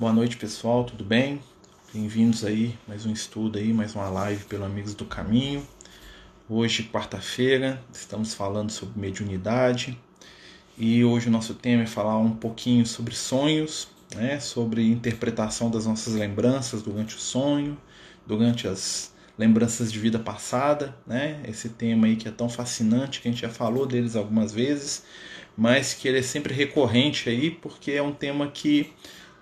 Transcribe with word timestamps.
Boa 0.00 0.14
noite, 0.14 0.38
pessoal, 0.38 0.84
tudo 0.84 1.04
bem? 1.04 1.42
Bem-vindos 1.92 2.42
aí, 2.42 2.74
mais 2.88 3.04
um 3.04 3.12
estudo 3.12 3.58
aí, 3.58 3.70
mais 3.70 3.94
uma 3.94 4.08
live 4.08 4.44
pelo 4.44 4.64
Amigos 4.64 4.94
do 4.94 5.04
Caminho. 5.04 5.62
Hoje, 6.48 6.84
quarta-feira, 6.84 7.78
estamos 7.92 8.32
falando 8.32 8.72
sobre 8.72 8.98
mediunidade 8.98 9.98
e 10.78 11.04
hoje 11.04 11.28
o 11.28 11.30
nosso 11.30 11.52
tema 11.52 11.82
é 11.82 11.86
falar 11.86 12.16
um 12.16 12.30
pouquinho 12.30 12.86
sobre 12.86 13.14
sonhos, 13.14 13.88
né? 14.14 14.40
sobre 14.40 14.88
interpretação 14.90 15.70
das 15.70 15.84
nossas 15.84 16.14
lembranças 16.14 16.80
durante 16.80 17.16
o 17.16 17.20
sonho, 17.20 17.76
durante 18.26 18.66
as 18.66 19.12
lembranças 19.36 19.92
de 19.92 19.98
vida 19.98 20.18
passada, 20.18 20.96
né? 21.06 21.42
Esse 21.46 21.68
tema 21.68 22.06
aí 22.06 22.16
que 22.16 22.26
é 22.26 22.30
tão 22.30 22.48
fascinante, 22.48 23.20
que 23.20 23.28
a 23.28 23.30
gente 23.30 23.42
já 23.42 23.50
falou 23.50 23.86
deles 23.86 24.16
algumas 24.16 24.50
vezes, 24.50 25.04
mas 25.54 25.92
que 25.92 26.08
ele 26.08 26.20
é 26.20 26.22
sempre 26.22 26.54
recorrente 26.54 27.28
aí, 27.28 27.50
porque 27.50 27.92
é 27.92 28.02
um 28.02 28.12
tema 28.12 28.48
que 28.48 28.92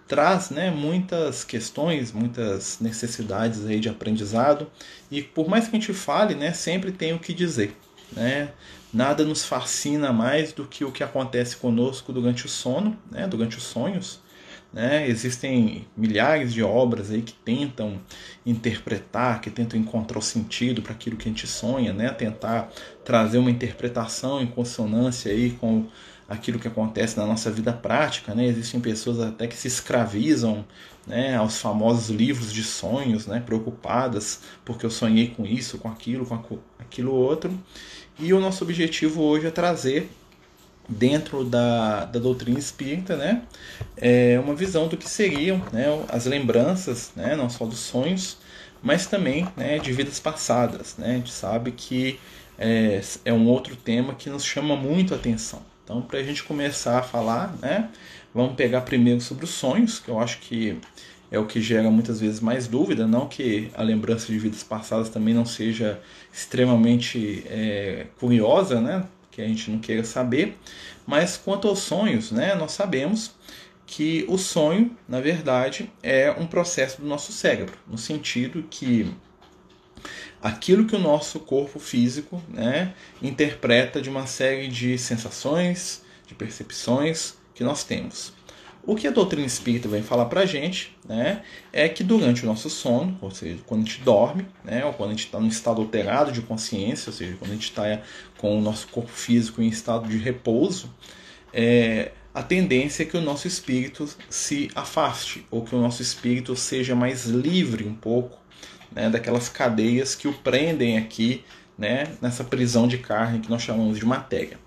traz 0.08 0.48
né, 0.48 0.70
muitas 0.70 1.44
questões, 1.44 2.10
muitas 2.10 2.78
necessidades 2.80 3.66
aí 3.66 3.78
de 3.78 3.90
aprendizado 3.90 4.66
e 5.10 5.22
por 5.22 5.48
mais 5.48 5.68
que 5.68 5.76
a 5.76 5.78
gente 5.78 5.92
fale, 5.92 6.34
né, 6.34 6.52
sempre 6.52 6.90
tem 6.90 7.12
o 7.12 7.18
que 7.18 7.34
dizer. 7.34 7.76
Né? 8.10 8.50
Nada 8.92 9.22
nos 9.22 9.44
fascina 9.44 10.10
mais 10.10 10.52
do 10.52 10.64
que 10.64 10.82
o 10.82 10.90
que 10.90 11.04
acontece 11.04 11.56
conosco 11.56 12.10
durante 12.10 12.46
o 12.46 12.48
sono, 12.48 12.98
né, 13.10 13.28
durante 13.28 13.58
os 13.58 13.64
sonhos. 13.64 14.20
Né? 14.72 15.08
Existem 15.08 15.86
milhares 15.96 16.52
de 16.52 16.62
obras 16.62 17.10
aí 17.10 17.22
que 17.22 17.32
tentam 17.32 18.00
interpretar, 18.44 19.40
que 19.40 19.50
tentam 19.50 19.78
encontrar 19.78 20.18
o 20.18 20.22
sentido 20.22 20.80
para 20.82 20.92
aquilo 20.92 21.16
que 21.16 21.28
a 21.28 21.32
gente 21.32 21.46
sonha, 21.46 21.92
né? 21.92 22.10
tentar 22.10 22.70
trazer 23.04 23.38
uma 23.38 23.50
interpretação 23.50 24.40
em 24.40 24.46
consonância 24.46 25.30
aí 25.30 25.50
com 25.52 25.86
aquilo 26.28 26.58
que 26.58 26.68
acontece 26.68 27.16
na 27.16 27.26
nossa 27.26 27.50
vida 27.50 27.72
prática, 27.72 28.34
né? 28.34 28.44
Existem 28.46 28.80
pessoas 28.80 29.18
até 29.20 29.46
que 29.46 29.56
se 29.56 29.66
escravizam, 29.66 30.64
né, 31.08 31.36
aos 31.36 31.58
famosos 31.58 32.10
livros 32.10 32.52
de 32.52 32.62
sonhos, 32.62 33.26
né, 33.26 33.40
preocupadas 33.40 34.40
porque 34.64 34.84
eu 34.84 34.90
sonhei 34.90 35.28
com 35.28 35.46
isso, 35.46 35.78
com 35.78 35.88
aquilo, 35.88 36.26
com 36.26 36.58
aquilo 36.78 37.12
outro. 37.14 37.50
E 38.18 38.32
o 38.34 38.40
nosso 38.40 38.62
objetivo 38.62 39.22
hoje 39.22 39.46
é 39.46 39.50
trazer 39.50 40.10
dentro 40.86 41.44
da, 41.44 42.04
da 42.04 42.18
doutrina 42.18 42.58
espírita, 42.58 43.16
né, 43.16 43.42
é 43.96 44.38
uma 44.38 44.54
visão 44.54 44.86
do 44.86 44.96
que 44.96 45.08
seriam, 45.08 45.62
né, 45.72 45.86
as 46.08 46.26
lembranças, 46.26 47.10
né, 47.16 47.34
não 47.34 47.48
só 47.48 47.64
dos 47.64 47.78
sonhos, 47.78 48.36
mas 48.82 49.06
também, 49.06 49.48
né, 49.56 49.78
de 49.78 49.92
vidas 49.92 50.20
passadas, 50.20 50.96
né. 50.98 51.12
A 51.12 51.14
gente 51.14 51.32
sabe 51.32 51.72
que 51.72 52.18
é, 52.58 53.00
é 53.24 53.32
um 53.32 53.46
outro 53.48 53.76
tema 53.76 54.14
que 54.14 54.28
nos 54.28 54.44
chama 54.44 54.76
muito 54.76 55.14
a 55.14 55.16
atenção. 55.16 55.62
Então, 55.88 56.02
para 56.02 56.18
a 56.18 56.22
gente 56.22 56.44
começar 56.44 56.98
a 56.98 57.02
falar, 57.02 57.56
né, 57.62 57.88
vamos 58.34 58.56
pegar 58.56 58.82
primeiro 58.82 59.22
sobre 59.22 59.46
os 59.46 59.50
sonhos, 59.52 59.98
que 59.98 60.10
eu 60.10 60.20
acho 60.20 60.38
que 60.40 60.78
é 61.30 61.38
o 61.38 61.46
que 61.46 61.62
gera 61.62 61.90
muitas 61.90 62.20
vezes 62.20 62.40
mais 62.40 62.68
dúvida, 62.68 63.06
não 63.06 63.26
que 63.26 63.70
a 63.74 63.82
lembrança 63.82 64.26
de 64.26 64.38
vidas 64.38 64.62
passadas 64.62 65.08
também 65.08 65.32
não 65.32 65.46
seja 65.46 65.98
extremamente 66.30 67.42
é, 67.46 68.06
curiosa, 68.20 68.82
né, 68.82 69.06
que 69.30 69.40
a 69.40 69.48
gente 69.48 69.70
não 69.70 69.78
queira 69.78 70.04
saber, 70.04 70.58
mas 71.06 71.38
quanto 71.38 71.66
aos 71.66 71.78
sonhos, 71.78 72.32
né, 72.32 72.54
nós 72.54 72.72
sabemos 72.72 73.32
que 73.86 74.26
o 74.28 74.36
sonho, 74.36 74.94
na 75.08 75.22
verdade, 75.22 75.90
é 76.02 76.30
um 76.30 76.46
processo 76.46 77.00
do 77.00 77.08
nosso 77.08 77.32
cérebro, 77.32 77.78
no 77.86 77.96
sentido 77.96 78.62
que 78.68 79.10
aquilo 80.42 80.86
que 80.86 80.94
o 80.94 80.98
nosso 80.98 81.40
corpo 81.40 81.78
físico 81.78 82.42
né, 82.48 82.94
interpreta 83.22 84.00
de 84.00 84.08
uma 84.08 84.26
série 84.26 84.68
de 84.68 84.96
sensações, 84.98 86.02
de 86.26 86.34
percepções 86.34 87.34
que 87.54 87.64
nós 87.64 87.84
temos. 87.84 88.32
O 88.82 88.96
que 88.96 89.06
a 89.06 89.10
doutrina 89.10 89.46
espírita 89.46 89.88
vem 89.88 90.02
falar 90.02 90.26
para 90.26 90.42
a 90.42 90.46
gente 90.46 90.96
né, 91.06 91.42
é 91.72 91.88
que 91.88 92.02
durante 92.02 92.44
o 92.44 92.46
nosso 92.46 92.70
sono, 92.70 93.18
ou 93.20 93.30
seja, 93.30 93.58
quando 93.66 93.82
a 93.82 93.84
gente 93.84 94.00
dorme, 94.00 94.46
né, 94.64 94.84
ou 94.84 94.94
quando 94.94 95.10
a 95.10 95.12
gente 95.12 95.26
está 95.26 95.38
num 95.38 95.48
estado 95.48 95.82
alterado 95.82 96.32
de 96.32 96.40
consciência, 96.40 97.10
ou 97.10 97.16
seja, 97.16 97.36
quando 97.38 97.50
a 97.50 97.54
gente 97.54 97.64
está 97.64 98.00
com 98.38 98.56
o 98.56 98.62
nosso 98.62 98.88
corpo 98.88 99.10
físico 99.10 99.60
em 99.60 99.68
estado 99.68 100.08
de 100.08 100.16
repouso, 100.16 100.90
é, 101.52 102.12
a 102.32 102.42
tendência 102.42 103.02
é 103.02 103.06
que 103.06 103.16
o 103.16 103.20
nosso 103.20 103.46
espírito 103.46 104.08
se 104.30 104.70
afaste, 104.74 105.44
ou 105.50 105.64
que 105.64 105.74
o 105.74 105.80
nosso 105.80 106.00
espírito 106.00 106.54
seja 106.54 106.94
mais 106.94 107.26
livre 107.26 107.84
um 107.84 107.94
pouco 107.94 108.38
né, 108.92 109.08
daquelas 109.10 109.48
cadeias 109.48 110.14
que 110.14 110.28
o 110.28 110.32
prendem 110.32 110.98
aqui 110.98 111.44
né, 111.76 112.08
nessa 112.20 112.42
prisão 112.42 112.88
de 112.88 112.98
carne 112.98 113.38
que 113.38 113.50
nós 113.50 113.62
chamamos 113.62 113.98
de 113.98 114.04
matéria. 114.04 114.58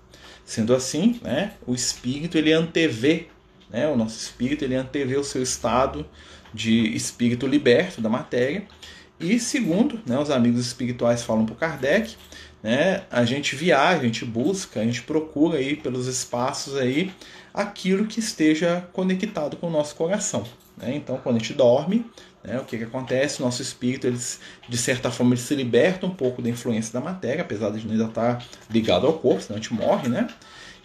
Sendo 0.44 0.74
assim, 0.74 1.20
né, 1.22 1.52
o 1.66 1.74
espírito 1.74 2.36
ele 2.36 2.52
antevê, 2.52 3.28
né, 3.70 3.86
o 3.88 3.96
nosso 3.96 4.18
espírito 4.18 4.64
ele 4.64 4.74
antevê 4.74 5.16
o 5.16 5.24
seu 5.24 5.42
estado 5.42 6.06
de 6.52 6.94
espírito 6.94 7.46
liberto 7.46 8.00
da 8.00 8.08
matéria. 8.08 8.64
E 9.20 9.38
segundo, 9.38 10.00
né, 10.06 10.18
os 10.18 10.30
amigos 10.30 10.66
espirituais 10.66 11.22
falam 11.22 11.46
para 11.46 11.54
Kardec, 11.54 12.16
né, 12.62 13.04
a 13.10 13.24
gente 13.24 13.54
viaja, 13.56 14.00
a 14.00 14.04
gente 14.04 14.24
busca, 14.24 14.80
a 14.80 14.84
gente 14.84 15.02
procura 15.02 15.58
aí 15.58 15.76
pelos 15.76 16.06
espaços 16.06 16.76
aí 16.76 17.12
aquilo 17.52 18.06
que 18.06 18.20
esteja 18.20 18.88
conectado 18.92 19.56
com 19.56 19.68
o 19.68 19.70
nosso 19.70 19.94
coração. 19.94 20.44
Né? 20.76 20.96
Então, 20.96 21.18
quando 21.18 21.36
a 21.36 21.38
gente 21.38 21.52
dorme, 21.52 22.04
né, 22.44 22.58
o 22.58 22.64
que, 22.64 22.76
que 22.76 22.84
acontece? 22.84 23.40
O 23.40 23.44
nosso 23.44 23.62
espírito, 23.62 24.06
ele, 24.06 24.18
de 24.68 24.76
certa 24.76 25.10
forma, 25.10 25.34
ele 25.34 25.40
se 25.40 25.54
liberta 25.54 26.06
um 26.06 26.14
pouco 26.14 26.42
da 26.42 26.48
influência 26.48 26.92
da 26.92 27.00
matéria, 27.00 27.42
apesar 27.42 27.70
de 27.70 27.88
ainda 27.88 28.04
estar 28.04 28.44
ligado 28.70 29.06
ao 29.06 29.14
corpo, 29.14 29.42
senão 29.42 29.58
a 29.58 29.60
gente 29.60 29.72
morre, 29.72 30.08
né? 30.08 30.28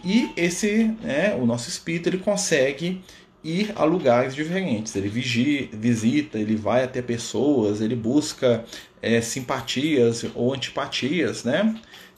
E 0.03 0.31
esse, 0.37 0.95
né, 1.01 1.35
o 1.35 1.45
nosso 1.45 1.69
espírito, 1.69 2.09
ele 2.09 2.19
consegue 2.19 3.01
ir 3.43 3.71
a 3.75 3.83
lugares 3.83 4.35
diferentes. 4.35 4.95
Ele 4.95 5.09
vigia, 5.09 5.69
visita, 5.71 6.37
ele 6.37 6.55
vai 6.55 6.83
até 6.83 7.01
pessoas, 7.01 7.81
ele 7.81 7.95
busca 7.95 8.63
é, 9.01 9.21
simpatias 9.21 10.25
ou 10.35 10.53
antipatias, 10.53 11.43
né? 11.43 11.75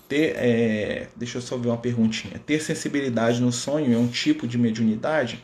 Ter, 0.08 0.36
é, 0.38 1.08
deixa 1.16 1.38
eu 1.38 1.42
só 1.42 1.56
ver 1.56 1.68
uma 1.68 1.78
perguntinha. 1.78 2.40
Ter 2.44 2.60
sensibilidade 2.60 3.40
no 3.42 3.52
sonho 3.52 3.94
é 3.94 3.98
um 3.98 4.08
tipo 4.08 4.48
de 4.48 4.58
mediunidade? 4.58 5.40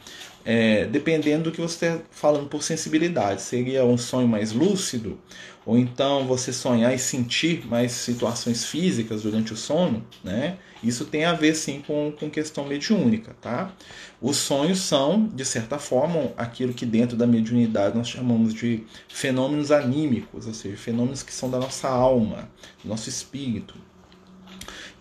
É, 0.46 0.86
dependendo 0.86 1.46
do 1.46 1.52
que 1.52 1.60
você 1.60 1.88
está 1.88 2.04
falando 2.12 2.48
por 2.48 2.62
sensibilidade. 2.62 3.42
Seria 3.42 3.84
um 3.84 3.98
sonho 3.98 4.28
mais 4.28 4.52
lúcido? 4.52 5.20
Ou 5.66 5.76
então 5.76 6.28
você 6.28 6.54
sonhar 6.54 6.94
e 6.94 7.00
sentir 7.00 7.66
mais 7.66 7.92
situações 7.92 8.66
físicas 8.66 9.24
durante 9.24 9.52
o 9.52 9.58
sono? 9.58 10.06
Né? 10.24 10.58
Isso 10.84 11.06
tem 11.06 11.26
a 11.26 11.34
ver 11.34 11.56
sim 11.56 11.82
com, 11.86 12.14
com 12.20 12.30
questão 12.30 12.66
mediúnica. 12.66 13.36
Tá? 13.42 13.74
Os 14.22 14.38
sonhos 14.38 14.80
são, 14.82 15.26
de 15.28 15.44
certa 15.44 15.80
forma, 15.80 16.32
aquilo 16.38 16.74
que 16.74 16.86
dentro 16.86 17.18
da 17.18 17.26
mediunidade 17.26 17.98
nós 17.98 18.08
chamamos 18.08 18.54
de 18.54 18.84
fenômenos 19.10 19.72
anímicos, 19.72 20.46
ou 20.46 20.54
seja, 20.54 20.78
fenômenos 20.78 21.24
que 21.24 21.34
são 21.34 21.50
da 21.50 21.58
nossa 21.58 21.90
alma, 21.90 22.48
do 22.84 22.90
nosso 22.90 23.10
espírito. 23.10 23.74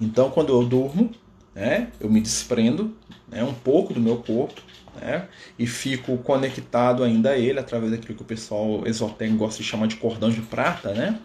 Então, 0.00 0.30
quando 0.30 0.50
eu 0.50 0.64
durmo, 0.64 1.10
né, 1.54 1.90
eu 2.00 2.08
me 2.08 2.20
desprendo 2.22 2.96
né, 3.28 3.44
um 3.44 3.54
pouco 3.54 3.92
do 3.92 4.00
meu 4.00 4.16
corpo 4.16 4.62
né? 5.00 5.26
E 5.58 5.66
fico 5.66 6.16
conectado 6.18 7.02
ainda 7.02 7.30
a 7.30 7.38
ele 7.38 7.58
através 7.58 7.92
daquilo 7.92 8.14
que 8.14 8.22
o 8.22 8.26
pessoal 8.26 8.86
esotérico 8.86 9.38
gosta 9.38 9.62
de 9.62 9.68
chamar 9.68 9.86
de 9.86 9.96
cordão 9.96 10.30
de 10.30 10.40
prata, 10.40 10.92
né? 10.92 11.18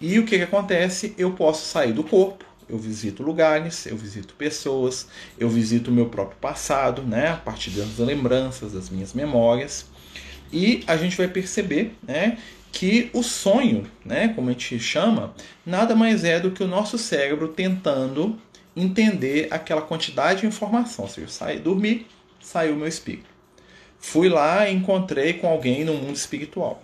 E 0.00 0.18
o 0.18 0.24
que, 0.24 0.36
que 0.36 0.44
acontece? 0.44 1.14
Eu 1.16 1.32
posso 1.32 1.64
sair 1.64 1.92
do 1.92 2.04
corpo, 2.04 2.44
eu 2.68 2.78
visito 2.78 3.22
lugares, 3.22 3.86
eu 3.86 3.96
visito 3.96 4.34
pessoas, 4.34 5.06
eu 5.38 5.48
visito 5.48 5.90
o 5.90 5.94
meu 5.94 6.06
próprio 6.06 6.38
passado, 6.38 7.02
né? 7.02 7.28
A 7.28 7.36
partir 7.36 7.70
das 7.70 7.98
lembranças, 7.98 8.72
das 8.72 8.90
minhas 8.90 9.12
memórias. 9.12 9.86
E 10.52 10.82
a 10.86 10.96
gente 10.96 11.16
vai 11.16 11.28
perceber, 11.28 11.94
né? 12.06 12.38
Que 12.70 13.08
o 13.12 13.22
sonho, 13.22 13.86
né, 14.04 14.28
como 14.28 14.48
a 14.48 14.52
gente 14.52 14.80
chama, 14.80 15.32
nada 15.64 15.94
mais 15.94 16.24
é 16.24 16.40
do 16.40 16.50
que 16.50 16.62
o 16.62 16.66
nosso 16.66 16.98
cérebro 16.98 17.46
tentando 17.48 18.36
entender 18.76 19.46
aquela 19.50 19.80
quantidade 19.80 20.40
de 20.40 20.46
informação. 20.46 21.04
Ou 21.04 21.10
seja, 21.10 21.26
eu 21.26 21.30
saio 21.30 21.60
dormir, 21.60 22.06
saiu 22.44 22.76
meu 22.76 22.86
espírito. 22.86 23.26
Fui 23.98 24.28
lá 24.28 24.68
e 24.68 24.74
encontrei 24.74 25.32
com 25.32 25.48
alguém 25.48 25.84
no 25.84 25.94
mundo 25.94 26.14
espiritual. 26.14 26.82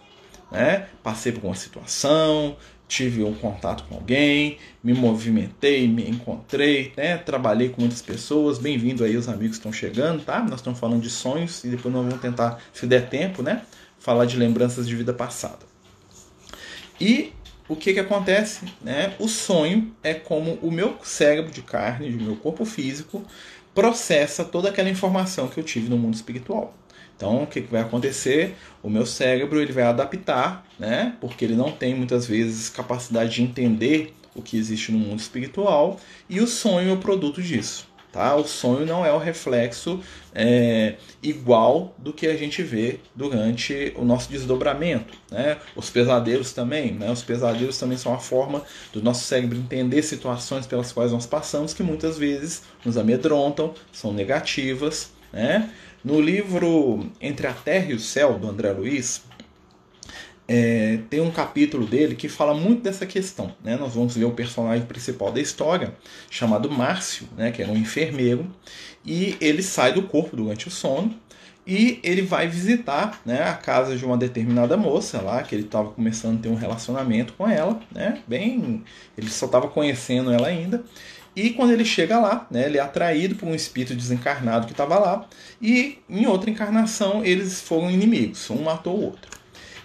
Né? 0.51 0.89
Passei 1.03 1.31
por 1.31 1.45
uma 1.45 1.55
situação, 1.55 2.57
tive 2.89 3.23
um 3.23 3.35
contato 3.35 3.85
com 3.85 3.95
alguém, 3.95 4.59
me 4.83 4.95
movimentei, 4.95 5.87
me 5.87 6.09
encontrei, 6.09 6.93
né? 6.97 7.19
trabalhei 7.19 7.69
com 7.69 7.83
muitas 7.83 8.03
pessoas. 8.03 8.59
Bem-vindo 8.59 9.05
aí 9.05 9.17
os 9.17 9.29
amigos 9.29 9.59
que 9.59 9.61
estão 9.61 9.73
chegando, 9.73 10.25
tá? 10.25 10.41
Nós 10.41 10.61
estamos 10.61 10.81
falando 10.81 11.03
de 11.03 11.11
sonhos 11.11 11.63
e 11.63 11.69
depois 11.69 11.95
nós 11.95 12.05
vamos 12.05 12.21
tentar, 12.21 12.59
se 12.73 12.87
der 12.87 13.09
tempo, 13.09 13.43
né? 13.43 13.63
falar 14.01 14.25
de 14.25 14.37
lembranças 14.37 14.89
de 14.89 14.97
vida 14.97 15.13
passada. 15.13 15.71
E 16.99 17.33
o 17.69 17.77
que, 17.77 17.93
que 17.93 18.01
acontece? 18.01 18.65
Né? 18.81 19.15
O 19.21 19.29
sonho 19.29 19.95
é 20.03 20.13
como 20.15 20.55
o 20.63 20.73
meu 20.73 20.99
cérebro 21.05 21.53
de 21.53 21.63
carne, 21.63 22.09
o 22.17 22.21
meu 22.21 22.35
corpo 22.35 22.65
físico, 22.65 23.25
processa 23.81 24.45
toda 24.45 24.69
aquela 24.69 24.91
informação 24.91 25.49
que 25.49 25.59
eu 25.59 25.65
tive 25.65 25.89
no 25.89 25.97
mundo 25.97 26.13
espiritual. 26.13 26.75
Então, 27.17 27.43
o 27.43 27.47
que, 27.47 27.61
vai 27.63 27.81
acontecer? 27.81 28.55
O 28.83 28.91
meu 28.91 29.07
cérebro 29.07 29.59
ele 29.59 29.73
vai 29.73 29.85
adaptar, 29.85 30.67
né? 30.79 31.17
Porque 31.19 31.47
ele 31.47 31.57
não 31.57 31.73
tem 31.73 31.95
muitas 31.95 32.27
vezes 32.27 32.69
capacidade 32.69 33.37
de 33.37 33.43
entender 33.43 34.15
o 34.35 34.43
que 34.43 34.59
existe 34.59 34.93
no 34.93 34.99
mundo 34.99 35.19
espiritual 35.19 35.99
e 36.29 36.41
o 36.41 36.47
sonho 36.47 36.91
é 36.91 36.93
o 36.93 36.99
produto 36.99 37.41
disso. 37.41 37.89
Tá? 38.13 38.35
O 38.35 38.45
sonho 38.45 38.85
não 38.85 39.07
é 39.07 39.13
o 39.13 39.19
reflexo 39.19 40.01
é, 40.35 40.97
igual 41.23 41.95
do 41.97 42.13
que 42.13 42.27
a 42.27 42.37
gente 42.37 42.63
vê 42.63 42.99
durante 43.15 43.93
o 43.97 44.05
nosso 44.05 44.29
desdobramento. 44.29 45.17
Né? 45.31 45.59
Os 45.77 45.91
pesadelos 45.91 46.53
também. 46.53 46.93
Né? 46.93 47.11
Os 47.11 47.23
pesadelos 47.23 47.79
também 47.79 47.97
são 47.97 48.13
uma 48.13 48.19
forma 48.19 48.63
do 48.93 49.01
nosso 49.01 49.25
cérebro 49.25 49.57
entender 49.57 50.03
situações 50.03 50.67
pelas 50.67 50.91
quais 50.91 51.13
nós 51.13 51.27
passamos 51.27 51.73
que 51.73 51.83
muitas 51.83 52.19
vezes 52.19 52.63
nos 52.85 52.99
amedrontam, 52.99 53.75
são 53.93 54.13
negativas. 54.13 55.13
Né? 55.33 55.71
No 56.03 56.21
livro 56.21 57.09
Entre 57.21 57.47
a 57.47 57.53
Terra 57.53 57.93
e 57.93 57.95
o 57.95 58.01
Céu, 58.01 58.39
do 58.39 58.49
André 58.49 58.73
Luiz, 58.73 59.23
é, 60.53 60.99
tem 61.09 61.21
um 61.21 61.31
capítulo 61.31 61.87
dele 61.87 62.17
que 62.17 62.29
fala 62.29 62.53
muito 62.53 62.83
dessa 62.83 63.07
questão. 63.07 63.55
Né? 63.63 63.77
Nós 63.77 63.95
vamos 63.95 64.17
ver 64.17 64.25
o 64.25 64.33
personagem 64.33 64.85
principal 64.85 65.31
da 65.31 65.41
história, 65.41 65.95
chamado 66.29 66.69
Márcio, 66.69 67.29
né? 67.37 67.53
que 67.53 67.63
era 67.63 67.71
um 67.71 67.77
enfermeiro, 67.77 68.45
e 69.07 69.37
ele 69.41 69.63
sai 69.63 69.93
do 69.93 70.03
corpo 70.03 70.35
durante 70.35 70.67
o 70.67 70.71
sono 70.71 71.15
e 71.65 72.01
ele 72.03 72.23
vai 72.23 72.49
visitar 72.49 73.21
né, 73.25 73.45
a 73.45 73.55
casa 73.55 73.97
de 73.97 74.05
uma 74.05 74.17
determinada 74.17 74.77
moça 74.77 75.21
lá, 75.21 75.41
que 75.41 75.55
ele 75.55 75.67
estava 75.67 75.91
começando 75.91 76.39
a 76.39 76.43
ter 76.43 76.49
um 76.49 76.57
relacionamento 76.57 77.33
com 77.35 77.49
ela, 77.49 77.79
né? 77.93 78.21
Bem, 78.27 78.83
ele 79.17 79.31
só 79.31 79.47
estava 79.47 79.69
conhecendo 79.69 80.33
ela 80.33 80.49
ainda. 80.49 80.83
E 81.37 81.51
quando 81.51 81.71
ele 81.71 81.85
chega 81.85 82.19
lá, 82.19 82.49
né, 82.51 82.67
ele 82.67 82.79
é 82.79 82.81
atraído 82.81 83.37
por 83.37 83.47
um 83.47 83.55
espírito 83.55 83.95
desencarnado 83.95 84.67
que 84.67 84.73
estava 84.73 84.99
lá, 84.99 85.29
e 85.63 85.99
em 86.09 86.27
outra 86.27 86.51
encarnação 86.51 87.25
eles 87.25 87.61
foram 87.61 87.89
inimigos, 87.89 88.51
um 88.51 88.63
matou 88.63 88.99
o 88.99 89.05
outro. 89.05 89.40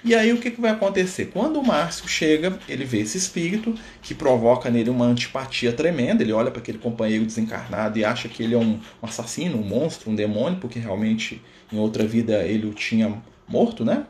E 0.05 0.13
aí 0.13 0.31
o 0.31 0.37
que, 0.37 0.51
que 0.51 0.61
vai 0.61 0.69
acontecer? 0.69 1.31
Quando 1.33 1.59
o 1.59 1.65
Márcio 1.65 2.07
chega, 2.07 2.59
ele 2.69 2.85
vê 2.85 2.99
esse 2.99 3.17
espírito 3.17 3.73
que 4.03 4.13
provoca 4.13 4.69
nele 4.69 4.91
uma 4.91 5.05
antipatia 5.05 5.73
tremenda. 5.73 6.21
Ele 6.21 6.31
olha 6.31 6.51
para 6.51 6.61
aquele 6.61 6.77
companheiro 6.77 7.25
desencarnado 7.25 7.97
e 7.97 8.05
acha 8.05 8.29
que 8.29 8.43
ele 8.43 8.53
é 8.53 8.57
um 8.59 8.79
assassino, 9.01 9.57
um 9.57 9.63
monstro, 9.63 10.11
um 10.11 10.15
demônio, 10.15 10.59
porque 10.59 10.77
realmente 10.77 11.41
em 11.73 11.79
outra 11.79 12.05
vida 12.05 12.43
ele 12.43 12.67
o 12.67 12.73
tinha 12.73 13.19
morto, 13.47 13.83
né? 13.83 14.05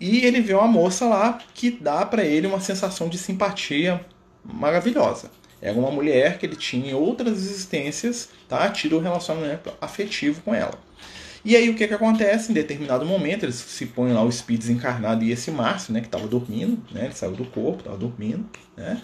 E 0.00 0.24
ele 0.24 0.40
vê 0.40 0.54
uma 0.54 0.66
moça 0.66 1.04
lá 1.04 1.38
que 1.52 1.70
dá 1.70 2.06
para 2.06 2.24
ele 2.24 2.46
uma 2.46 2.60
sensação 2.60 3.06
de 3.06 3.18
simpatia 3.18 4.00
maravilhosa. 4.42 5.30
Era 5.60 5.78
uma 5.78 5.90
mulher 5.90 6.38
que 6.38 6.46
ele 6.46 6.56
tinha 6.56 6.92
em 6.92 6.94
outras 6.94 7.36
existências, 7.36 8.30
tá? 8.48 8.70
Tira 8.70 8.96
um 8.96 9.00
relacionamento 9.00 9.70
afetivo 9.82 10.40
com 10.40 10.54
ela. 10.54 10.85
E 11.46 11.54
aí 11.54 11.70
o 11.70 11.76
que, 11.76 11.86
que 11.86 11.94
acontece? 11.94 12.50
Em 12.50 12.54
determinado 12.54 13.06
momento, 13.06 13.44
eles 13.44 13.54
se 13.54 13.86
põem 13.86 14.12
lá 14.12 14.20
o 14.20 14.28
espírito 14.28 14.62
desencarnado 14.62 15.22
e 15.22 15.30
esse 15.30 15.48
Márcio, 15.52 15.92
né, 15.94 16.00
que 16.00 16.08
estava 16.08 16.26
dormindo, 16.26 16.82
né, 16.90 17.04
ele 17.04 17.14
saiu 17.14 17.34
do 17.34 17.44
corpo, 17.44 17.78
estava 17.78 17.96
dormindo, 17.96 18.44
né, 18.76 19.00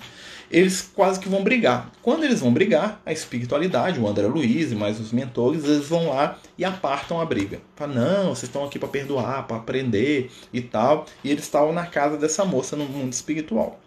eles 0.50 0.90
quase 0.92 1.20
que 1.20 1.28
vão 1.28 1.44
brigar. 1.44 1.92
Quando 2.02 2.24
eles 2.24 2.40
vão 2.40 2.52
brigar, 2.52 3.00
a 3.06 3.12
espiritualidade, 3.12 4.00
o 4.00 4.08
André 4.08 4.26
Luiz 4.26 4.72
e 4.72 4.74
mais 4.74 4.98
os 4.98 5.12
mentores, 5.12 5.62
eles 5.62 5.86
vão 5.86 6.08
lá 6.08 6.36
e 6.58 6.64
apartam 6.64 7.20
a 7.20 7.24
briga. 7.24 7.60
Fala, 7.76 7.94
não, 7.94 8.34
vocês 8.34 8.48
estão 8.48 8.64
aqui 8.64 8.76
para 8.76 8.88
perdoar, 8.88 9.46
para 9.46 9.58
aprender 9.58 10.28
e 10.52 10.60
tal. 10.60 11.06
E 11.22 11.30
eles 11.30 11.44
estavam 11.44 11.72
na 11.72 11.86
casa 11.86 12.16
dessa 12.16 12.44
moça 12.44 12.74
no 12.74 12.86
mundo 12.86 13.12
espiritual. 13.12 13.78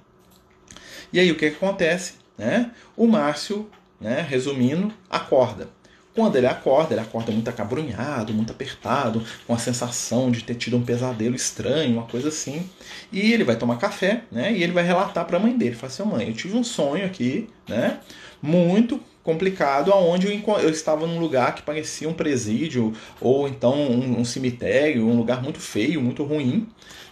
E 1.12 1.19
aí 1.19 1.30
o 1.30 1.36
que, 1.36 1.50
que 1.50 1.57
acontece? 1.57 2.13
Né? 2.38 2.72
O 2.96 3.06
Márcio, 3.06 3.69
né, 4.00 4.25
resumindo, 4.28 4.94
acorda. 5.10 5.75
Quando 6.16 6.38
ele 6.38 6.48
acorda, 6.48 6.94
ele 6.94 7.02
acorda 7.02 7.30
muito 7.34 7.50
acabrunhado, 7.50 8.34
muito 8.34 8.52
apertado, 8.52 9.22
com 9.46 9.54
a 9.54 9.58
sensação 9.58 10.32
de 10.32 10.46
ter 10.46 10.56
tido 10.56 10.78
um 10.78 10.82
pesadelo 10.82 11.36
estranho, 11.36 11.92
uma 11.92 12.08
coisa 12.08 12.30
assim. 12.30 12.70
E 13.12 13.34
ele 13.34 13.44
vai 13.44 13.58
tomar 13.58 13.78
café, 13.78 14.24
né? 14.32 14.54
E 14.54 14.64
ele 14.64 14.72
vai 14.72 14.86
relatar 14.86 15.26
para 15.26 15.36
a 15.36 15.40
mãe 15.40 15.58
dele. 15.58 15.76
Fala 15.76 15.92
assim, 15.92 16.04
mãe, 16.04 16.30
eu 16.30 16.34
tive 16.34 16.56
um 16.56 16.64
sonho 16.64 17.06
aqui, 17.06 17.50
né? 17.68 18.00
Muito 18.42 19.02
complicado, 19.26 19.92
aonde 19.92 20.28
eu, 20.28 20.60
eu, 20.60 20.70
estava 20.70 21.06
num 21.06 21.20
lugar 21.20 21.54
que 21.54 21.64
parecia 21.64 22.08
um 22.08 22.14
presídio 22.14 22.94
ou 23.20 23.48
então 23.48 23.74
um, 23.74 24.20
um, 24.20 24.24
cemitério, 24.24 25.06
um 25.06 25.18
lugar 25.18 25.42
muito 25.42 25.60
feio, 25.60 26.00
muito 26.00 26.24
ruim, 26.24 26.66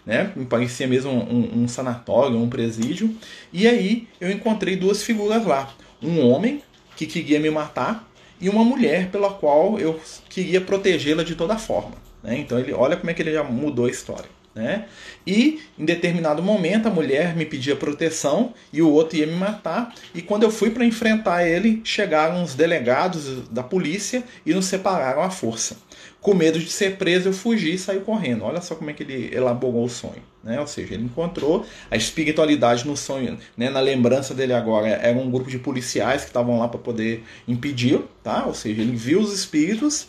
né? 0.06 0.32
Me 0.34 0.46
parecia 0.46 0.88
mesmo 0.88 1.12
um, 1.12 1.64
um 1.64 1.68
sanatório, 1.68 2.38
um 2.38 2.48
presídio. 2.48 3.14
E 3.52 3.68
aí 3.68 4.08
eu 4.22 4.32
encontrei 4.32 4.78
duas 4.78 5.04
figuras 5.04 5.46
lá, 5.46 5.74
um 6.02 6.26
homem 6.26 6.62
que 6.96 7.06
queria 7.06 7.40
me 7.40 7.50
matar 7.50 8.13
e 8.44 8.50
uma 8.50 8.66
mulher 8.66 9.08
pela 9.10 9.30
qual 9.30 9.80
eu 9.80 9.98
queria 10.28 10.60
protegê-la 10.60 11.24
de 11.24 11.34
toda 11.34 11.58
forma. 11.58 11.94
Né? 12.22 12.38
Então 12.38 12.60
ele 12.60 12.74
olha 12.74 12.98
como 12.98 13.10
é 13.10 13.14
que 13.14 13.22
ele 13.22 13.32
já 13.32 13.42
mudou 13.42 13.86
a 13.86 13.90
história. 13.90 14.30
Né? 14.54 14.86
E 15.26 15.62
em 15.80 15.86
determinado 15.86 16.44
momento 16.44 16.88
a 16.88 16.92
mulher 16.92 17.38
me 17.38 17.46
pedia 17.46 17.74
proteção 17.74 18.54
e 18.72 18.82
o 18.82 18.90
outro 18.92 19.18
ia 19.18 19.26
me 19.26 19.34
matar. 19.34 19.96
E 20.14 20.22
quando 20.22 20.44
eu 20.44 20.52
fui 20.52 20.72
para 20.72 20.84
enfrentar 20.84 21.48
ele, 21.48 21.82
chegaram 21.86 22.44
os 22.44 22.54
delegados 22.54 23.48
da 23.50 23.64
polícia 23.64 24.24
e 24.46 24.54
nos 24.54 24.66
separaram 24.66 25.24
à 25.24 25.30
força 25.30 25.78
com 26.24 26.34
medo 26.34 26.58
de 26.58 26.70
ser 26.70 26.96
preso, 26.96 27.28
eu 27.28 27.34
fugi 27.34 27.74
e 27.74 27.78
saí 27.78 28.00
correndo. 28.00 28.46
Olha 28.46 28.62
só 28.62 28.76
como 28.76 28.90
é 28.90 28.94
que 28.94 29.04
ele 29.04 29.30
elaborou 29.36 29.84
o 29.84 29.90
sonho. 29.90 30.24
Né? 30.42 30.58
Ou 30.58 30.66
seja, 30.66 30.94
ele 30.94 31.04
encontrou 31.04 31.66
a 31.92 31.98
espiritualidade 31.98 32.88
no 32.88 32.96
sonho, 32.96 33.38
né? 33.58 33.70
na 33.70 33.82
lembrança 33.82 34.34
dele 34.34 34.54
agora, 34.54 34.88
era 34.88 35.18
um 35.18 35.30
grupo 35.30 35.50
de 35.50 35.60
policiais 35.60 36.22
que 36.22 36.30
estavam 36.30 36.60
lá 36.60 36.70
para 36.70 36.80
poder 36.80 37.26
impedir, 37.46 38.02
tá? 38.24 38.46
Ou 38.46 38.54
seja, 38.54 38.82
ele 38.82 38.96
viu 38.96 39.20
os 39.20 39.34
espíritos 39.34 40.08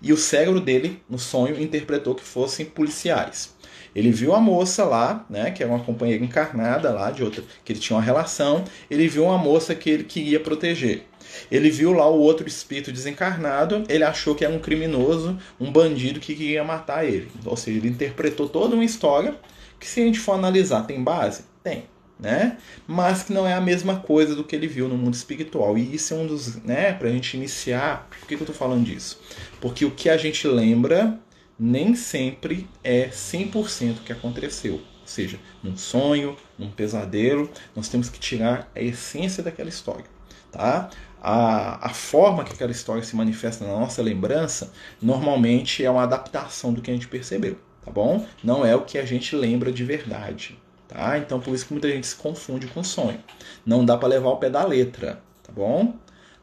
e 0.00 0.12
o 0.12 0.16
cérebro 0.16 0.60
dele, 0.60 1.02
no 1.10 1.18
sonho, 1.18 1.60
interpretou 1.60 2.14
que 2.14 2.22
fossem 2.22 2.64
policiais. 2.64 3.54
Ele 3.94 4.10
viu 4.10 4.34
a 4.34 4.40
moça 4.40 4.84
lá, 4.84 5.26
né, 5.28 5.50
que 5.50 5.62
era 5.64 5.72
uma 5.72 5.82
companheira 5.82 6.22
encarnada 6.22 6.92
lá 6.92 7.10
de 7.10 7.24
outra, 7.24 7.42
que 7.64 7.72
ele 7.72 7.80
tinha 7.80 7.96
uma 7.96 8.02
relação. 8.02 8.62
Ele 8.88 9.08
viu 9.08 9.24
uma 9.24 9.38
moça 9.38 9.74
que 9.74 9.90
ele 9.90 10.04
queria 10.04 10.38
proteger. 10.38 11.02
Ele 11.50 11.70
viu 11.70 11.92
lá 11.92 12.08
o 12.08 12.18
outro 12.18 12.46
espírito 12.46 12.92
desencarnado, 12.92 13.84
ele 13.88 14.04
achou 14.04 14.34
que 14.34 14.44
era 14.44 14.54
um 14.54 14.58
criminoso, 14.58 15.38
um 15.60 15.70
bandido 15.70 16.20
que 16.20 16.34
queria 16.34 16.64
matar 16.64 17.04
ele. 17.04 17.28
Ou 17.44 17.56
seja, 17.56 17.78
ele 17.78 17.88
interpretou 17.88 18.48
toda 18.48 18.74
uma 18.74 18.84
história 18.84 19.34
que, 19.78 19.86
se 19.86 20.00
a 20.00 20.04
gente 20.04 20.18
for 20.18 20.32
analisar, 20.32 20.82
tem 20.82 21.02
base? 21.02 21.44
Tem. 21.62 21.84
Né? 22.18 22.56
Mas 22.86 23.24
que 23.24 23.32
não 23.32 23.46
é 23.46 23.52
a 23.52 23.60
mesma 23.60 23.96
coisa 23.96 24.34
do 24.34 24.42
que 24.42 24.56
ele 24.56 24.66
viu 24.66 24.88
no 24.88 24.96
mundo 24.96 25.12
espiritual. 25.12 25.76
E 25.76 25.94
isso 25.94 26.14
é 26.14 26.16
um 26.16 26.26
dos. 26.26 26.56
Né, 26.62 26.92
pra 26.92 27.10
gente 27.10 27.36
iniciar. 27.36 28.08
Por 28.08 28.26
que, 28.26 28.36
que 28.36 28.42
eu 28.42 28.46
tô 28.46 28.54
falando 28.54 28.84
disso? 28.84 29.20
Porque 29.60 29.84
o 29.84 29.90
que 29.90 30.08
a 30.08 30.16
gente 30.16 30.48
lembra 30.48 31.20
nem 31.58 31.94
sempre 31.94 32.66
é 32.82 33.08
100% 33.08 33.98
o 33.98 34.00
que 34.00 34.12
aconteceu. 34.12 34.74
Ou 34.74 35.06
seja, 35.06 35.38
num 35.62 35.76
sonho, 35.76 36.36
num 36.58 36.70
pesadelo, 36.70 37.50
nós 37.74 37.88
temos 37.88 38.08
que 38.08 38.18
tirar 38.18 38.70
a 38.74 38.80
essência 38.80 39.42
daquela 39.42 39.68
história. 39.68 40.04
Tá? 40.50 40.90
A, 41.22 41.86
a 41.86 41.88
forma 41.90 42.44
que 42.44 42.52
aquela 42.52 42.70
história 42.70 43.02
se 43.02 43.16
manifesta 43.16 43.64
na 43.64 43.72
nossa 43.72 44.02
lembrança 44.02 44.72
normalmente 45.00 45.84
é 45.84 45.90
uma 45.90 46.02
adaptação 46.02 46.72
do 46.72 46.80
que 46.80 46.90
a 46.90 46.94
gente 46.94 47.08
percebeu, 47.08 47.56
tá 47.84 47.90
bom? 47.90 48.24
Não 48.42 48.64
é 48.64 48.74
o 48.74 48.82
que 48.82 48.98
a 48.98 49.04
gente 49.04 49.34
lembra 49.34 49.72
de 49.72 49.84
verdade, 49.84 50.58
tá? 50.88 51.18
Então 51.18 51.40
por 51.40 51.54
isso 51.54 51.66
que 51.66 51.72
muita 51.72 51.90
gente 51.90 52.06
se 52.06 52.16
confunde 52.16 52.66
com 52.68 52.82
sonho. 52.84 53.20
Não 53.64 53.84
dá 53.84 53.96
para 53.96 54.08
levar 54.08 54.30
o 54.30 54.36
pé 54.36 54.50
da 54.50 54.64
letra, 54.64 55.20
tá 55.42 55.52
bom? 55.52 55.94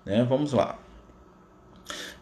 Né? 0.06 0.26
Vamos 0.28 0.54
lá. 0.54 0.78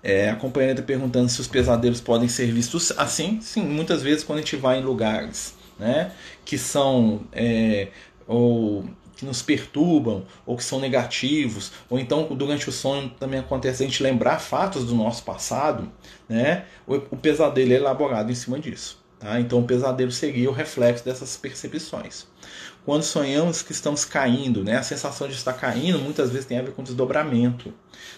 É, 0.04 0.30
a 0.30 0.36
companheira 0.36 0.74
está 0.74 0.84
perguntando 0.86 1.30
se 1.30 1.40
os 1.40 1.48
pesadelos 1.48 2.02
podem 2.02 2.28
ser 2.28 2.52
vistos 2.52 2.92
assim. 2.98 3.40
Sim, 3.42 3.64
muitas 3.64 4.02
vezes 4.02 4.24
quando 4.24 4.40
a 4.40 4.42
gente 4.42 4.56
vai 4.56 4.80
em 4.80 4.84
lugares 4.84 5.56
né, 5.82 6.12
que 6.46 6.58
são 6.58 7.22
é, 7.32 7.88
ou 8.28 8.86
que 9.22 9.25
nos 9.25 9.44
perturbam 9.44 10.25
ou 10.48 10.58
que 10.58 10.63
são 10.63 10.80
negativos, 10.80 11.72
ou 11.88 12.00
então 12.00 12.24
durante 12.36 12.68
o 12.68 12.72
sonho 12.72 13.10
também 13.20 13.40
acontece 13.40 13.84
a 13.84 13.86
gente 13.86 14.01
lembrar 14.01 14.40
fatos 14.40 14.86
do 14.86 14.96
nosso 14.96 15.24
passado, 15.24 15.92
né? 16.28 16.66
O, 16.88 16.96
o 16.96 17.16
pesadelo 17.16 17.72
é 17.72 17.75
elaborado 17.75 18.32
em 18.32 18.36
cima 18.36 18.60
disso. 18.60 19.00
Tá? 19.20 19.40
Então 19.40 19.60
o 19.60 19.63
pesadelo 19.63 20.12
seria 20.12 20.50
o 20.50 20.54
reflexo 20.54 21.06
dessas 21.06 21.38
percepções. 21.38 22.25
Quando 22.84 23.04
sonhamos 23.04 23.62
que 23.62 23.72
estamos 23.72 24.04
caindo, 24.04 24.63
né? 24.63 24.78
a 24.78 24.82
sensação 24.82 25.28
de 25.28 25.36
estar 25.36 25.54
caindo 25.54 26.00
muitas 26.00 26.32
vezes 26.32 26.48
tem 26.48 26.58
a 26.58 26.63
ver 26.63 26.72
com 26.72 26.82
desdobramento. 26.82 27.72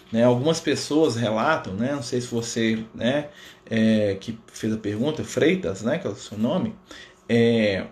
Né? 0.10 0.24
Algumas 0.24 0.62
pessoas 0.62 1.18
relatam, 1.18 1.74
né? 1.74 1.92
não 1.92 2.02
sei 2.02 2.22
se 2.22 2.28
você 2.28 2.86
né, 2.96 3.28
é, 3.70 4.16
que 4.16 4.40
fez 4.48 4.72
a 4.72 4.78
pergunta, 4.78 5.26
Freitas, 5.26 5.82
né, 5.82 5.98
que 5.98 6.08
é 6.08 6.10
o 6.10 6.16
seu 6.16 6.38
nome, 6.38 6.74
é, 7.28 7.88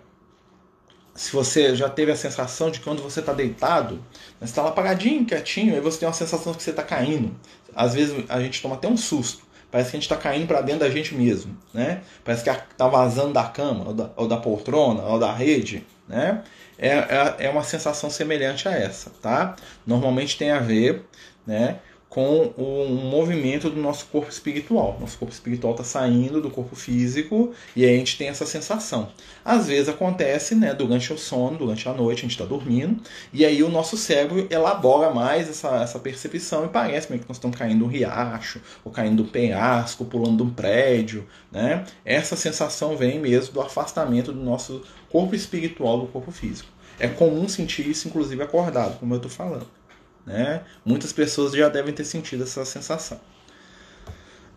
se 1.13 1.31
você 1.31 1.75
já 1.75 1.89
teve 1.89 2.11
a 2.11 2.15
sensação 2.15 2.71
de 2.71 2.79
que 2.79 2.85
quando 2.85 3.01
você 3.01 3.19
está 3.19 3.33
deitado, 3.33 4.03
você 4.39 4.45
está 4.45 4.61
lá 4.61 4.71
paradinho, 4.71 5.25
quietinho, 5.25 5.73
aí 5.73 5.81
você 5.81 5.99
tem 5.99 6.07
uma 6.07 6.13
sensação 6.13 6.51
de 6.51 6.57
que 6.57 6.63
você 6.63 6.69
está 6.69 6.83
caindo. 6.83 7.35
Às 7.75 7.93
vezes 7.93 8.23
a 8.29 8.39
gente 8.39 8.61
toma 8.61 8.75
até 8.75 8.87
um 8.87 8.97
susto. 8.97 9.43
Parece 9.69 9.91
que 9.91 9.97
a 9.97 9.99
gente 9.99 10.11
está 10.11 10.17
caindo 10.17 10.47
para 10.47 10.61
dentro 10.61 10.81
da 10.81 10.89
gente 10.89 11.15
mesmo, 11.15 11.57
né? 11.73 12.01
Parece 12.25 12.43
que 12.43 12.49
está 12.49 12.87
vazando 12.87 13.33
da 13.33 13.45
cama, 13.45 13.87
ou 13.87 13.93
da, 13.93 14.09
ou 14.17 14.27
da, 14.27 14.35
poltrona, 14.35 15.03
ou 15.03 15.17
da 15.17 15.33
rede, 15.33 15.85
né? 16.07 16.43
É, 16.77 16.89
é, 16.89 17.35
é 17.39 17.49
uma 17.49 17.63
sensação 17.63 18.09
semelhante 18.09 18.67
a 18.67 18.71
essa, 18.71 19.11
tá? 19.21 19.55
Normalmente 19.85 20.37
tem 20.37 20.51
a 20.51 20.59
ver, 20.59 21.05
né? 21.47 21.79
Com 22.11 22.53
o 22.57 22.89
movimento 22.89 23.69
do 23.69 23.79
nosso 23.79 24.05
corpo 24.07 24.29
espiritual. 24.29 24.97
Nosso 24.99 25.17
corpo 25.17 25.33
espiritual 25.33 25.71
está 25.71 25.85
saindo 25.85 26.41
do 26.41 26.51
corpo 26.51 26.75
físico 26.75 27.53
e 27.73 27.85
aí 27.85 27.95
a 27.95 27.97
gente 27.97 28.17
tem 28.17 28.27
essa 28.27 28.45
sensação. 28.45 29.07
Às 29.45 29.67
vezes 29.67 29.87
acontece 29.87 30.53
né, 30.53 30.73
durante 30.73 31.13
o 31.13 31.17
sono, 31.17 31.57
durante 31.57 31.87
a 31.87 31.93
noite, 31.93 32.19
a 32.19 32.21
gente 32.23 32.31
está 32.31 32.43
dormindo, 32.43 33.01
e 33.31 33.45
aí 33.45 33.63
o 33.63 33.69
nosso 33.69 33.95
cérebro 33.95 34.45
elabora 34.49 35.13
mais 35.13 35.49
essa, 35.49 35.81
essa 35.81 35.99
percepção 35.99 36.65
e 36.65 36.67
parece 36.67 37.09
meio 37.09 37.21
que 37.21 37.29
nós 37.29 37.37
estamos 37.37 37.57
caindo 37.57 37.85
um 37.85 37.87
riacho, 37.87 38.59
ou 38.83 38.91
caindo 38.91 39.23
um 39.23 39.27
penhasco, 39.27 40.03
pulando 40.03 40.43
um 40.43 40.49
prédio. 40.49 41.25
Né? 41.49 41.85
Essa 42.03 42.35
sensação 42.35 42.97
vem 42.97 43.21
mesmo 43.21 43.53
do 43.53 43.61
afastamento 43.61 44.33
do 44.33 44.43
nosso 44.43 44.83
corpo 45.09 45.33
espiritual 45.33 46.01
do 46.01 46.07
corpo 46.07 46.29
físico. 46.29 46.67
É 46.99 47.07
comum 47.07 47.47
sentir 47.47 47.87
isso, 47.87 48.09
inclusive 48.09 48.43
acordado, 48.43 48.99
como 48.99 49.13
eu 49.13 49.17
estou 49.17 49.31
falando. 49.31 49.80
Né? 50.25 50.61
Muitas 50.85 51.11
pessoas 51.11 51.53
já 51.53 51.69
devem 51.69 51.93
ter 51.93 52.05
sentido 52.05 52.43
essa 52.43 52.63
sensação. 52.65 53.19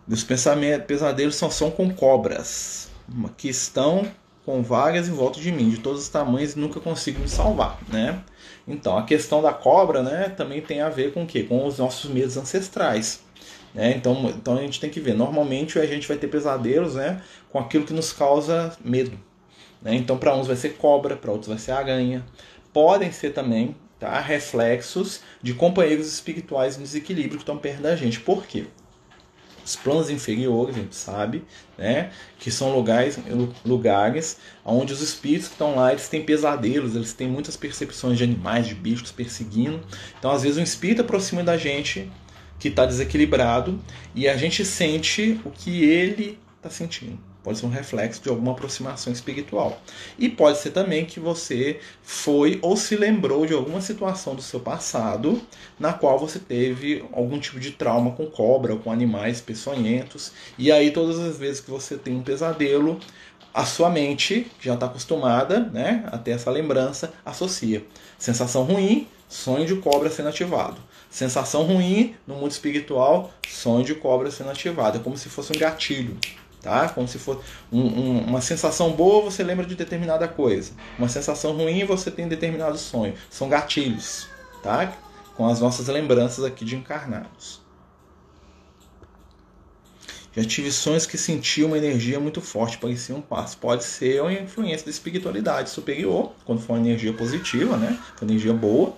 Os 0.06 0.22
pensamentos, 0.22 0.86
pesadelos 0.86 1.34
são, 1.34 1.50
são 1.50 1.70
com 1.70 1.92
cobras, 1.92 2.88
que 3.36 3.48
estão 3.48 4.06
com 4.44 4.62
várias 4.62 5.08
em 5.08 5.12
volta 5.12 5.40
de 5.40 5.50
mim, 5.50 5.70
de 5.70 5.78
todos 5.78 6.02
os 6.02 6.08
tamanhos, 6.08 6.52
e 6.52 6.58
nunca 6.58 6.78
consigo 6.78 7.20
me 7.20 7.28
salvar, 7.28 7.78
né? 7.88 8.22
Então, 8.68 8.98
a 8.98 9.02
questão 9.02 9.40
da 9.40 9.52
cobra, 9.52 10.02
né, 10.02 10.28
também 10.28 10.60
tem 10.60 10.82
a 10.82 10.88
ver 10.88 11.12
com 11.12 11.22
o 11.22 11.26
quê? 11.26 11.42
Com 11.42 11.66
os 11.66 11.78
nossos 11.78 12.10
medos 12.10 12.36
ancestrais. 12.36 13.22
Né? 13.74 13.94
Então, 13.96 14.28
então 14.28 14.56
a 14.56 14.60
gente 14.60 14.80
tem 14.80 14.88
que 14.88 15.00
ver. 15.00 15.14
Normalmente 15.14 15.78
a 15.78 15.86
gente 15.86 16.06
vai 16.06 16.16
ter 16.16 16.28
pesadelos, 16.28 16.94
né, 16.94 17.22
com 17.50 17.58
aquilo 17.58 17.84
que 17.84 17.92
nos 17.92 18.12
causa 18.12 18.76
medo. 18.84 19.18
Né? 19.82 19.94
Então, 19.94 20.16
para 20.16 20.34
uns 20.34 20.46
vai 20.46 20.56
ser 20.56 20.76
cobra, 20.76 21.16
para 21.16 21.30
outros 21.30 21.48
vai 21.48 21.58
ser 21.58 21.72
aranha. 21.72 22.24
Podem 22.72 23.12
ser 23.12 23.30
também 23.30 23.76
tá? 24.04 24.20
reflexos 24.20 25.20
de 25.42 25.54
companheiros 25.54 26.06
espirituais 26.06 26.76
em 26.76 26.82
desequilíbrio 26.82 27.36
que 27.36 27.42
estão 27.42 27.58
perto 27.58 27.82
da 27.82 27.96
gente. 27.96 28.20
Por 28.20 28.44
quê? 28.46 28.66
Os 29.64 29.76
planos 29.76 30.10
inferiores, 30.10 30.76
a 30.76 30.78
gente 30.78 30.94
sabe, 30.94 31.42
né, 31.78 32.10
que 32.38 32.50
são 32.50 32.74
lugares, 32.76 33.18
lugares 33.64 34.36
onde 34.62 34.92
os 34.92 35.00
espíritos 35.00 35.48
que 35.48 35.54
estão 35.54 35.74
lá, 35.74 35.90
eles 35.90 36.06
têm 36.06 36.22
pesadelos, 36.22 36.94
eles 36.94 37.14
têm 37.14 37.26
muitas 37.26 37.56
percepções 37.56 38.18
de 38.18 38.24
animais, 38.24 38.66
de 38.66 38.74
bichos 38.74 39.10
perseguindo. 39.10 39.80
Então, 40.18 40.30
às 40.30 40.42
vezes, 40.42 40.58
um 40.58 40.62
espírito 40.62 41.00
aproxima 41.00 41.42
da 41.42 41.56
gente 41.56 42.10
que 42.58 42.68
está 42.68 42.84
desequilibrado 42.84 43.80
e 44.14 44.28
a 44.28 44.36
gente 44.36 44.66
sente 44.66 45.40
o 45.46 45.50
que 45.50 45.82
ele 45.82 46.38
está 46.58 46.68
sentindo. 46.68 47.33
Pode 47.44 47.58
ser 47.58 47.66
um 47.66 47.70
reflexo 47.70 48.22
de 48.22 48.30
alguma 48.30 48.52
aproximação 48.52 49.12
espiritual. 49.12 49.78
E 50.18 50.30
pode 50.30 50.56
ser 50.56 50.70
também 50.70 51.04
que 51.04 51.20
você 51.20 51.78
foi 52.02 52.58
ou 52.62 52.74
se 52.74 52.96
lembrou 52.96 53.44
de 53.44 53.52
alguma 53.52 53.82
situação 53.82 54.34
do 54.34 54.40
seu 54.40 54.60
passado 54.60 55.42
na 55.78 55.92
qual 55.92 56.18
você 56.18 56.38
teve 56.38 57.04
algum 57.12 57.38
tipo 57.38 57.60
de 57.60 57.72
trauma 57.72 58.12
com 58.12 58.24
cobra 58.26 58.72
ou 58.72 58.78
com 58.78 58.90
animais 58.90 59.42
peçonhentos. 59.42 60.32
E 60.56 60.72
aí, 60.72 60.90
todas 60.90 61.18
as 61.18 61.36
vezes 61.36 61.60
que 61.60 61.70
você 61.70 61.98
tem 61.98 62.16
um 62.16 62.22
pesadelo, 62.22 62.98
a 63.52 63.66
sua 63.66 63.90
mente, 63.90 64.50
que 64.58 64.64
já 64.64 64.72
está 64.72 64.86
acostumada 64.86 65.60
né, 65.60 66.02
a 66.10 66.16
ter 66.16 66.30
essa 66.30 66.50
lembrança, 66.50 67.12
associa. 67.26 67.84
Sensação 68.18 68.62
ruim, 68.62 69.06
sonho 69.28 69.66
de 69.66 69.76
cobra 69.76 70.08
sendo 70.08 70.30
ativado. 70.30 70.80
Sensação 71.10 71.62
ruim 71.62 72.16
no 72.26 72.36
mundo 72.36 72.52
espiritual, 72.52 73.30
sonho 73.46 73.84
de 73.84 73.94
cobra 73.94 74.30
sendo 74.30 74.48
ativado. 74.48 74.96
É 74.96 75.00
como 75.02 75.18
se 75.18 75.28
fosse 75.28 75.52
um 75.54 75.60
gatilho 75.60 76.16
tá? 76.64 76.88
Como 76.88 77.06
se 77.06 77.18
fosse 77.18 77.42
um, 77.70 77.80
um, 77.80 78.18
uma 78.24 78.40
sensação 78.40 78.92
boa, 78.92 79.30
você 79.30 79.44
lembra 79.44 79.66
de 79.66 79.74
determinada 79.74 80.26
coisa. 80.26 80.72
Uma 80.98 81.08
sensação 81.08 81.52
ruim, 81.52 81.84
você 81.84 82.10
tem 82.10 82.26
determinado 82.26 82.78
sonho. 82.78 83.14
São 83.30 83.48
gatilhos, 83.48 84.26
tá? 84.62 84.92
Com 85.36 85.46
as 85.46 85.60
nossas 85.60 85.88
lembranças 85.88 86.42
aqui 86.42 86.64
de 86.64 86.74
encarnados. 86.74 87.62
Já 90.36 90.42
tive 90.42 90.72
sonhos 90.72 91.06
que 91.06 91.16
senti 91.16 91.62
uma 91.62 91.78
energia 91.78 92.18
muito 92.18 92.40
forte, 92.40 92.78
parecia 92.78 93.14
um 93.14 93.20
passo. 93.20 93.56
Pode 93.58 93.84
ser 93.84 94.20
uma 94.20 94.32
influência 94.32 94.84
da 94.84 94.90
espiritualidade 94.90 95.70
superior, 95.70 96.32
quando 96.44 96.60
for 96.60 96.72
uma 96.72 96.80
energia 96.80 97.12
positiva, 97.12 97.76
né? 97.76 97.96
Uma 98.20 98.30
energia 98.30 98.52
boa 98.52 98.96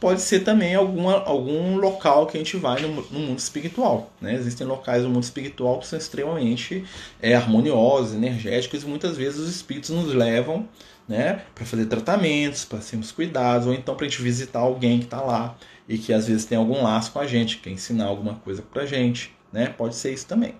Pode 0.00 0.20
ser 0.20 0.40
também 0.40 0.74
alguma, 0.74 1.22
algum 1.22 1.76
local 1.76 2.26
que 2.26 2.36
a 2.36 2.40
gente 2.40 2.56
vai 2.56 2.80
no, 2.82 3.02
no 3.10 3.20
mundo 3.20 3.38
espiritual. 3.38 4.12
Né? 4.20 4.34
Existem 4.34 4.66
locais 4.66 5.02
no 5.02 5.10
mundo 5.10 5.22
espiritual 5.22 5.78
que 5.78 5.86
são 5.86 5.98
extremamente 5.98 6.84
é, 7.20 7.34
harmoniosos, 7.34 8.14
energéticos, 8.14 8.82
e 8.82 8.86
muitas 8.86 9.16
vezes 9.16 9.40
os 9.40 9.48
espíritos 9.48 9.90
nos 9.90 10.12
levam 10.12 10.68
né, 11.08 11.42
para 11.54 11.64
fazer 11.64 11.86
tratamentos, 11.86 12.64
para 12.64 12.80
sermos 12.80 13.12
cuidados, 13.12 13.66
ou 13.66 13.74
então 13.74 13.94
para 13.94 14.06
a 14.06 14.08
gente 14.08 14.22
visitar 14.22 14.60
alguém 14.60 14.98
que 14.98 15.04
está 15.04 15.20
lá 15.20 15.56
e 15.88 15.98
que 15.98 16.12
às 16.12 16.26
vezes 16.26 16.44
tem 16.44 16.56
algum 16.56 16.82
laço 16.82 17.12
com 17.12 17.18
a 17.18 17.26
gente, 17.26 17.58
quer 17.58 17.70
ensinar 17.70 18.06
alguma 18.06 18.34
coisa 18.36 18.62
para 18.62 18.82
a 18.82 18.86
gente. 18.86 19.34
Né? 19.52 19.66
Pode 19.66 19.94
ser 19.94 20.12
isso 20.12 20.26
também. 20.26 20.54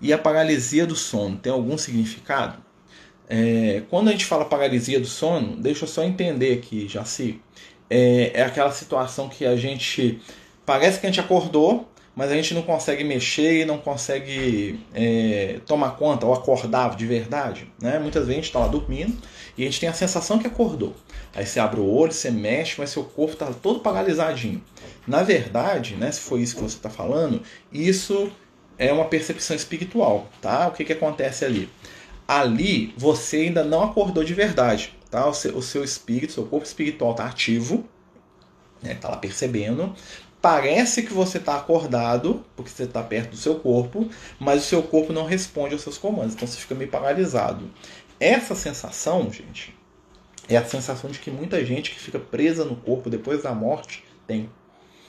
E 0.00 0.12
a 0.12 0.18
paralisia 0.18 0.86
do 0.86 0.94
sono 0.94 1.36
tem 1.36 1.52
algum 1.52 1.78
significado? 1.78 2.63
É, 3.28 3.82
quando 3.88 4.08
a 4.08 4.12
gente 4.12 4.24
fala 4.24 4.44
paralisia 4.44 5.00
do 5.00 5.06
sono, 5.06 5.56
deixa 5.56 5.84
eu 5.84 5.88
só 5.88 6.02
entender 6.02 6.52
aqui, 6.52 6.86
Jaci. 6.88 7.40
É, 7.88 8.32
é 8.34 8.42
aquela 8.42 8.70
situação 8.70 9.28
que 9.28 9.44
a 9.46 9.56
gente. 9.56 10.20
Parece 10.66 10.98
que 10.98 11.06
a 11.06 11.10
gente 11.10 11.20
acordou, 11.20 11.88
mas 12.16 12.30
a 12.30 12.34
gente 12.34 12.54
não 12.54 12.62
consegue 12.62 13.02
mexer 13.02 13.66
não 13.66 13.78
consegue 13.78 14.80
é, 14.94 15.60
tomar 15.66 15.90
conta 15.96 16.26
ou 16.26 16.32
acordar 16.32 16.96
de 16.96 17.06
verdade. 17.06 17.66
Né? 17.80 17.98
Muitas 17.98 18.22
vezes 18.22 18.32
a 18.32 18.36
gente 18.36 18.46
está 18.46 18.58
lá 18.60 18.68
dormindo 18.68 19.16
e 19.56 19.62
a 19.62 19.66
gente 19.66 19.80
tem 19.80 19.88
a 19.88 19.92
sensação 19.92 20.38
que 20.38 20.46
acordou. 20.46 20.94
Aí 21.34 21.44
você 21.44 21.58
abre 21.58 21.80
o 21.80 21.86
olho, 21.86 22.12
você 22.12 22.30
mexe, 22.30 22.76
mas 22.78 22.90
seu 22.90 23.04
corpo 23.04 23.32
está 23.32 23.46
todo 23.46 23.80
paralisadinho. 23.80 24.62
Na 25.06 25.22
verdade, 25.22 25.96
né, 25.96 26.10
se 26.12 26.20
foi 26.20 26.40
isso 26.40 26.56
que 26.56 26.62
você 26.62 26.76
está 26.76 26.88
falando, 26.90 27.42
isso 27.72 28.30
é 28.78 28.92
uma 28.92 29.04
percepção 29.04 29.56
espiritual. 29.56 30.28
Tá? 30.40 30.68
O 30.68 30.72
que, 30.72 30.84
que 30.84 30.92
acontece 30.92 31.44
ali? 31.44 31.68
Ali 32.26 32.94
você 32.96 33.38
ainda 33.38 33.62
não 33.64 33.84
acordou 33.84 34.24
de 34.24 34.34
verdade, 34.34 34.94
tá? 35.10 35.26
O 35.26 35.34
seu, 35.34 35.56
o 35.56 35.62
seu 35.62 35.84
espírito, 35.84 36.32
seu 36.32 36.46
corpo 36.46 36.66
espiritual 36.66 37.12
está 37.12 37.26
ativo, 37.26 37.84
né? 38.82 38.94
Tá 38.94 39.08
lá 39.08 39.16
percebendo. 39.16 39.94
Parece 40.40 41.02
que 41.02 41.12
você 41.12 41.38
está 41.38 41.56
acordado, 41.56 42.44
porque 42.54 42.70
você 42.70 42.82
está 42.82 43.02
perto 43.02 43.30
do 43.30 43.36
seu 43.36 43.54
corpo, 43.54 44.08
mas 44.38 44.62
o 44.62 44.66
seu 44.66 44.82
corpo 44.82 45.10
não 45.12 45.24
responde 45.24 45.72
aos 45.72 45.82
seus 45.82 45.96
comandos, 45.96 46.34
então 46.34 46.46
você 46.46 46.58
fica 46.58 46.74
meio 46.74 46.90
paralisado. 46.90 47.70
Essa 48.20 48.54
sensação, 48.54 49.30
gente, 49.30 49.74
é 50.48 50.56
a 50.56 50.64
sensação 50.64 51.10
de 51.10 51.18
que 51.18 51.30
muita 51.30 51.64
gente 51.64 51.90
que 51.90 51.98
fica 51.98 52.18
presa 52.18 52.64
no 52.64 52.76
corpo 52.76 53.08
depois 53.08 53.42
da 53.42 53.54
morte 53.54 54.04
tem. 54.26 54.50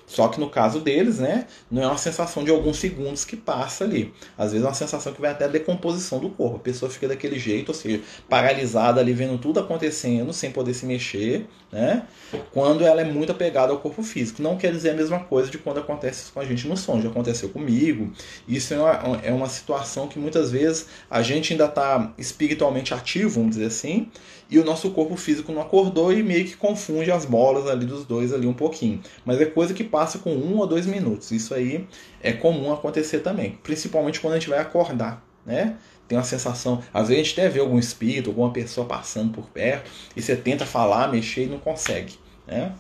Só 0.08 0.28
que 0.28 0.40
no 0.40 0.50
caso 0.50 0.80
deles, 0.80 1.20
né, 1.20 1.48
não 1.70 1.82
é 1.82 1.88
uma 1.88 1.98
sensação 1.98 2.44
de 2.44 2.52
alguns 2.52 2.78
segundos 2.78 3.26
que 3.26 3.36
passa 3.36 3.84
ali. 3.84 4.14
Às 4.38 4.52
vezes 4.52 4.66
é 4.66 4.68
uma 4.68 4.76
sensação 4.76 5.12
que 5.14 5.20
vai 5.20 5.32
até 5.32 5.46
a 5.46 5.48
decomposição 5.48 6.20
do 6.20 6.30
corpo. 6.30 6.58
A 6.58 6.60
pessoa 6.60 6.92
fica 6.92 7.08
daquele 7.08 7.40
jeito, 7.40 7.70
ou 7.70 7.76
seja, 7.76 8.02
paralisada 8.30 9.02
ali, 9.02 9.14
vendo 9.14 9.38
tudo 9.38 9.60
acontecendo, 9.60 10.32
sem 10.32 10.52
poder 10.52 10.74
se 10.74 10.86
mexer, 10.86 11.48
né? 11.72 12.04
Quando 12.52 12.86
ela 12.86 13.02
é 13.02 13.04
muito 13.04 13.32
apegada 13.32 13.72
ao 13.72 13.80
corpo 13.80 14.04
físico. 14.04 14.42
Não 14.42 14.58
quer 14.58 14.72
dizer 14.72 14.92
a 14.92 14.94
mesma 14.94 15.20
coisa 15.20 15.50
de 15.50 15.58
quando 15.58 15.80
acontece 15.80 16.32
com 16.32 16.40
a 16.40 16.46
gente 16.46 16.68
no 16.68 16.78
sonho. 16.78 17.02
Já 17.02 17.10
aconteceu 17.10 17.50
comigo. 17.50 18.12
Isso 18.48 18.74
é 18.74 18.78
uma, 18.78 19.18
é 19.24 19.32
uma 19.32 19.50
situação 19.50 20.08
que 20.08 20.20
muitas 20.20 20.52
vezes 20.52 20.88
a 21.10 21.22
gente 21.22 21.54
ainda 21.54 21.66
está 21.66 22.14
espiritualmente 22.18 22.94
ativo, 22.94 23.36
vamos 23.40 23.56
dizer 23.56 23.68
assim, 23.68 24.10
e 24.50 24.60
o 24.60 24.64
nosso 24.64 24.92
corpo 24.92 25.16
físico 25.16 25.52
não 25.52 25.62
acordou 25.62 26.14
e 26.14 26.22
meio 26.22 26.46
que 26.46 26.56
confunde 26.56 27.12
as 27.12 27.26
bolas 27.26 27.68
ali 27.68 27.86
dos 27.86 28.06
dois 28.06 28.32
ali 28.32 28.46
um 28.46 28.54
pouquinho. 28.54 29.02
Mas 29.26 29.42
é 29.42 29.46
coisa 29.46 29.74
que 29.74 29.84
passa 29.84 30.20
com 30.20 30.34
um 30.34 30.58
ou 30.58 30.68
dois 30.68 30.86
minutos. 30.86 31.32
Isso 31.32 31.54
aí 31.54 31.88
é 32.22 32.32
comum 32.32 32.72
acontecer 32.72 33.20
também, 33.20 33.58
principalmente 33.64 34.20
quando 34.20 34.34
a 34.34 34.40
gente 34.40 34.50
vai 34.50 34.60
acordar, 34.60 35.26
né? 35.46 35.78
Tem 36.08 36.16
uma 36.18 36.24
sensação, 36.24 36.84
às 36.94 37.08
vezes 37.08 37.22
a 37.22 37.24
gente 37.24 37.40
até 37.40 37.50
vê 37.50 37.60
algum 37.60 37.80
espírito, 37.80 38.30
alguma 38.30 38.52
pessoa 38.52 38.86
passando 38.86 39.34
por 39.34 39.50
perto 39.50 39.90
e 40.16 40.22
você 40.22 40.36
tenta 40.36 40.64
falar, 40.66 41.12
mexer 41.12 41.46
e 41.46 41.48
não 41.48 41.58
consegue, 41.58 42.14
né? 42.46 42.74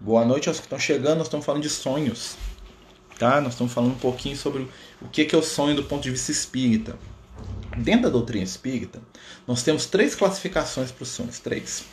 Boa 0.00 0.24
noite 0.24 0.48
aos 0.48 0.58
que 0.58 0.66
estão 0.66 0.78
chegando, 0.78 1.18
nós 1.18 1.26
estamos 1.26 1.46
falando 1.46 1.62
de 1.62 1.70
sonhos, 1.70 2.36
tá? 3.16 3.40
Nós 3.40 3.52
estamos 3.52 3.72
falando 3.72 3.92
um 3.92 3.98
pouquinho 3.98 4.34
sobre 4.34 4.66
o 5.00 5.08
que 5.08 5.28
é 5.32 5.38
o 5.38 5.42
sonho 5.42 5.76
do 5.76 5.84
ponto 5.84 6.02
de 6.02 6.10
vista 6.10 6.32
espírita. 6.32 6.98
Dentro 7.76 8.02
da 8.02 8.08
doutrina 8.08 8.42
espírita, 8.42 9.00
nós 9.46 9.62
temos 9.62 9.86
três 9.86 10.14
classificações 10.16 10.90
para 10.90 11.04
os 11.04 11.08
sonhos, 11.08 11.38
três. 11.38 11.84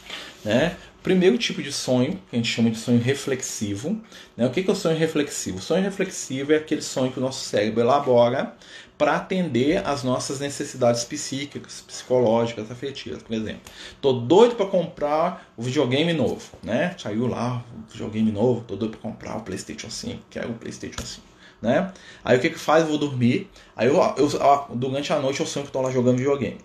Né? 0.43 0.75
Primeiro 1.03 1.37
tipo 1.37 1.61
de 1.61 1.71
sonho, 1.71 2.19
que 2.29 2.35
a 2.35 2.37
gente 2.37 2.49
chama 2.49 2.71
de 2.71 2.77
sonho 2.79 2.99
reflexivo. 2.99 4.01
Né? 4.35 4.47
O 4.47 4.49
que 4.49 4.67
é 4.67 4.71
o 4.71 4.75
sonho 4.75 4.97
reflexivo? 4.97 5.59
O 5.59 5.61
sonho 5.61 5.83
reflexivo 5.83 6.51
é 6.51 6.57
aquele 6.57 6.81
sonho 6.81 7.11
que 7.11 7.19
o 7.19 7.21
nosso 7.21 7.45
cérebro 7.45 7.81
elabora 7.81 8.53
para 8.97 9.15
atender 9.15 9.85
às 9.85 10.03
nossas 10.03 10.39
necessidades 10.39 11.03
psíquicas, 11.03 11.81
psicológicas, 11.81 12.71
afetivas. 12.71 13.21
Por 13.21 13.35
exemplo, 13.35 13.61
tô 14.01 14.13
doido 14.13 14.55
para 14.55 14.65
comprar 14.65 15.47
o 15.55 15.61
videogame 15.61 16.11
novo, 16.11 16.57
né? 16.63 16.95
Saiu 16.97 17.27
lá 17.27 17.63
o 17.71 17.91
videogame 17.91 18.31
novo, 18.31 18.61
tô 18.61 18.75
doido 18.75 18.97
para 18.97 19.11
comprar 19.11 19.37
o 19.37 19.41
PlayStation 19.41 19.91
5, 19.91 20.23
quero 20.31 20.49
o 20.49 20.55
PlayStation 20.55 21.05
5 21.05 21.36
né? 21.61 21.91
Aí 22.23 22.37
o 22.37 22.41
que 22.41 22.49
que 22.49 22.59
faz? 22.59 22.83
Eu 22.83 22.89
vou 22.89 22.97
dormir. 22.97 23.49
Aí 23.75 23.87
eu, 23.87 23.95
eu, 24.17 24.75
durante 24.75 25.11
a 25.11 25.19
noite 25.19 25.39
eu 25.39 25.45
sonho 25.45 25.65
que 25.65 25.71
tô 25.71 25.81
lá 25.81 25.91
jogando 25.91 26.17
videogame. 26.17 26.57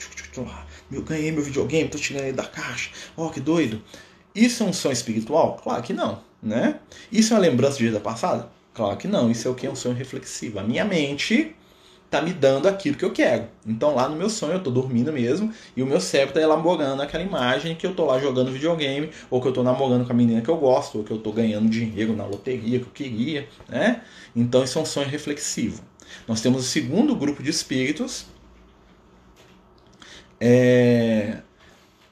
Eu 0.90 1.02
ganhei 1.02 1.32
meu 1.32 1.42
videogame, 1.42 1.88
tô 1.88 1.98
tirando 1.98 2.24
ele 2.24 2.32
da 2.32 2.44
caixa. 2.44 2.90
Ó, 3.16 3.26
oh, 3.26 3.30
que 3.30 3.40
doido. 3.40 3.82
Isso 4.34 4.62
é 4.62 4.66
um 4.66 4.72
sonho 4.72 4.92
espiritual? 4.92 5.60
Claro 5.62 5.82
que 5.82 5.92
não, 5.92 6.20
né? 6.42 6.78
Isso 7.10 7.32
é 7.32 7.36
uma 7.36 7.42
lembrança 7.42 7.78
de 7.78 7.84
vida 7.84 8.00
passada? 8.00 8.48
Claro 8.74 8.96
que 8.96 9.06
não. 9.06 9.30
Isso 9.30 9.48
é 9.48 9.50
o 9.50 9.54
que 9.54 9.66
é 9.66 9.70
um 9.70 9.76
sonho 9.76 9.94
reflexivo. 9.94 10.58
A 10.58 10.62
minha 10.62 10.84
mente 10.84 11.54
tá 12.12 12.20
me 12.20 12.34
dando 12.34 12.68
aquilo 12.68 12.94
que 12.94 13.04
eu 13.06 13.10
quero. 13.10 13.48
Então 13.66 13.94
lá 13.94 14.06
no 14.06 14.14
meu 14.14 14.28
sonho 14.28 14.52
eu 14.52 14.62
tô 14.62 14.70
dormindo 14.70 15.10
mesmo 15.10 15.50
e 15.74 15.82
o 15.82 15.86
meu 15.86 15.98
cérebro 15.98 16.34
tá 16.34 16.42
elaborando 16.42 17.00
aquela 17.00 17.24
imagem 17.24 17.74
que 17.74 17.86
eu 17.86 17.94
tô 17.94 18.04
lá 18.04 18.20
jogando 18.20 18.52
videogame, 18.52 19.10
ou 19.30 19.40
que 19.40 19.48
eu 19.48 19.52
tô 19.52 19.62
namorando 19.62 20.04
com 20.06 20.12
a 20.12 20.14
menina 20.14 20.42
que 20.42 20.50
eu 20.50 20.58
gosto, 20.58 20.98
ou 20.98 21.04
que 21.04 21.10
eu 21.10 21.16
tô 21.16 21.32
ganhando 21.32 21.70
dinheiro 21.70 22.14
na 22.14 22.26
loteria 22.26 22.78
que 22.80 22.84
eu 22.84 22.92
queria, 22.92 23.48
né? 23.66 24.02
Então 24.36 24.62
isso 24.62 24.78
é 24.78 24.82
um 24.82 24.84
sonho 24.84 25.08
reflexivo. 25.08 25.82
Nós 26.28 26.42
temos 26.42 26.60
o 26.62 26.68
segundo 26.68 27.16
grupo 27.16 27.42
de 27.42 27.48
espíritos, 27.48 28.26
é, 30.38 31.38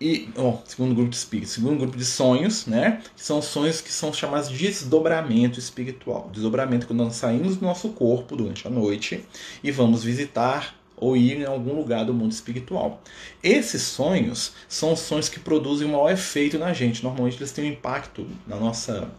e, 0.01 0.31
oh, 0.35 0.55
segundo 0.65 0.95
grupo 0.95 1.11
de 1.11 1.17
espíritos, 1.17 1.53
segundo 1.53 1.79
grupo 1.79 1.97
de 1.97 2.07
sonhos, 2.07 2.65
né? 2.65 3.03
Que 3.15 3.23
são 3.23 3.43
sonhos 3.43 3.83
que 3.83 3.93
são 3.93 4.13
chamados 4.13 4.49
de 4.49 4.57
desdobramento 4.57 5.59
espiritual. 5.59 6.31
Desdobramento 6.33 6.87
quando 6.87 7.05
nós 7.05 7.17
saímos 7.17 7.57
do 7.57 7.67
nosso 7.67 7.91
corpo 7.91 8.35
durante 8.35 8.67
a 8.67 8.71
noite 8.71 9.23
e 9.63 9.71
vamos 9.71 10.03
visitar 10.03 10.75
ou 10.97 11.17
ir 11.17 11.41
em 11.41 11.45
algum 11.45 11.75
lugar 11.75 12.07
do 12.07 12.15
mundo 12.15 12.33
espiritual. 12.33 13.03
Esses 13.43 13.83
sonhos 13.83 14.53
são 14.69 14.97
sonhos 14.97 15.29
que 15.29 15.39
produzem 15.39 15.87
um 15.87 15.93
maior 15.93 16.11
efeito 16.11 16.59
na 16.59 16.73
gente. 16.73 17.03
Normalmente 17.03 17.37
eles 17.37 17.53
têm 17.53 17.67
um 17.67 17.73
impacto 17.73 18.27
na 18.47 18.57
nossa 18.57 19.11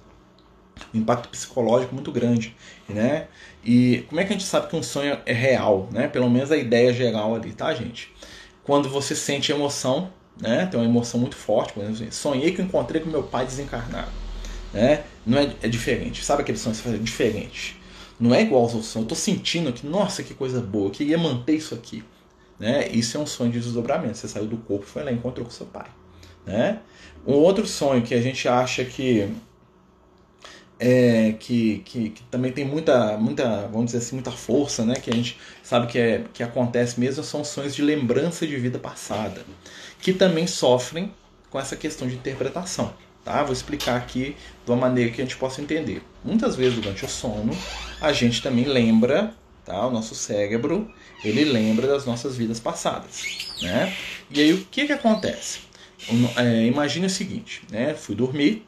um 0.92 0.98
impacto 0.98 1.30
psicológico 1.30 1.94
muito 1.94 2.12
grande, 2.12 2.56
né? 2.90 3.28
E 3.64 4.04
como 4.10 4.20
é 4.20 4.26
que 4.26 4.34
a 4.34 4.36
gente 4.36 4.48
sabe 4.48 4.68
que 4.68 4.76
um 4.76 4.82
sonho 4.82 5.20
é 5.28 5.34
real, 5.34 5.88
né? 5.92 6.08
Pelo 6.08 6.28
menos 6.28 6.52
a 6.52 6.58
ideia 6.58 6.92
geral 6.92 7.36
ali, 7.36 7.54
tá, 7.54 7.72
gente? 7.72 8.12
Quando 8.64 8.90
você 8.90 9.16
sente 9.16 9.52
emoção 9.52 10.12
né? 10.40 10.66
Tem 10.66 10.80
uma 10.80 10.86
emoção 10.86 11.20
muito 11.20 11.36
forte, 11.36 11.74
por 11.74 11.84
exemplo, 11.84 12.04
assim, 12.04 12.12
sonhei 12.12 12.52
que 12.52 12.62
encontrei 12.62 13.02
com 13.02 13.10
meu 13.10 13.24
pai 13.24 13.46
desencarnado, 13.46 14.12
né? 14.74 15.04
Não 15.26 15.38
é, 15.38 15.56
é 15.62 15.68
diferente, 15.68 16.24
sabe 16.24 16.42
aquele 16.42 16.58
sonho 16.58 16.76
que 16.76 16.82
você 16.82 16.90
faz? 16.90 16.96
É 16.96 17.04
diferente. 17.04 17.80
Não 18.20 18.36
é 18.36 18.42
igual 18.42 18.62
aos 18.62 18.74
outros 18.74 18.92
sonhos. 18.92 19.06
Eu 19.06 19.10
tô 19.10 19.16
sentindo 19.16 19.74
que, 19.74 19.86
nossa, 19.88 20.22
que 20.22 20.36
coisa 20.36 20.62
boa, 20.62 20.88
eu 20.88 20.92
queria 20.92 21.18
manter 21.18 21.56
isso 21.56 21.74
aqui, 21.74 22.04
né? 22.60 22.88
Isso 22.90 23.18
é 23.18 23.20
um 23.20 23.26
sonho 23.26 23.52
de 23.52 23.60
desdobramento. 23.60 24.18
Você 24.18 24.28
saiu 24.28 24.46
do 24.46 24.58
corpo, 24.58 24.86
foi 24.86 25.04
lá 25.04 25.12
e 25.12 25.16
encontrou 25.16 25.46
com 25.46 25.52
seu 25.52 25.66
pai, 25.66 25.88
né? 26.46 26.80
Um 27.26 27.34
outro 27.34 27.66
sonho 27.66 28.02
que 28.04 28.14
a 28.14 28.22
gente 28.22 28.48
acha 28.48 28.86
que 28.86 29.28
é, 30.84 31.36
que, 31.40 31.84
que, 31.86 32.10
que, 32.10 32.24
também 32.24 32.52
tem 32.52 32.66
muita, 32.66 33.16
muita, 33.16 33.68
vamos 33.68 33.86
dizer 33.86 34.00
assim, 34.00 34.16
muita 34.16 34.32
força, 34.32 34.84
né? 34.84 34.96
Que 34.96 35.12
a 35.12 35.14
gente 35.14 35.38
sabe 35.62 35.86
que, 35.86 36.00
é, 36.00 36.24
que 36.34 36.42
acontece 36.42 37.00
mesmo, 37.00 37.24
são 37.24 37.44
sonhos 37.44 37.76
de 37.76 37.84
lembrança 37.84 38.48
de 38.48 38.58
vida 38.58 38.80
passada 38.80 39.46
que 40.02 40.12
também 40.12 40.48
sofrem 40.48 41.14
com 41.52 41.60
essa 41.60 41.76
questão 41.76 42.08
de 42.08 42.16
interpretação. 42.16 42.92
Tá? 43.24 43.44
Vou 43.44 43.54
explicar 43.54 43.96
aqui 43.96 44.36
de 44.66 44.72
uma 44.72 44.78
maneira 44.78 45.12
que 45.12 45.22
a 45.22 45.24
gente 45.24 45.38
possa 45.38 45.62
entender. 45.62 46.02
Muitas 46.26 46.56
vezes 46.56 46.80
durante 46.80 47.06
o 47.06 47.08
sono, 47.08 47.56
a 48.02 48.12
gente 48.12 48.42
também 48.42 48.66
lembra, 48.66 49.36
tá? 49.64 49.86
o 49.86 49.92
nosso 49.92 50.16
cérebro, 50.16 50.92
ele 51.24 51.46
lembra 51.46 51.86
das 51.86 52.08
nossas 52.08 52.36
vidas 52.36 52.60
passadas. 52.60 53.24
Né? 53.62 53.96
E 54.32 54.42
aí 54.42 54.54
o 54.54 54.66
que, 54.66 54.88
que 54.88 54.94
acontece? 54.94 55.60
É, 56.38 56.66
imagine 56.66 57.06
o 57.06 57.10
seguinte, 57.10 57.62
né? 57.70 57.94
fui 57.94 58.16
dormir, 58.16 58.66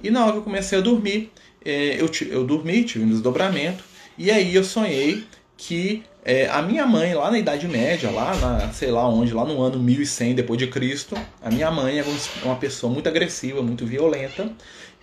e 0.00 0.10
na 0.10 0.22
hora 0.22 0.32
que 0.32 0.38
eu 0.38 0.42
comecei 0.42 0.78
a 0.78 0.80
dormir, 0.80 1.32
é, 1.64 2.00
eu, 2.00 2.10
eu 2.28 2.44
dormi, 2.44 2.84
tive 2.84 3.04
um 3.04 3.08
desdobramento, 3.08 3.84
e 4.16 4.30
aí 4.30 4.54
eu 4.54 4.64
sonhei 4.64 5.24
que 5.56 6.02
é, 6.24 6.46
a 6.48 6.60
minha 6.60 6.86
mãe, 6.86 7.14
lá 7.14 7.30
na 7.30 7.38
Idade 7.38 7.66
Média, 7.66 8.10
lá 8.10 8.36
na, 8.36 8.72
sei 8.72 8.90
lá 8.90 9.08
onde, 9.08 9.32
lá 9.32 9.44
no 9.44 9.62
ano 9.62 9.78
1100 9.78 10.34
depois 10.34 10.58
de 10.58 10.66
Cristo, 10.66 11.16
a 11.42 11.50
minha 11.50 11.70
mãe 11.70 11.98
era 11.98 12.08
uma 12.42 12.56
pessoa 12.56 12.92
muito 12.92 13.08
agressiva, 13.08 13.62
muito 13.62 13.86
violenta, 13.86 14.52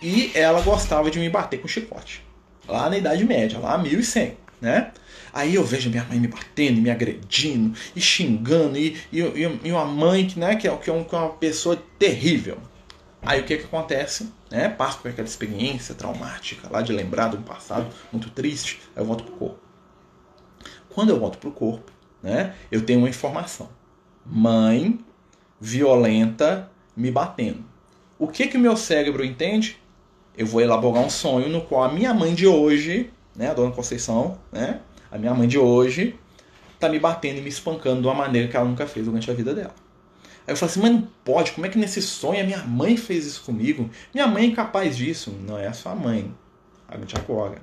e 0.00 0.30
ela 0.34 0.60
gostava 0.60 1.10
de 1.10 1.18
me 1.18 1.28
bater 1.28 1.60
com 1.60 1.66
chicote. 1.66 2.22
Lá 2.68 2.88
na 2.88 2.96
Idade 2.96 3.24
Média, 3.24 3.58
lá 3.58 3.76
1100, 3.76 4.36
né? 4.60 4.92
Aí 5.32 5.54
eu 5.54 5.64
vejo 5.64 5.90
minha 5.90 6.04
mãe 6.04 6.18
me 6.18 6.28
batendo, 6.28 6.80
me 6.80 6.90
agredindo, 6.90 7.76
e 7.94 8.00
xingando, 8.00 8.78
e, 8.78 8.96
e, 9.12 9.18
e 9.64 9.72
uma 9.72 9.84
mãe 9.84 10.26
que, 10.26 10.38
né, 10.38 10.56
que, 10.56 10.66
é, 10.66 10.76
que 10.76 10.88
é 10.88 10.92
uma 10.92 11.28
pessoa 11.30 11.76
terrível. 11.98 12.56
Aí 13.20 13.40
o 13.40 13.44
que 13.44 13.56
que 13.56 13.64
acontece? 13.64 14.28
Né? 14.50 14.68
Passo 14.68 14.98
por 14.98 15.10
aquela 15.10 15.26
experiência 15.26 15.94
traumática 15.94 16.68
lá 16.70 16.82
de 16.82 16.92
lembrar 16.92 17.30
de 17.30 17.36
um 17.36 17.42
passado 17.42 17.86
muito 18.12 18.30
triste, 18.30 18.80
aí 18.94 19.02
eu 19.02 19.06
volto 19.06 19.24
pro 19.24 19.34
corpo. 19.34 19.58
Quando 20.88 21.10
eu 21.10 21.20
volto 21.20 21.38
para 21.38 21.48
o 21.48 21.52
corpo, 21.52 21.92
né, 22.22 22.54
eu 22.70 22.84
tenho 22.84 23.00
uma 23.00 23.08
informação. 23.08 23.68
Mãe 24.24 24.98
violenta 25.60 26.70
me 26.96 27.10
batendo. 27.10 27.64
O 28.18 28.28
que 28.28 28.46
que 28.46 28.56
o 28.56 28.60
meu 28.60 28.76
cérebro 28.76 29.24
entende? 29.24 29.78
Eu 30.36 30.46
vou 30.46 30.60
elaborar 30.60 31.02
um 31.02 31.10
sonho 31.10 31.48
no 31.48 31.60
qual 31.60 31.84
a 31.84 31.92
minha 31.92 32.14
mãe 32.14 32.34
de 32.34 32.46
hoje, 32.46 33.10
né, 33.34 33.50
a 33.50 33.54
dona 33.54 33.72
Conceição, 33.72 34.38
né, 34.50 34.80
a 35.10 35.18
minha 35.18 35.34
mãe 35.34 35.46
de 35.46 35.58
hoje, 35.58 36.18
tá 36.80 36.88
me 36.88 36.98
batendo 36.98 37.38
e 37.38 37.42
me 37.42 37.48
espancando 37.48 38.00
de 38.00 38.06
uma 38.06 38.14
maneira 38.14 38.48
que 38.48 38.56
ela 38.56 38.66
nunca 38.66 38.86
fez 38.86 39.04
durante 39.04 39.30
a 39.30 39.34
vida 39.34 39.54
dela. 39.54 39.74
Aí 40.46 40.52
eu 40.52 40.56
falo 40.56 40.70
assim, 40.70 40.80
mas 40.80 40.92
não 40.92 41.08
pode, 41.24 41.52
como 41.52 41.66
é 41.66 41.68
que 41.68 41.78
nesse 41.78 42.00
sonho 42.00 42.40
a 42.40 42.44
minha 42.44 42.64
mãe 42.64 42.96
fez 42.96 43.26
isso 43.26 43.42
comigo? 43.42 43.90
Minha 44.14 44.26
mãe 44.26 44.44
é 44.44 44.46
incapaz 44.46 44.96
disso. 44.96 45.34
Não 45.46 45.58
é 45.58 45.66
a 45.66 45.72
sua 45.72 45.94
mãe, 45.94 46.32
a 46.88 46.96
Tiacoga. 46.98 47.60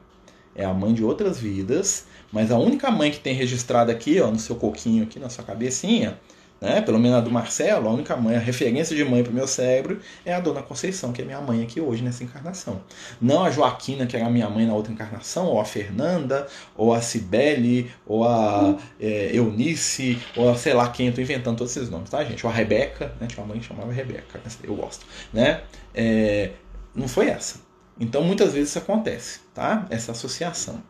É 0.56 0.66
a 0.66 0.74
mãe 0.74 0.94
de 0.94 1.04
outras 1.04 1.40
vidas 1.40 2.06
mas 2.34 2.52
a 2.52 2.58
única 2.58 2.90
mãe 2.90 3.12
que 3.12 3.20
tem 3.20 3.36
registrado 3.36 3.92
aqui, 3.92 4.20
ó, 4.20 4.32
no 4.32 4.40
seu 4.40 4.56
coquinho 4.56 5.04
aqui, 5.04 5.20
na 5.20 5.30
sua 5.30 5.44
cabecinha, 5.44 6.20
né, 6.64 6.80
pelo 6.80 6.98
menos 6.98 7.18
a 7.18 7.22
do 7.22 7.30
Marcelo, 7.30 7.90
a 7.90 7.92
única 7.92 8.16
mãe, 8.16 8.38
a 8.38 8.40
referência 8.40 8.96
de 8.96 9.04
mãe 9.04 9.22
para 9.22 9.32
o 9.32 9.36
meu 9.36 9.46
cérebro 9.46 10.00
é 10.26 10.34
a 10.34 10.40
Dona 10.40 10.64
Conceição, 10.64 11.12
que 11.12 11.22
é 11.22 11.26
minha 11.26 11.42
mãe 11.42 11.62
aqui 11.62 11.82
hoje 11.82 12.02
nessa 12.02 12.24
encarnação. 12.24 12.82
Não 13.22 13.44
a 13.44 13.52
Joaquina, 13.52 14.06
que 14.06 14.16
era 14.16 14.30
minha 14.30 14.50
mãe 14.50 14.66
na 14.66 14.74
outra 14.74 14.94
encarnação, 14.94 15.48
ou 15.48 15.60
a 15.60 15.66
Fernanda, 15.66 16.48
ou 16.78 16.94
a 16.94 17.02
Cibele, 17.02 17.92
ou 18.08 18.24
a 18.24 18.78
é, 18.98 19.36
Eunice, 19.36 20.18
ou 20.38 20.50
a 20.50 20.56
sei 20.56 20.74
lá 20.74 20.88
quem, 20.88 21.08
eu 21.08 21.10
estou 21.10 21.22
inventando 21.22 21.58
todos 21.58 21.76
esses 21.76 21.90
nomes, 21.90 22.10
tá, 22.10 22.24
gente? 22.24 22.46
Ou 22.46 22.52
a 22.52 22.56
Rebeca, 22.56 23.14
né? 23.20 23.28
Tinha 23.28 23.44
uma 23.44 23.50
mãe 23.50 23.60
que 23.60 23.68
chamava 23.68 23.92
Rebeca, 23.92 24.40
eu 24.64 24.74
gosto, 24.74 25.06
né? 25.34 25.64
É, 25.94 26.52
não 26.96 27.10
foi 27.10 27.28
essa. 27.28 27.60
Então 28.00 28.24
muitas 28.24 28.54
vezes 28.54 28.70
isso 28.70 28.80
acontece, 28.80 29.42
tá? 29.54 29.86
Essa 29.90 30.14
associação. 30.14 30.82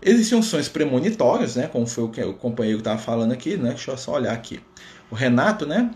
Existiam 0.00 0.42
sonhos 0.42 0.68
premonitórios, 0.68 1.56
né? 1.56 1.66
Como 1.66 1.86
foi 1.86 2.04
o 2.04 2.08
que 2.08 2.22
o 2.22 2.34
companheiro 2.34 2.78
estava 2.78 2.98
falando 2.98 3.32
aqui, 3.32 3.56
né? 3.56 3.70
Deixa 3.70 3.90
eu 3.90 3.96
só 3.96 4.12
olhar 4.12 4.32
aqui. 4.32 4.60
O 5.10 5.14
Renato, 5.14 5.66
né? 5.66 5.90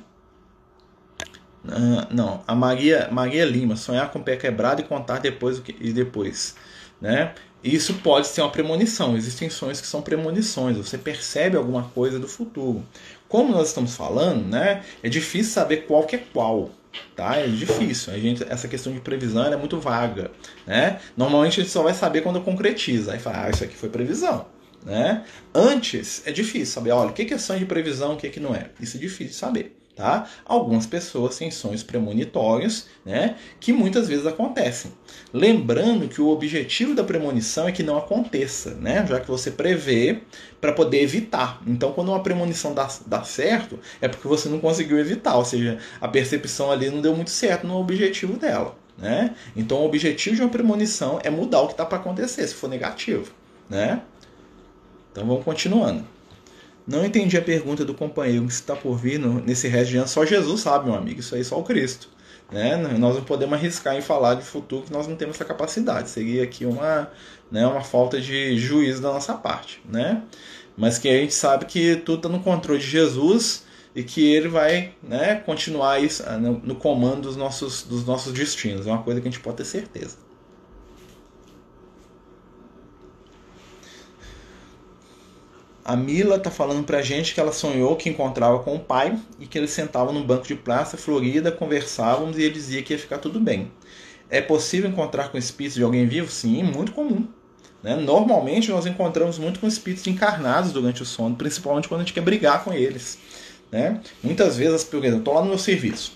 Uh, 1.65 2.15
não, 2.15 2.43
a 2.47 2.55
Maria, 2.55 3.09
Maria 3.11 3.45
Lima, 3.45 3.77
sonhar 3.77 4.11
com 4.11 4.21
o 4.21 4.23
pé 4.23 4.37
quebrado 4.37 4.81
e 4.81 4.85
contar 4.85 5.19
depois 5.19 5.61
e 5.81 5.93
depois, 5.93 6.55
né? 7.01 7.35
Isso 7.63 7.95
pode 7.95 8.29
ser 8.29 8.41
uma 8.41 8.51
premonição. 8.51 9.17
Existem 9.17 9.51
sonhos 9.51 9.81
que 9.81 9.87
são 9.87 10.01
premonições. 10.01 10.77
Você 10.77 10.97
percebe 10.97 11.57
alguma 11.57 11.83
coisa 11.83 12.19
do 12.19 12.29
futuro. 12.29 12.87
Como 13.29 13.53
nós 13.53 13.69
estamos 13.69 13.97
falando, 13.97 14.47
né? 14.47 14.83
É 15.03 15.09
difícil 15.09 15.53
saber 15.53 15.79
qual 15.79 16.05
que 16.05 16.17
é 16.17 16.25
qual 16.33 16.71
tá? 17.15 17.37
É 17.37 17.47
difícil. 17.47 18.13
A 18.13 18.19
gente, 18.19 18.45
essa 18.49 18.69
questão 18.69 18.93
de 18.93 19.01
previsão 19.01 19.45
é 19.45 19.57
muito 19.57 19.79
vaga, 19.81 20.31
né? 20.67 21.01
Normalmente 21.17 21.61
a 21.61 21.63
gente 21.63 21.73
só 21.73 21.83
vai 21.83 21.95
saber 21.95 22.23
quando 22.23 22.41
concretiza. 22.41 23.13
Aí 23.13 23.19
fala, 23.19 23.47
ah, 23.47 23.51
isso 23.51 23.65
aqui 23.65 23.77
foi 23.77 23.89
previsão, 23.89 24.47
né? 24.85 25.25
Antes 25.55 26.23
é 26.27 26.33
difícil 26.33 26.67
saber, 26.67 26.91
olha, 26.93 27.11
o 27.11 27.13
que 27.13 27.33
é 27.33 27.39
sonho 27.39 27.61
de 27.61 27.67
previsão, 27.67 28.15
o 28.15 28.17
que, 28.17 28.27
é 28.27 28.31
que 28.31 28.41
não 28.41 28.55
é. 28.55 28.71
Isso 28.81 28.97
é 28.97 29.01
difícil 29.01 29.35
saber. 29.35 29.79
Tá? 29.99 30.29
Algumas 30.45 30.87
pessoas 30.87 31.37
têm 31.37 31.51
sonhos 31.51 31.83
premonitórios, 31.83 32.87
né, 33.05 33.35
que 33.59 33.73
muitas 33.73 34.07
vezes 34.07 34.27
acontecem. 34.27 34.93
Lembrando 35.33 36.07
que 36.07 36.23
o 36.23 36.29
objetivo 36.29 36.95
da 36.95 37.03
premonição 37.03 37.67
é 37.67 37.73
que 37.73 37.83
não 37.83 37.99
aconteça, 37.99 38.75
né, 38.75 39.05
já 39.09 39.19
que 39.19 39.27
você 39.27 39.51
prevê 39.51 40.21
para 40.61 40.73
poder 40.73 41.03
evitar. 41.03 41.61
Então, 41.67 41.91
quando 41.91 42.11
uma 42.11 42.23
premonição 42.23 42.73
dá, 42.73 42.89
dá 43.07 43.25
certo, 43.25 43.77
é 44.01 44.07
porque 44.07 44.29
você 44.29 44.49
não 44.49 44.61
conseguiu 44.61 45.01
evitar, 45.01 45.37
ou 45.37 45.45
seja, 45.45 45.79
a 46.01 46.07
percepção 46.07 46.71
ali 46.71 46.89
não 46.89 47.01
deu 47.01 47.17
muito 47.17 47.31
certo 47.31 47.67
no 47.67 47.77
objetivo 47.77 48.37
dela. 48.37 48.79
Né? 48.97 49.35
Então, 49.57 49.79
o 49.79 49.85
objetivo 49.85 50.37
de 50.37 50.43
uma 50.43 50.49
premonição 50.49 51.19
é 51.25 51.31
mudar 51.31 51.63
o 51.63 51.67
que 51.67 51.73
está 51.73 51.85
para 51.85 51.99
acontecer, 51.99 52.47
se 52.47 52.55
for 52.55 52.71
negativo. 52.71 53.33
Né? 53.69 54.01
Então, 55.13 55.27
vamos 55.27 55.45
continuando. 55.45 56.05
Não 56.87 57.05
entendi 57.05 57.37
a 57.37 57.43
pergunta 57.43 57.85
do 57.85 57.93
companheiro 57.93 58.47
que 58.47 58.53
está 58.53 58.75
por 58.75 58.97
vir 58.97 59.19
no, 59.19 59.41
nesse 59.41 59.69
resto 59.69 59.91
de 59.91 59.99
ano. 59.99 60.09
Só 60.09 60.25
Jesus 60.25 60.63
sabe, 60.63 60.87
meu 60.87 60.95
amigo. 60.95 61.21
Isso 61.21 61.35
aí 61.35 61.45
só 61.45 61.59
o 61.59 61.63
Cristo. 61.63 62.09
Né? 62.51 62.77
Nós 62.99 63.17
não 63.17 63.25
podemos 63.25 63.59
arriscar 63.59 63.95
em 63.95 64.01
falar 64.01 64.35
de 64.35 64.43
futuro 64.43 64.87
que 64.87 64.93
nós 64.93 65.07
não 65.07 65.15
temos 65.15 65.37
essa 65.37 65.45
capacidade. 65.45 66.09
Seria 66.09 66.43
aqui 66.43 66.65
uma, 66.65 67.11
né, 67.53 67.67
uma 67.67 67.83
falta 67.83 68.19
de 68.19 68.57
juízo 68.57 69.03
da 69.03 69.13
nossa 69.13 69.35
parte. 69.35 69.83
Né? 69.87 70.23
Mas 70.79 70.99
que 70.99 71.09
a 71.09 71.19
gente 71.19 71.35
sabe 71.35 71.67
que 71.67 71.97
tudo 71.97 72.19
está 72.21 72.29
no 72.31 72.41
controle 72.41 72.81
de 72.81 72.87
Jesus 72.87 73.65
e 73.95 74.03
que 74.03 74.25
ele 74.33 74.49
vai 74.49 74.95
né, 75.03 75.35
continuar 75.45 76.03
isso, 76.03 76.23
ah, 76.27 76.39
no, 76.39 76.59
no 76.61 76.75
comando 76.75 77.23
dos 77.23 77.37
nossos, 77.37 77.83
dos 77.83 78.07
nossos 78.07 78.33
destinos. 78.33 78.87
É 78.87 78.91
uma 78.91 79.03
coisa 79.03 79.21
que 79.21 79.29
a 79.29 79.31
gente 79.31 79.43
pode 79.43 79.59
ter 79.59 79.65
certeza. 79.67 80.17
A 85.89 85.97
Mila 85.97 86.39
tá 86.39 86.51
falando 86.51 86.85
pra 86.85 87.01
gente 87.01 87.33
que 87.33 87.41
ela 87.41 87.51
sonhou 87.51 87.97
que 87.97 88.11
encontrava 88.11 88.59
com 88.59 88.77
o 88.77 88.79
pai 88.79 89.19
e 89.41 89.47
que 89.47 89.57
eles 89.57 89.71
sentavam 89.71 90.13
num 90.13 90.23
banco 90.23 90.47
de 90.47 90.55
praça 90.55 90.99
florida, 90.99 91.51
conversavam 91.51 92.31
e 92.33 92.43
ele 92.43 92.53
dizia 92.53 92.83
que 92.83 92.93
ia 92.93 92.99
ficar 92.99 93.17
tudo 93.17 93.41
bem. 93.41 93.73
É 94.29 94.43
possível 94.43 94.91
encontrar 94.91 95.31
com 95.31 95.39
espíritos 95.39 95.77
de 95.77 95.83
alguém 95.83 96.07
vivo? 96.07 96.31
Sim, 96.31 96.63
muito 96.63 96.93
comum. 96.93 97.27
Né? 97.83 97.97
Normalmente 97.97 98.71
nós 98.71 98.85
encontramos 98.85 99.39
muito 99.39 99.61
com 99.61 99.67
espíritos 99.67 100.07
encarnados 100.07 100.73
durante 100.73 101.01
o 101.03 101.07
sono, 101.07 101.35
principalmente 101.35 101.89
quando 101.89 102.03
a 102.03 102.05
gente 102.05 102.13
quer 102.13 102.21
brigar 102.21 102.65
com 102.65 102.75
eles. 102.75 103.17
Né? 103.73 104.03
Muitas 104.23 104.59
vezes, 104.59 104.85
por 104.85 104.99
exemplo, 104.99 105.17
eu 105.17 105.19
estou 105.21 105.33
lá 105.33 105.41
no 105.41 105.49
meu 105.49 105.59
serviço, 105.59 106.13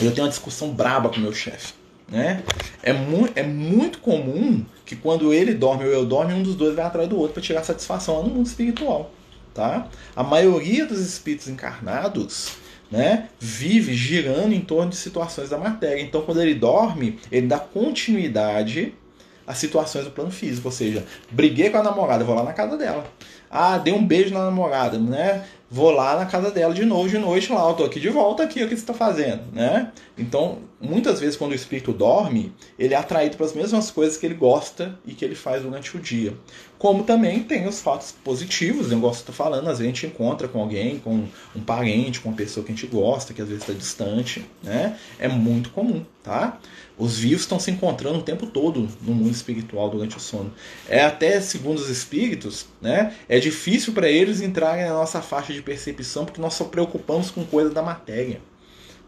eu 0.00 0.10
tenho 0.12 0.24
uma 0.24 0.30
discussão 0.30 0.70
braba 0.70 1.10
com 1.10 1.16
o 1.16 1.20
meu 1.20 1.34
chefe. 1.34 1.74
Né? 2.10 2.42
É, 2.82 2.94
mu 2.94 3.28
é 3.34 3.42
muito 3.42 3.98
comum 3.98 4.64
que 4.88 4.96
quando 4.96 5.34
ele 5.34 5.52
dorme 5.52 5.84
ou 5.84 5.90
eu 5.90 6.06
dorme, 6.06 6.32
um 6.32 6.42
dos 6.42 6.54
dois 6.54 6.74
vai 6.74 6.86
atrás 6.86 7.06
do 7.06 7.18
outro 7.18 7.34
para 7.34 7.42
tirar 7.42 7.62
satisfação 7.62 8.16
lá 8.16 8.22
no 8.22 8.30
mundo 8.30 8.46
espiritual. 8.46 9.10
Tá? 9.52 9.86
A 10.16 10.22
maioria 10.22 10.86
dos 10.86 10.98
espíritos 10.98 11.46
encarnados 11.46 12.52
né, 12.90 13.28
vive 13.38 13.92
girando 13.92 14.54
em 14.54 14.62
torno 14.62 14.88
de 14.88 14.96
situações 14.96 15.50
da 15.50 15.58
matéria. 15.58 16.00
Então, 16.00 16.22
quando 16.22 16.40
ele 16.40 16.54
dorme, 16.54 17.18
ele 17.30 17.46
dá 17.46 17.58
continuidade 17.58 18.94
às 19.46 19.58
situações 19.58 20.06
do 20.06 20.10
plano 20.10 20.30
físico. 20.30 20.68
Ou 20.68 20.72
seja, 20.72 21.04
briguei 21.30 21.68
com 21.68 21.76
a 21.76 21.82
namorada, 21.82 22.24
vou 22.24 22.34
lá 22.34 22.42
na 22.42 22.54
casa 22.54 22.78
dela. 22.78 23.04
Ah, 23.50 23.76
dei 23.76 23.92
um 23.92 24.06
beijo 24.06 24.32
na 24.32 24.46
namorada, 24.46 24.98
né? 24.98 25.44
Vou 25.70 25.90
lá 25.90 26.16
na 26.16 26.24
casa 26.24 26.50
dela 26.50 26.72
de 26.72 26.86
novo, 26.86 27.10
de 27.10 27.18
noite 27.18 27.52
lá, 27.52 27.68
eu 27.68 27.74
tô 27.74 27.84
aqui 27.84 28.00
de 28.00 28.08
volta 28.08 28.42
aqui, 28.42 28.62
o 28.64 28.68
que 28.68 28.74
você 28.74 28.80
está 28.80 28.94
fazendo, 28.94 29.42
né? 29.52 29.92
Então, 30.16 30.60
muitas 30.80 31.20
vezes 31.20 31.36
quando 31.36 31.52
o 31.52 31.54
espírito 31.54 31.92
dorme, 31.92 32.54
ele 32.78 32.94
é 32.94 32.96
atraído 32.96 33.36
para 33.36 33.44
as 33.44 33.52
mesmas 33.52 33.90
coisas 33.90 34.16
que 34.16 34.24
ele 34.24 34.34
gosta 34.34 34.98
e 35.04 35.12
que 35.12 35.22
ele 35.22 35.34
faz 35.34 35.62
durante 35.62 35.94
o 35.94 36.00
dia. 36.00 36.32
Como 36.78 37.04
também 37.04 37.42
tem 37.42 37.66
os 37.66 37.82
fatos 37.82 38.14
positivos, 38.24 38.90
eu 38.90 38.98
gosto 38.98 39.30
de 39.30 39.36
falando, 39.36 39.68
às 39.68 39.78
vezes 39.78 39.82
a 39.82 39.94
gente 39.94 40.06
encontra 40.06 40.48
com 40.48 40.58
alguém, 40.58 40.98
com 40.98 41.26
um 41.54 41.60
parente, 41.60 42.20
com 42.20 42.30
uma 42.30 42.36
pessoa 42.36 42.64
que 42.64 42.72
a 42.72 42.74
gente 42.74 42.86
gosta, 42.86 43.34
que 43.34 43.42
às 43.42 43.48
vezes 43.48 43.62
está 43.62 43.74
distante, 43.74 44.46
né? 44.62 44.96
É 45.18 45.28
muito 45.28 45.68
comum, 45.70 46.02
tá? 46.22 46.58
Os 46.98 47.18
vivos 47.18 47.42
estão 47.42 47.60
se 47.60 47.70
encontrando 47.70 48.18
o 48.18 48.22
tempo 48.22 48.46
todo 48.46 48.88
no 49.02 49.14
mundo 49.14 49.30
espiritual 49.30 49.88
durante 49.88 50.16
o 50.16 50.20
sono. 50.20 50.52
É 50.88 51.02
até, 51.02 51.40
segundo 51.40 51.78
os 51.78 51.88
espíritos, 51.88 52.66
né? 52.80 53.14
É 53.28 53.38
difícil 53.38 53.92
para 53.92 54.10
eles 54.10 54.40
entrarem 54.40 54.84
na 54.84 54.94
nossa 54.94 55.22
faixa 55.22 55.52
de 55.52 55.62
percepção 55.62 56.24
porque 56.24 56.40
nós 56.40 56.54
só 56.54 56.64
preocupamos 56.64 57.30
com 57.30 57.44
coisa 57.44 57.70
da 57.70 57.82
matéria. 57.82 58.40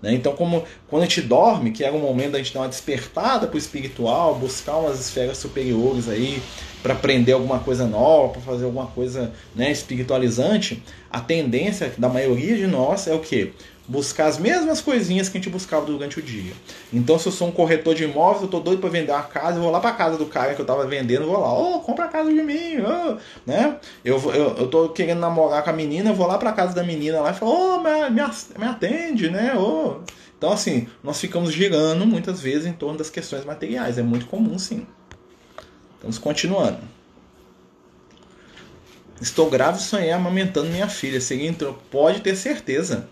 Né? 0.03 0.15
Então, 0.15 0.33
como 0.33 0.65
quando 0.89 1.03
a 1.03 1.07
gente 1.07 1.23
dorme, 1.23 1.73
que 1.73 1.85
é 1.85 1.91
o 1.91 1.99
momento 1.99 2.33
da 2.33 2.39
gente 2.39 2.55
dar 2.55 2.61
uma 2.61 2.69
despertada 2.69 3.47
para 3.47 3.55
o 3.55 3.59
espiritual, 3.59 4.35
buscar 4.35 4.77
umas 4.77 4.99
esferas 4.99 5.39
superiores 5.39 6.09
aí 6.09 6.43
para 6.83 6.95
aprender 6.95 7.33
alguma 7.33 7.59
coisa 7.59 7.87
nova, 7.87 8.33
para 8.33 8.41
fazer 8.41 8.65
alguma 8.65 8.87
coisa 8.87 9.33
né, 9.55 9.71
espiritualizante, 9.71 10.83
a 11.11 11.21
tendência 11.21 11.93
da 11.99 12.09
maioria 12.09 12.57
de 12.57 12.67
nós 12.67 13.07
é 13.07 13.15
o 13.15 13.21
que? 13.21 13.53
Buscar 13.91 14.27
as 14.27 14.39
mesmas 14.39 14.81
coisinhas 14.81 15.29
que 15.29 15.37
a 15.37 15.41
gente 15.41 15.51
buscava 15.51 15.85
durante 15.85 16.21
o 16.21 16.23
dia. 16.23 16.53
Então, 16.93 17.19
se 17.19 17.27
eu 17.27 17.33
sou 17.33 17.49
um 17.49 17.51
corretor 17.51 17.93
de 17.93 18.05
imóveis, 18.05 18.43
eu 18.43 18.49
tô 18.49 18.61
doido 18.61 18.79
para 18.79 18.89
vender 18.89 19.11
uma 19.11 19.25
casa, 19.25 19.59
eu 19.59 19.63
vou 19.63 19.71
lá 19.71 19.81
para 19.81 19.91
casa 19.91 20.17
do 20.17 20.27
cara 20.27 20.55
que 20.55 20.61
eu 20.61 20.65
tava 20.65 20.87
vendendo, 20.87 21.27
vou 21.27 21.41
lá, 21.41 21.53
ô, 21.53 21.75
oh, 21.75 21.81
compra 21.81 22.05
a 22.05 22.09
casa 22.09 22.33
de 22.33 22.41
mim, 22.41 22.77
oh, 22.81 23.17
né? 23.45 23.79
Eu, 24.05 24.17
eu, 24.33 24.57
eu 24.59 24.69
tô 24.69 24.91
querendo 24.91 25.19
namorar 25.19 25.65
com 25.65 25.71
a 25.71 25.73
menina, 25.73 26.11
eu 26.11 26.15
vou 26.15 26.29
lá 26.29 26.39
para 26.39 26.53
casa 26.53 26.73
da 26.73 26.85
menina 26.85 27.21
lá 27.21 27.33
e 27.33 27.35
falo, 27.35 27.51
ô, 27.51 27.75
oh, 27.75 27.81
me, 27.81 28.11
me, 28.11 28.65
atende, 28.65 29.29
né? 29.29 29.55
Oh. 29.57 29.97
Então, 30.39 30.53
assim, 30.53 30.87
nós 31.03 31.21
ficamos 31.21 31.53
girando 31.53 32.07
muitas 32.07 32.41
vezes 32.41 32.67
em 32.67 32.73
torno 32.73 32.97
das 32.97 33.11
questões 33.11 33.45
materiais, 33.45 33.99
é 33.99 34.03
muito 34.03 34.27
comum, 34.27 34.57
sim. 34.57 34.87
Estamos 35.97 36.17
continuando. 36.17 36.79
Estou 39.21 39.51
grávida 39.51 39.83
e 39.83 39.87
sonhei 39.87 40.13
amamentando 40.13 40.71
minha 40.71 40.89
filha. 40.89 41.21
Seguinte, 41.21 41.67
pode 41.91 42.21
ter 42.21 42.37
certeza 42.37 43.09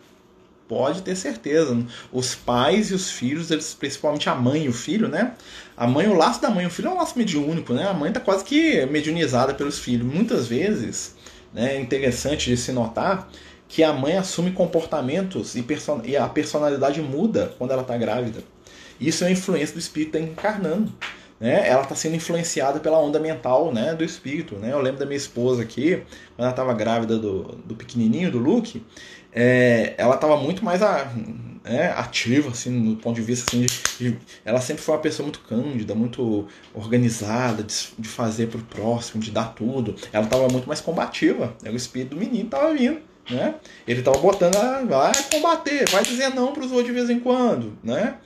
pode 0.68 1.02
ter 1.02 1.16
certeza. 1.16 1.76
Os 2.12 2.35
pais 2.35 2.90
e 2.90 2.94
os 2.94 3.11
filhos, 3.11 3.50
eles, 3.50 3.74
principalmente 3.74 4.28
a 4.28 4.35
mãe 4.35 4.64
e 4.64 4.68
o 4.68 4.72
filho, 4.72 5.09
né? 5.09 5.35
A 5.76 5.87
mãe, 5.87 6.07
o 6.07 6.14
laço 6.14 6.42
da 6.42 6.50
mãe 6.50 6.64
e 6.64 6.66
o 6.66 6.70
filho 6.70 6.88
é 6.88 6.92
um 6.92 6.96
laço 6.96 7.18
mediúnico, 7.18 7.72
né? 7.72 7.88
A 7.88 7.94
mãe 7.94 8.09
está 8.09 8.20
quase 8.20 8.44
que 8.44 8.85
mediunizada 8.87 9.54
pelos 9.54 9.78
filhos. 9.78 10.07
Muitas 10.07 10.46
vezes, 10.46 11.16
né, 11.52 11.76
é 11.76 11.81
interessante 11.81 12.50
de 12.50 12.57
se 12.57 12.72
notar 12.72 13.28
que 13.66 13.83
a 13.83 13.92
mãe 13.92 14.16
assume 14.16 14.52
comportamentos 14.52 15.54
e, 15.54 15.62
person 15.62 16.00
e 16.04 16.16
a 16.16 16.28
personalidade 16.28 17.00
muda 17.02 17.54
quando 17.59 17.72
ela 17.72 17.83
está 17.83 17.96
grávida. 17.96 18.42
Isso 19.00 19.24
é 19.24 19.28
a 19.28 19.31
influência 19.31 19.74
do 19.74 19.78
espírito 19.78 20.12
tá 20.12 20.20
encarnando. 20.20 20.92
Né? 21.38 21.68
Ela 21.68 21.83
está 21.83 21.94
sendo 21.94 22.16
influenciada 22.16 22.81
pela 22.81 22.98
onda 22.98 23.20
mental 23.20 23.72
né, 23.72 23.94
do 23.94 24.02
espírito. 24.02 24.57
Né? 24.57 24.72
Eu 24.72 24.81
lembro 24.81 24.98
da 24.98 25.07
minha 25.07 25.16
esposa 25.16 25.62
aqui, 25.62 26.02
quando 26.35 26.40
ela 26.40 26.50
estava 26.50 26.74
grávida 26.74 27.16
do, 27.16 27.42
do 27.64 27.76
pequenininho, 27.76 28.31
do 28.31 28.38
Luke, 28.38 28.83
é, 29.33 29.95
ela 29.97 30.14
estava 30.14 30.37
muito 30.37 30.64
mais 30.64 30.83
a, 30.83 31.11
é, 31.64 31.88
ativa, 31.88 32.51
assim, 32.51 32.95
do 32.95 32.97
ponto 32.97 33.17
de 33.17 33.23
vista 33.23 33.45
assim, 33.49 33.67
de, 33.67 34.11
de, 34.11 34.19
ela 34.45 34.61
sempre 34.61 34.83
foi 34.83 34.95
uma 34.95 35.01
pessoa 35.01 35.25
muito 35.25 35.41
cândida, 35.41 35.95
muito 35.95 36.49
organizada, 36.75 37.62
de, 37.62 37.75
de 37.99 38.09
fazer 38.09 38.45
o 38.55 38.59
próximo, 38.59 39.23
de 39.23 39.31
dar 39.31 39.55
tudo. 39.55 39.95
Ela 40.12 40.25
estava 40.25 40.49
muito 40.49 40.67
mais 40.67 40.81
combativa. 40.81 41.55
Né? 41.62 41.71
O 41.71 41.77
espírito 41.77 42.14
do 42.14 42.21
menino 42.21 42.45
estava 42.45 42.73
vindo. 42.73 43.01
Né? 43.31 43.55
Ele 43.87 43.99
estava 43.99 44.17
botando, 44.19 44.57
ah, 44.57 44.83
vai 44.88 45.12
combater, 45.31 45.88
vai 45.91 46.03
dizer 46.03 46.35
não 46.35 46.53
para 46.53 46.64
os 46.64 46.73
outros 46.73 46.87
de 46.87 46.93
vez 46.93 47.11
em 47.11 47.21
quando, 47.21 47.77
né? 47.85 48.17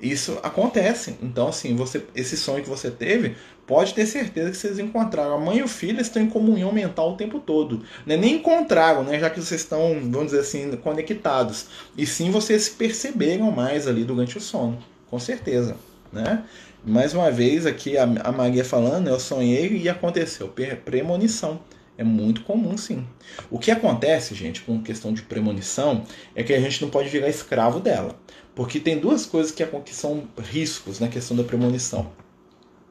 Isso 0.00 0.38
acontece. 0.42 1.16
Então, 1.22 1.48
assim, 1.48 1.74
você, 1.76 2.02
esse 2.14 2.36
sonho 2.36 2.62
que 2.62 2.68
você 2.68 2.90
teve, 2.90 3.36
pode 3.70 3.94
ter 3.94 4.04
certeza 4.04 4.50
que 4.50 4.56
vocês 4.56 4.80
encontraram. 4.80 5.34
A 5.34 5.38
mãe 5.38 5.58
e 5.58 5.62
o 5.62 5.68
filho 5.68 6.00
estão 6.00 6.20
em 6.20 6.28
comunhão 6.28 6.72
mental 6.72 7.12
o 7.12 7.16
tempo 7.16 7.38
todo. 7.38 7.84
Né? 8.04 8.16
Nem 8.16 8.34
encontraram, 8.34 9.04
né? 9.04 9.16
já 9.16 9.30
que 9.30 9.40
vocês 9.40 9.60
estão, 9.60 9.96
vamos 10.10 10.32
dizer 10.32 10.40
assim, 10.40 10.76
conectados. 10.78 11.66
E 11.96 12.04
sim 12.04 12.32
vocês 12.32 12.62
se 12.62 12.70
perceberam 12.72 13.52
mais 13.52 13.86
ali 13.86 14.02
durante 14.02 14.36
o 14.36 14.40
sono, 14.40 14.76
com 15.08 15.20
certeza. 15.20 15.76
Né? 16.12 16.42
Mais 16.84 17.14
uma 17.14 17.30
vez, 17.30 17.64
aqui 17.64 17.96
a, 17.96 18.06
Maria 18.06 18.64
falando, 18.64 19.06
eu 19.06 19.20
sonhei 19.20 19.76
e 19.76 19.88
aconteceu. 19.88 20.52
Premonição. 20.84 21.60
É 21.96 22.02
muito 22.02 22.40
comum, 22.40 22.76
sim. 22.76 23.06
O 23.48 23.58
que 23.58 23.70
acontece, 23.70 24.34
gente, 24.34 24.62
com 24.62 24.82
questão 24.82 25.12
de 25.12 25.22
premonição, 25.22 26.04
é 26.34 26.42
que 26.42 26.52
a 26.52 26.60
gente 26.60 26.82
não 26.82 26.90
pode 26.90 27.08
virar 27.08 27.28
escravo 27.28 27.78
dela. 27.78 28.18
Porque 28.52 28.80
tem 28.80 28.98
duas 28.98 29.26
coisas 29.26 29.52
que 29.52 29.94
são 29.94 30.24
riscos 30.42 30.98
na 30.98 31.06
questão 31.06 31.36
da 31.36 31.44
premonição. 31.44 32.10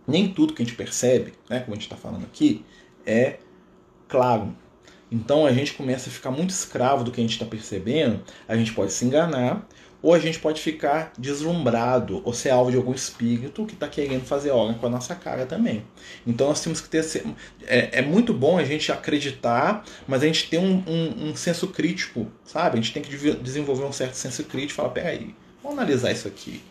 Nem 0.10 0.28
tudo 0.30 0.54
que 0.54 0.62
a 0.62 0.66
gente 0.66 0.76
percebe, 0.76 1.34
né, 1.50 1.60
como 1.60 1.74
a 1.74 1.76
gente 1.76 1.86
está 1.86 1.96
falando 1.96 2.24
aqui, 2.24 2.66
é 3.06 3.38
claro. 4.08 4.56
Então 5.12 5.46
a 5.46 5.52
gente 5.52 5.74
começa 5.74 6.10
a 6.10 6.14
ficar 6.14 6.32
muito 6.32 6.52
escravo 6.52 7.04
do 7.04 7.12
que 7.12 7.20
a 7.20 7.24
gente 7.24 7.34
está 7.34 7.46
percebendo, 7.46 8.22
a 8.48 8.56
gente 8.56 8.74
pode 8.74 8.94
se 8.94 9.06
enganar, 9.06 9.68
ou 10.02 10.14
a 10.14 10.20
gente 10.20 10.40
pode 10.40 10.62
ficar 10.62 11.12
deslumbrado, 11.18 12.22
ou 12.24 12.32
ser 12.32 12.52
alvo 12.52 12.72
de 12.72 12.78
algum 12.78 12.94
espírito 12.94 13.66
que 13.66 13.74
está 13.74 13.88
querendo 13.88 14.24
fazer 14.24 14.52
obra 14.52 14.76
com 14.76 14.86
a 14.86 14.90
nossa 14.90 15.14
cara 15.14 15.46
também. 15.46 15.84
Então 16.26 16.48
nós 16.48 16.62
temos 16.62 16.80
que 16.80 16.88
ter. 16.88 17.04
É, 17.66 18.00
é 18.00 18.02
muito 18.02 18.34
bom 18.34 18.58
a 18.58 18.64
gente 18.64 18.92
acreditar, 18.92 19.84
mas 20.08 20.24
a 20.24 20.26
gente 20.26 20.50
tem 20.50 20.60
um, 20.60 20.84
um, 20.88 21.30
um 21.30 21.36
senso 21.36 21.68
crítico, 21.68 22.28
sabe? 22.46 22.80
A 22.80 22.82
gente 22.82 22.94
tem 22.94 23.04
que 23.04 23.34
desenvolver 23.36 23.84
um 23.84 23.92
certo 23.92 24.14
senso 24.14 24.44
crítico 24.46 24.74
e 24.74 24.76
falar: 24.76 24.90
peraí, 24.90 25.36
Vamos 25.62 25.78
analisar 25.78 26.12
isso 26.12 26.28
aqui. 26.28 26.62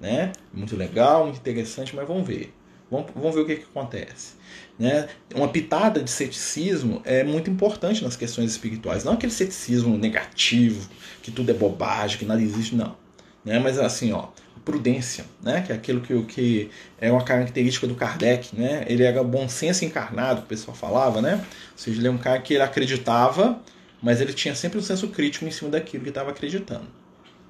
Né? 0.00 0.32
Muito 0.52 0.76
legal, 0.76 1.24
muito 1.24 1.38
interessante, 1.38 1.94
mas 1.94 2.06
vamos 2.06 2.26
ver. 2.26 2.52
Vamos, 2.92 3.10
vamos 3.14 3.34
ver 3.34 3.40
o 3.40 3.46
que, 3.46 3.56
que 3.56 3.64
acontece. 3.64 4.34
Né? 4.78 5.08
Uma 5.34 5.48
pitada 5.48 6.02
de 6.02 6.10
ceticismo 6.10 7.00
é 7.06 7.24
muito 7.24 7.48
importante 7.48 8.04
nas 8.04 8.16
questões 8.16 8.50
espirituais. 8.50 9.02
Não 9.02 9.14
aquele 9.14 9.32
ceticismo 9.32 9.96
negativo, 9.96 10.90
que 11.22 11.30
tudo 11.30 11.50
é 11.50 11.54
bobagem, 11.54 12.18
que 12.18 12.26
nada 12.26 12.42
existe, 12.42 12.74
não. 12.74 12.94
Né? 13.42 13.58
Mas 13.58 13.78
assim, 13.78 14.12
ó, 14.12 14.26
prudência, 14.62 15.24
né? 15.42 15.62
que 15.62 15.72
é 15.72 15.74
aquilo 15.74 16.02
que, 16.02 16.22
que 16.24 16.70
é 17.00 17.10
uma 17.10 17.24
característica 17.24 17.86
do 17.86 17.94
Kardec. 17.94 18.54
Né? 18.54 18.84
Ele 18.86 19.02
era 19.02 19.24
bom 19.24 19.48
senso 19.48 19.86
encarnado, 19.86 20.42
o 20.42 20.44
pessoal 20.44 20.76
falava. 20.76 21.22
Né? 21.22 21.36
Ou 21.36 21.78
seja, 21.78 21.98
ele 21.98 22.08
é 22.08 22.10
um 22.10 22.18
cara 22.18 22.40
que 22.40 22.52
ele 22.52 22.62
acreditava, 22.62 23.58
mas 24.02 24.20
ele 24.20 24.34
tinha 24.34 24.54
sempre 24.54 24.78
um 24.78 24.82
senso 24.82 25.08
crítico 25.08 25.46
em 25.46 25.50
cima 25.50 25.70
daquilo 25.70 26.02
que 26.02 26.10
estava 26.10 26.30
acreditando. 26.30 26.88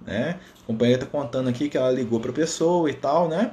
Né? 0.07 0.39
A 0.63 0.67
companheira 0.69 1.03
está 1.03 1.11
contando 1.11 1.49
aqui 1.49 1.69
que 1.69 1.77
ela 1.77 1.91
ligou 1.91 2.21
para 2.21 2.31
a 2.31 2.35
pessoa 2.35 2.89
e 2.89 2.95
tal, 2.95 3.29
né? 3.29 3.51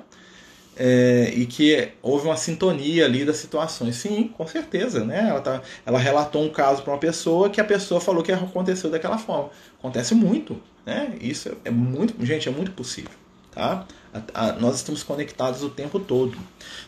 É, 0.82 1.34
e 1.36 1.46
que 1.46 1.89
houve 2.02 2.26
uma 2.26 2.38
sintonia 2.38 3.04
ali 3.04 3.26
das 3.26 3.36
situações. 3.36 3.98
Sim, 3.98 4.30
com 4.30 4.48
certeza, 4.48 5.04
né? 5.04 5.28
Ela, 5.30 5.42
tá, 5.42 5.62
ela 5.86 6.00
relatou 6.00 6.42
um 6.42 6.50
caso 6.50 6.82
para 6.84 6.94
uma 6.94 7.00
pessoa 7.00 7.50
que 7.50 7.60
a 7.60 7.65
pessoa 7.65 8.00
falou 8.00 8.24
que 8.24 8.32
aconteceu 8.32 8.89
daquela 8.89 9.18
forma. 9.18 9.50
Acontece 9.78 10.15
muito, 10.15 10.58
né? 10.86 11.18
Isso 11.20 11.52
é 11.65 11.70
muito, 11.70 12.26
gente, 12.26 12.48
é 12.48 12.52
muito 12.52 12.72
possível, 12.72 13.12
tá? 13.52 13.86
A, 14.13 14.46
a, 14.46 14.54
nós 14.54 14.78
estamos 14.78 15.04
conectados 15.04 15.62
o 15.63 15.70
tempo 15.70 16.00
todo, 16.00 16.38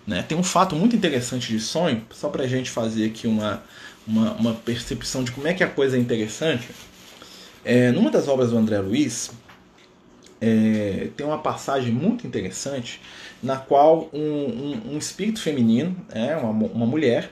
né? 0.07 0.23
Tem 0.23 0.37
um 0.37 0.43
fato 0.43 0.73
muito 0.73 0.95
interessante 0.95 1.49
de 1.49 1.59
sonho, 1.59 2.01
só 2.11 2.29
para 2.29 2.43
a 2.43 2.47
gente 2.47 2.71
fazer 2.71 3.07
aqui 3.07 3.27
uma, 3.27 3.61
uma, 4.07 4.31
uma, 4.35 4.53
percepção 4.53 5.21
de 5.21 5.33
como 5.33 5.47
é 5.47 5.53
que 5.53 5.65
a 5.65 5.67
coisa 5.67 5.97
é 5.97 5.99
interessante. 5.99 6.69
É, 7.65 7.91
numa 7.91 8.09
das 8.09 8.29
obras 8.29 8.51
do 8.51 8.57
André 8.57 8.79
Luiz, 8.79 9.31
é, 10.39 11.09
tem 11.15 11.25
uma 11.25 11.37
passagem 11.37 11.91
muito 11.91 12.25
interessante 12.25 13.01
na 13.41 13.57
qual 13.57 14.09
um, 14.13 14.19
um, 14.19 14.81
um 14.93 14.97
espírito 14.97 15.41
feminino, 15.41 15.95
é, 16.13 16.35
uma, 16.35 16.49
uma 16.67 16.85
mulher, 16.85 17.31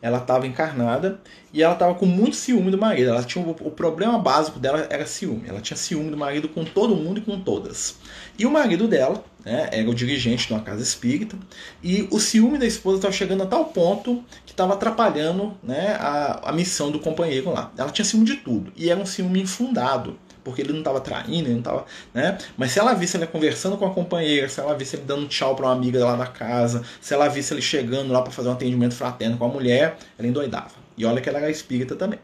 ela 0.00 0.18
estava 0.18 0.46
encarnada 0.46 1.20
e 1.52 1.62
ela 1.62 1.72
estava 1.72 1.94
com 1.94 2.06
muito 2.06 2.36
ciúme 2.36 2.70
do 2.70 2.78
marido. 2.78 3.10
Ela 3.10 3.22
tinha 3.22 3.44
o, 3.44 3.70
problema 3.70 4.18
básico 4.18 4.58
dela 4.58 4.86
era 4.90 5.06
ciúme. 5.06 5.44
Ela 5.48 5.60
tinha 5.60 5.76
ciúme 5.76 6.10
do 6.10 6.16
marido 6.16 6.48
com 6.48 6.64
todo 6.64 6.94
mundo 6.94 7.18
e 7.18 7.20
com 7.20 7.40
todas. 7.40 7.96
E 8.38 8.46
o 8.46 8.50
marido 8.50 8.86
dela 8.86 9.24
né, 9.44 9.68
era 9.72 9.90
o 9.90 9.94
dirigente 9.94 10.46
de 10.46 10.52
uma 10.52 10.62
casa 10.62 10.82
espírita 10.82 11.36
e 11.82 12.06
o 12.10 12.20
ciúme 12.20 12.58
da 12.58 12.66
esposa 12.66 12.98
estava 12.98 13.12
chegando 13.12 13.42
a 13.42 13.46
tal 13.46 13.66
ponto 13.66 14.24
que 14.46 14.52
estava 14.52 14.74
atrapalhando 14.74 15.56
né, 15.62 15.96
a, 15.98 16.50
a 16.50 16.52
missão 16.52 16.90
do 16.92 17.00
companheiro 17.00 17.50
lá. 17.50 17.72
Ela 17.76 17.90
tinha 17.90 18.04
ciúme 18.04 18.24
de 18.24 18.36
tudo 18.36 18.72
e 18.76 18.90
era 18.90 19.00
um 19.00 19.06
ciúme 19.06 19.42
infundado 19.42 20.16
porque 20.48 20.62
ele 20.62 20.72
não 20.72 20.78
estava 20.78 20.98
traindo, 20.98 21.46
ele 21.46 21.52
não 21.52 21.58
estava, 21.58 21.84
né? 22.14 22.38
Mas 22.56 22.72
se 22.72 22.78
ela 22.78 22.94
visse 22.94 23.18
ele 23.18 23.26
conversando 23.26 23.76
com 23.76 23.84
a 23.84 23.90
companheira, 23.90 24.48
se 24.48 24.58
ela 24.58 24.74
visse 24.74 24.96
ele 24.96 25.04
dando 25.04 25.28
tchau 25.28 25.54
para 25.54 25.66
uma 25.66 25.74
amiga 25.74 26.02
lá 26.02 26.16
da 26.16 26.26
casa, 26.26 26.82
se 27.02 27.12
ela 27.12 27.28
visse 27.28 27.52
ele 27.52 27.60
chegando 27.60 28.10
lá 28.10 28.22
para 28.22 28.32
fazer 28.32 28.48
um 28.48 28.52
atendimento 28.52 28.94
fraterno 28.94 29.36
com 29.36 29.44
a 29.44 29.48
mulher, 29.48 29.98
ela 30.18 30.26
endoidava. 30.26 30.70
E 30.96 31.04
olha 31.04 31.20
que 31.20 31.28
ela 31.28 31.38
era 31.38 31.50
espírita 31.50 31.94
também. 31.94 32.18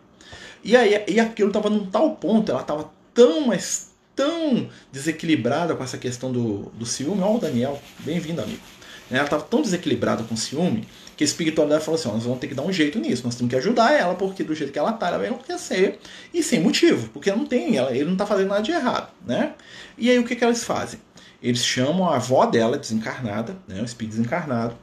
E 0.65 0.75
aí 0.75 1.05
e 1.07 1.21
aquilo 1.21 1.49
estava 1.49 1.69
num 1.69 1.85
tal 1.85 2.13
ponto, 2.13 2.51
ela 2.51 2.63
estava 2.63 2.91
tão, 3.13 3.49
mas 3.49 3.91
tão 4.17 4.69
desequilibrada 4.91 5.75
com 5.75 5.85
essa 5.85 5.99
questão 5.99 6.33
do, 6.33 6.73
do 6.75 6.87
ciúme. 6.87 7.21
Ó, 7.21 7.37
o 7.37 7.39
Daniel, 7.39 7.79
bem-vindo, 7.99 8.41
amigo. 8.41 8.63
Ela 9.11 9.25
estava 9.25 9.43
tão 9.43 9.61
desequilibrada 9.61 10.25
com 10.25 10.35
ciúme 10.35 10.89
que 11.17 11.25
a 11.25 11.27
espiritualidade 11.27 11.85
falou 11.85 11.99
assim: 11.99 12.09
nós 12.09 12.25
vamos 12.25 12.39
ter 12.39 12.49
que 12.49 12.55
dar 12.55 12.63
um 12.63 12.73
jeito 12.73 12.99
nisso, 12.99 13.25
nós 13.25 13.35
temos 13.35 13.51
que 13.51 13.57
ajudar 13.57 13.93
ela, 13.93 14.15
porque 14.15 14.43
do 14.43 14.55
jeito 14.55 14.73
que 14.73 14.79
ela 14.79 14.93
tá, 14.93 15.09
ela 15.09 15.19
vai 15.19 15.29
enlouquecer, 15.29 15.99
e 16.33 16.43
sem 16.43 16.61
motivo, 16.61 17.09
porque 17.11 17.31
não 17.31 17.47
tem, 17.47 17.77
ela, 17.77 17.91
ele 17.91 18.05
não 18.05 18.13
está 18.13 18.27
fazendo 18.27 18.49
nada 18.49 18.63
de 18.63 18.73
errado, 18.73 19.11
né? 19.27 19.55
E 19.97 20.11
aí 20.11 20.19
o 20.19 20.25
que, 20.25 20.35
que 20.37 20.45
eles 20.45 20.65
fazem? 20.65 21.01
Eles 21.43 21.65
chamam 21.65 22.09
a 22.09 22.17
avó 22.17 22.47
dela, 22.47 22.79
desencarnada, 22.79 23.57
né, 23.69 23.81
um 23.81 23.85
espírito 23.85 24.17
desencarnado, 24.17 24.77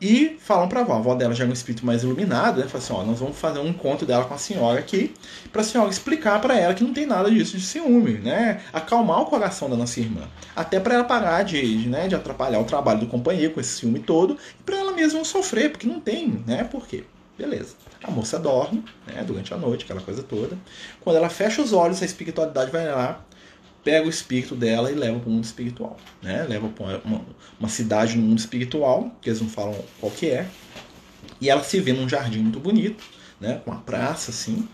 e 0.00 0.36
falam 0.40 0.68
para 0.68 0.80
a 0.80 0.82
avó. 0.82 0.94
A 0.94 0.96
avó 0.96 1.14
dela 1.14 1.34
já 1.34 1.44
é 1.44 1.46
um 1.46 1.52
espírito 1.52 1.84
mais 1.84 2.02
iluminado, 2.02 2.60
né? 2.60 2.66
Fala 2.66 2.82
assim: 2.82 2.92
ó, 2.92 3.02
nós 3.02 3.20
vamos 3.20 3.38
fazer 3.38 3.58
um 3.58 3.68
encontro 3.68 4.06
dela 4.06 4.24
com 4.24 4.34
a 4.34 4.38
senhora 4.38 4.78
aqui, 4.78 5.14
para 5.52 5.60
a 5.60 5.64
senhora 5.64 5.90
explicar 5.90 6.40
para 6.40 6.58
ela 6.58 6.74
que 6.74 6.82
não 6.82 6.92
tem 6.92 7.06
nada 7.06 7.30
disso 7.30 7.56
de 7.56 7.64
ciúme, 7.64 8.14
né? 8.14 8.62
Acalmar 8.72 9.20
o 9.20 9.26
coração 9.26 9.68
da 9.68 9.76
nossa 9.76 10.00
irmã. 10.00 10.22
Até 10.54 10.80
para 10.80 10.94
ela 10.94 11.04
parar 11.04 11.42
de, 11.42 11.88
né, 11.88 12.08
de 12.08 12.14
atrapalhar 12.14 12.60
o 12.60 12.64
trabalho 12.64 13.00
do 13.00 13.06
companheiro 13.06 13.54
com 13.54 13.60
esse 13.60 13.78
ciúme 13.78 14.00
todo, 14.00 14.36
e 14.58 14.62
para 14.62 14.76
ela 14.76 14.92
mesma 14.92 15.18
não 15.18 15.24
sofrer, 15.24 15.70
porque 15.70 15.86
não 15.86 16.00
tem, 16.00 16.42
né? 16.46 16.64
Por 16.64 16.86
quê? 16.86 17.04
Beleza. 17.36 17.74
A 18.02 18.10
moça 18.10 18.38
dorme 18.38 18.84
né, 19.06 19.22
durante 19.26 19.52
a 19.52 19.56
noite, 19.56 19.84
aquela 19.84 20.00
coisa 20.00 20.22
toda. 20.22 20.58
Quando 21.00 21.16
ela 21.16 21.28
fecha 21.28 21.62
os 21.62 21.72
olhos, 21.72 22.02
a 22.02 22.04
espiritualidade 22.04 22.70
vai 22.70 22.86
lá, 22.86 23.24
pega 23.84 24.06
o 24.06 24.10
espírito 24.10 24.54
dela 24.54 24.90
e 24.90 24.94
leva 24.94 25.18
para 25.18 25.28
o 25.28 25.32
mundo 25.32 25.44
espiritual. 25.44 25.96
Né? 26.22 26.44
Leva 26.48 26.68
para 26.68 27.00
uma, 27.04 27.22
uma, 27.58 27.68
cidade 27.68 28.16
no 28.16 28.22
mundo 28.22 28.38
espiritual, 28.38 29.10
que 29.20 29.28
eles 29.28 29.40
não 29.40 29.48
falam 29.48 29.76
qual 30.00 30.12
que 30.12 30.26
é. 30.26 30.46
E 31.40 31.48
ela 31.48 31.62
se 31.62 31.80
vê 31.80 31.92
num 31.92 32.08
jardim 32.08 32.40
muito 32.40 32.60
bonito, 32.60 33.02
né? 33.40 33.60
com 33.64 33.70
uma 33.70 33.80
praça 33.80 34.30
assim. 34.30 34.68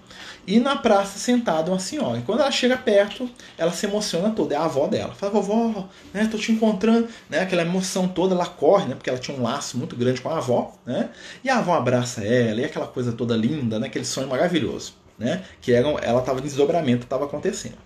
E 0.47 0.61
na 0.61 0.77
praça 0.77 1.19
sentada 1.19 1.71
uma 1.71 1.81
senhora. 1.81 2.19
E 2.19 2.23
quando 2.23 2.41
ela 2.41 2.51
chega 2.53 2.77
perto, 2.77 3.29
ela 3.59 3.73
se 3.73 3.85
emociona 3.85 4.31
toda. 4.31 4.55
É 4.55 4.57
a 4.57 4.65
avó 4.65 4.87
dela. 4.87 5.13
Fala, 5.13 5.33
vovó, 5.33 5.89
né? 6.15 6.29
Tô 6.31 6.39
te 6.39 6.53
encontrando. 6.53 7.09
Né? 7.29 7.41
Aquela 7.41 7.63
emoção 7.63 8.07
toda, 8.07 8.33
ela 8.35 8.47
corre, 8.47 8.87
né? 8.87 8.95
Porque 8.95 9.11
ela 9.11 9.19
tinha 9.19 9.37
um 9.37 9.43
laço 9.43 9.77
muito 9.77 9.97
grande 9.97 10.21
com 10.21 10.29
a 10.29 10.39
avó, 10.39 10.73
né? 10.87 11.11
E 11.43 11.51
a 11.51 11.59
avó 11.59 11.75
abraça 11.75 12.25
ela, 12.25 12.61
e 12.61 12.65
aquela 12.65 12.87
coisa 12.87 13.13
toda 13.13 13.37
linda, 13.37 13.81
né? 13.81 13.89
Aquele 13.89 14.05
sonho 14.05 14.29
maravilhoso, 14.29 14.95
né? 15.19 15.43
Que 15.61 15.73
era, 15.73 15.89
ela 15.89 16.21
estava 16.21 16.39
em 16.39 16.43
desdobramento, 16.43 17.03
estava 17.03 17.25
acontecendo. 17.25 17.77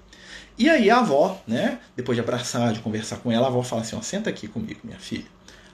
E 0.58 0.68
aí 0.68 0.90
a 0.90 0.98
avó, 0.98 1.40
né, 1.46 1.78
depois 1.96 2.16
de 2.16 2.20
abraçar, 2.20 2.72
de 2.72 2.80
conversar 2.80 3.16
com 3.16 3.32
ela, 3.32 3.46
a 3.46 3.48
avó 3.48 3.62
fala 3.62 3.82
assim, 3.82 3.96
ó, 3.96 4.02
senta 4.02 4.28
aqui 4.30 4.46
comigo, 4.46 4.80
minha 4.84 4.98
filha. 4.98 5.26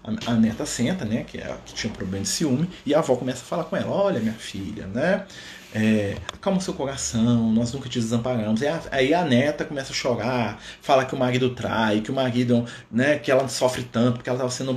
A, 0.05 0.33
a 0.33 0.35
neta 0.35 0.65
senta, 0.65 1.05
né, 1.05 1.25
que, 1.25 1.39
é, 1.39 1.57
que 1.65 1.75
tinha 1.75 1.93
um 1.93 1.97
problema 1.97 2.23
de 2.23 2.29
ciúme, 2.29 2.71
e 2.85 2.95
a 2.95 3.01
avó 3.01 3.17
começa 3.17 3.43
a 3.43 3.45
falar 3.45 3.65
com 3.65 3.77
ela, 3.77 3.91
olha 3.91 4.21
minha 4.21 4.35
filha, 4.35 4.87
né, 4.87 5.27
é, 5.75 6.17
acalma 6.33 6.59
o 6.59 6.63
seu 6.63 6.73
coração, 6.73 7.53
nós 7.53 7.73
nunca 7.73 7.89
te 7.89 7.99
desamparamos. 7.99 8.63
A, 8.63 8.81
aí 8.93 9.13
a, 9.13 9.25
neta 9.25 9.65
começa 9.65 9.93
a 9.93 9.95
chorar, 9.95 10.59
fala 10.81 11.05
que 11.05 11.15
o 11.15 11.19
marido 11.19 11.51
trai, 11.51 12.01
que 12.01 12.11
o 12.11 12.15
marido, 12.15 12.65
né, 12.91 13.19
que 13.19 13.31
ela 13.31 13.47
sofre 13.49 13.83
tanto, 13.83 14.15
porque 14.15 14.31
ela 14.31 14.37
estava 14.37 14.51
sendo 14.51 14.77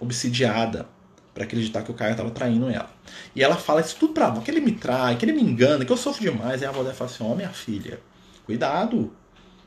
obsidiada 0.00 0.86
para 1.34 1.44
acreditar 1.44 1.82
que 1.82 1.90
o 1.90 1.94
cara 1.94 2.10
estava 2.10 2.30
traindo 2.30 2.68
ela. 2.68 2.90
E 3.34 3.42
ela 3.42 3.56
fala 3.56 3.80
isso 3.80 3.96
tudo 3.96 4.12
pra 4.12 4.26
avó, 4.26 4.40
que 4.40 4.50
ele 4.50 4.60
me 4.60 4.72
trai, 4.72 5.16
que 5.16 5.24
ele 5.24 5.32
me 5.32 5.42
engana, 5.42 5.84
que 5.84 5.92
eu 5.92 5.96
sofro 5.96 6.22
demais. 6.22 6.60
Aí 6.60 6.66
a 6.66 6.70
avó 6.70 6.82
dela 6.82 6.94
fala 6.94 7.10
assim, 7.10 7.24
ó 7.24 7.28
oh, 7.28 7.36
minha 7.36 7.50
filha, 7.50 8.00
cuidado, 8.44 9.12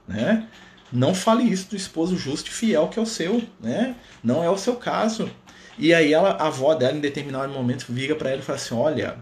né? 0.08 0.48
Não 0.92 1.14
fale 1.14 1.44
isso 1.44 1.70
do 1.70 1.76
esposo 1.76 2.18
justo 2.18 2.50
e 2.50 2.54
fiel 2.54 2.88
que 2.88 3.00
é 3.00 3.02
o 3.02 3.06
seu, 3.06 3.42
né? 3.60 3.96
Não 4.24 4.44
é 4.44 4.50
o 4.50 4.58
seu 4.58 4.76
caso. 4.76 5.30
E 5.78 5.94
aí 5.94 6.14
ela, 6.14 6.32
a 6.32 6.48
avó 6.48 6.74
dela, 6.74 6.96
em 6.96 7.02
determinado 7.02 7.52
momento, 7.52 7.86
vira 7.90 8.16
para 8.16 8.30
ela 8.30 8.40
e 8.40 8.44
fala 8.44 8.58
assim: 8.58 8.76
Olha, 8.76 9.18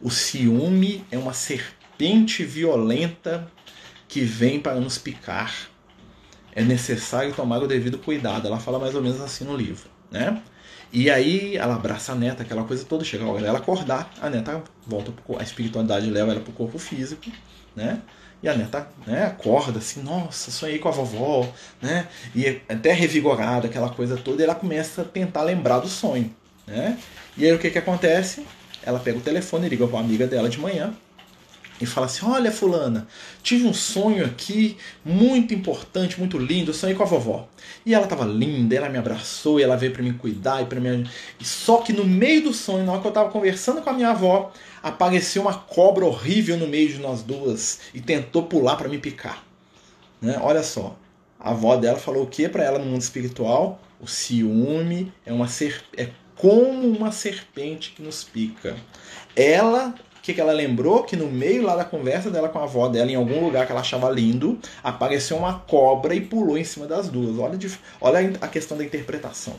o 0.00 0.10
ciúme 0.10 1.04
é 1.10 1.18
uma 1.18 1.32
serpente 1.32 2.44
violenta 2.44 3.50
que 4.06 4.20
vem 4.20 4.60
para 4.60 4.78
nos 4.78 4.96
picar. 4.96 5.52
É 6.52 6.62
necessário 6.62 7.34
tomar 7.34 7.62
o 7.62 7.66
devido 7.66 7.98
cuidado. 7.98 8.46
Ela 8.46 8.60
fala 8.60 8.78
mais 8.78 8.94
ou 8.94 9.02
menos 9.02 9.20
assim 9.20 9.44
no 9.44 9.56
livro, 9.56 9.88
né? 10.10 10.40
E 10.92 11.10
aí 11.10 11.56
ela 11.56 11.74
abraça 11.74 12.12
a 12.12 12.14
neta, 12.14 12.42
aquela 12.42 12.64
coisa 12.64 12.84
toda, 12.84 13.04
chega 13.04 13.24
a 13.24 13.28
hora 13.28 13.42
dela 13.42 13.58
acordar, 13.58 14.10
a 14.22 14.30
neta 14.30 14.62
volta 14.86 15.12
pro, 15.12 15.38
a 15.38 15.42
espiritualidade 15.42 16.08
leva 16.08 16.32
ela 16.32 16.40
para 16.40 16.50
o 16.50 16.54
corpo 16.54 16.78
físico, 16.78 17.30
né? 17.76 18.00
E 18.42 18.48
a 18.48 18.54
neta 18.54 18.88
né, 19.06 19.24
acorda 19.24 19.78
assim, 19.78 20.02
nossa, 20.02 20.50
sonhei 20.50 20.78
com 20.78 20.88
a 20.88 20.92
vovó, 20.92 21.48
né? 21.82 22.06
E 22.34 22.60
até 22.68 22.92
revigorada, 22.92 23.66
aquela 23.66 23.90
coisa 23.90 24.16
toda, 24.16 24.40
e 24.40 24.44
ela 24.44 24.54
começa 24.54 25.02
a 25.02 25.04
tentar 25.04 25.42
lembrar 25.42 25.80
do 25.80 25.88
sonho, 25.88 26.32
né? 26.66 26.98
E 27.36 27.44
aí 27.44 27.52
o 27.52 27.58
que 27.58 27.70
que 27.70 27.78
acontece? 27.78 28.46
Ela 28.82 29.00
pega 29.00 29.18
o 29.18 29.20
telefone 29.20 29.66
e 29.66 29.70
liga 29.70 29.86
para 29.86 29.96
uma 29.96 30.04
amiga 30.04 30.26
dela 30.26 30.48
de 30.48 30.60
manhã, 30.60 30.94
e 31.80 31.86
fala 31.86 32.06
assim: 32.06 32.26
Olha, 32.26 32.50
Fulana, 32.50 33.06
tive 33.42 33.66
um 33.66 33.74
sonho 33.74 34.24
aqui 34.24 34.76
muito 35.04 35.54
importante, 35.54 36.18
muito 36.18 36.38
lindo. 36.38 36.72
Sonhei 36.72 36.96
com 36.96 37.02
a 37.02 37.06
vovó. 37.06 37.48
E 37.86 37.94
ela 37.94 38.04
estava 38.04 38.24
linda, 38.24 38.74
ela 38.74 38.88
me 38.88 38.98
abraçou, 38.98 39.60
e 39.60 39.62
ela 39.62 39.76
veio 39.76 39.92
para 39.92 40.02
me 40.02 40.12
cuidar 40.12 40.62
e 40.62 40.66
para 40.66 40.80
me. 40.80 41.08
Só 41.40 41.78
que 41.78 41.92
no 41.92 42.04
meio 42.04 42.42
do 42.42 42.54
sonho, 42.54 42.84
na 42.84 42.92
hora 42.92 43.00
que 43.00 43.06
eu 43.06 43.10
estava 43.10 43.30
conversando 43.30 43.80
com 43.80 43.90
a 43.90 43.92
minha 43.92 44.10
avó, 44.10 44.52
apareceu 44.82 45.42
uma 45.42 45.54
cobra 45.54 46.04
horrível 46.04 46.56
no 46.56 46.66
meio 46.66 46.88
de 46.88 46.98
nós 46.98 47.22
duas 47.22 47.80
e 47.94 48.00
tentou 48.00 48.44
pular 48.44 48.76
para 48.76 48.88
me 48.88 48.98
picar. 48.98 49.44
Né? 50.20 50.38
Olha 50.40 50.62
só, 50.62 50.96
a 51.38 51.50
avó 51.50 51.76
dela 51.76 51.98
falou 51.98 52.24
o 52.24 52.26
que 52.26 52.48
para 52.48 52.64
ela 52.64 52.78
no 52.78 52.86
mundo 52.86 53.02
espiritual? 53.02 53.80
O 54.00 54.06
ciúme 54.06 55.12
é 55.26 55.32
uma 55.32 55.46
é 55.96 56.08
como 56.36 56.88
uma 56.88 57.10
serpente 57.10 57.92
que 57.92 58.02
nos 58.02 58.22
pica. 58.22 58.76
Ela 59.34 59.94
que, 60.28 60.34
que 60.34 60.40
ela 60.42 60.52
lembrou? 60.52 61.04
Que 61.04 61.16
no 61.16 61.26
meio 61.26 61.62
lá 61.62 61.74
da 61.74 61.86
conversa 61.86 62.30
dela 62.30 62.50
com 62.50 62.58
a 62.58 62.64
avó 62.64 62.86
dela, 62.86 63.10
em 63.10 63.14
algum 63.14 63.42
lugar 63.42 63.64
que 63.64 63.72
ela 63.72 63.80
achava 63.80 64.10
lindo, 64.10 64.58
apareceu 64.84 65.38
uma 65.38 65.58
cobra 65.60 66.14
e 66.14 66.20
pulou 66.20 66.58
em 66.58 66.64
cima 66.64 66.86
das 66.86 67.08
duas. 67.08 67.38
Olha, 67.38 67.58
olha 67.98 68.32
a 68.40 68.46
questão 68.46 68.76
da 68.76 68.84
interpretação. 68.84 69.54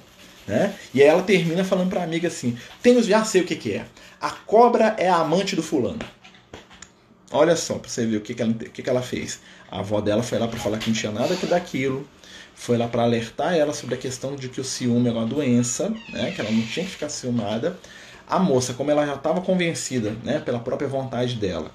Né? 0.50 0.74
E 0.96 1.04
aí 1.04 1.08
ela 1.08 1.22
termina 1.22 1.64
falando 1.64 1.92
para 1.92 2.02
a 2.02 2.04
amiga 2.04 2.28
assim: 2.28 2.58
Tenho, 2.82 3.04
já 3.04 3.24
sei 3.24 3.42
o 3.42 3.46
que, 3.46 3.56
que 3.56 3.74
é. 3.74 3.86
A 4.20 4.32
cobra 4.32 4.96
é 4.98 5.08
a 5.08 5.18
amante 5.18 5.56
do 5.56 5.62
fulano. 5.62 6.00
Olha 7.32 7.56
só, 7.56 7.76
para 7.76 7.88
você 7.88 8.04
ver 8.08 8.18
o 8.18 8.22
que, 8.22 8.34
que, 8.34 8.42
ela, 8.42 8.52
o 8.52 8.56
que, 8.56 8.82
que 8.82 8.90
ela 8.90 9.04
fez. 9.04 9.42
A 9.70 9.80
avó 9.80 10.02
dela 10.02 10.24
foi 10.24 10.40
lá 10.40 10.48
para 10.48 10.60
falar 10.60 10.80
que 10.80 10.90
não 10.90 10.96
tinha 10.96 11.12
nada 11.12 11.36
que 11.36 11.46
daquilo. 11.46 12.08
Foi 12.56 12.80
lá 12.80 12.88
para 12.88 13.04
alertar 13.04 13.54
ela 13.54 13.74
sobre 13.74 13.94
a 13.94 13.98
questão 13.98 14.36
de 14.36 14.50
que 14.50 14.60
o 14.60 14.64
ciúme 14.64 15.08
era 15.08 15.20
uma 15.20 15.28
doença, 15.28 15.94
né? 16.12 16.32
que 16.32 16.42
ela 16.42 16.50
não 16.50 16.64
tinha 16.64 16.84
que 16.84 16.94
ficar 16.94 17.10
ciumada. 17.10 17.78
A 18.28 18.40
moça, 18.40 18.74
como 18.74 18.90
ela 18.90 19.06
já 19.06 19.14
estava 19.14 19.42
convencida, 19.42 20.16
né, 20.24 20.40
pela 20.40 20.60
própria 20.60 20.88
vontade 20.88 21.36
dela, 21.36 21.72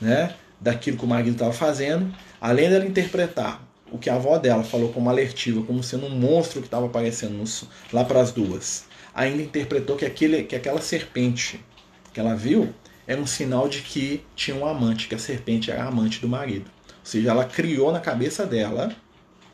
né, 0.00 0.32
daquilo 0.60 0.96
que 0.96 1.04
o 1.04 1.08
marido 1.08 1.32
estava 1.32 1.52
fazendo, 1.52 2.14
além 2.40 2.70
dela 2.70 2.86
interpretar 2.86 3.67
o 3.90 3.98
que 3.98 4.10
a 4.10 4.14
avó 4.14 4.38
dela 4.38 4.62
falou 4.62 4.92
como 4.92 5.08
alertiva, 5.08 5.62
como 5.62 5.82
sendo 5.82 6.06
um 6.06 6.10
monstro 6.10 6.60
que 6.60 6.66
estava 6.66 6.86
aparecendo 6.86 7.32
no, 7.32 7.44
lá 7.92 8.04
para 8.04 8.20
as 8.20 8.32
duas, 8.32 8.84
ainda 9.14 9.42
interpretou 9.42 9.96
que, 9.96 10.04
aquele, 10.04 10.44
que 10.44 10.54
aquela 10.54 10.80
serpente 10.80 11.64
que 12.12 12.20
ela 12.20 12.34
viu 12.34 12.72
era 13.06 13.20
um 13.20 13.26
sinal 13.26 13.68
de 13.68 13.80
que 13.80 14.22
tinha 14.36 14.56
um 14.56 14.66
amante, 14.66 15.08
que 15.08 15.14
a 15.14 15.18
serpente 15.18 15.70
era 15.70 15.84
a 15.84 15.88
amante 15.88 16.20
do 16.20 16.28
marido. 16.28 16.70
Ou 16.88 16.94
seja, 17.04 17.30
ela 17.30 17.44
criou 17.44 17.90
na 17.90 18.00
cabeça 18.00 18.44
dela, 18.44 18.94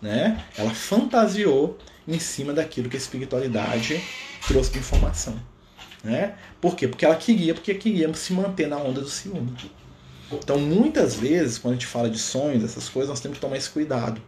né? 0.02 0.44
Ela 0.56 0.70
fantasiou 0.70 1.78
em 2.06 2.18
cima 2.18 2.52
daquilo 2.52 2.88
que 2.88 2.96
a 2.96 2.98
espiritualidade 2.98 4.02
trouxe 4.46 4.72
de 4.72 4.78
informação. 4.78 5.40
Né? 6.02 6.34
Por 6.60 6.76
quê? 6.76 6.86
Porque 6.86 7.04
ela 7.04 7.16
queria, 7.16 7.54
porque 7.54 7.74
queria 7.74 8.12
se 8.14 8.32
manter 8.32 8.66
na 8.66 8.76
onda 8.76 9.00
do 9.00 9.08
ciúme. 9.08 9.56
Então, 10.32 10.58
muitas 10.58 11.14
vezes, 11.14 11.58
quando 11.58 11.74
a 11.74 11.76
gente 11.76 11.86
fala 11.86 12.08
de 12.08 12.18
sonhos, 12.18 12.64
essas 12.64 12.88
coisas, 12.88 13.10
nós 13.10 13.20
temos 13.20 13.38
que 13.38 13.40
tomar 13.40 13.56
esse 13.56 13.70
cuidado. 13.70 14.20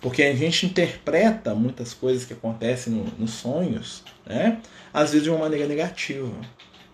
Porque 0.00 0.22
a 0.22 0.34
gente 0.34 0.66
interpreta 0.66 1.54
muitas 1.54 1.94
coisas 1.94 2.24
que 2.24 2.32
acontecem 2.32 2.92
no, 2.92 3.04
nos 3.18 3.32
sonhos, 3.32 4.02
né? 4.26 4.58
às 4.92 5.10
vezes 5.10 5.24
de 5.24 5.30
uma 5.30 5.38
maneira 5.38 5.66
negativa. 5.66 6.32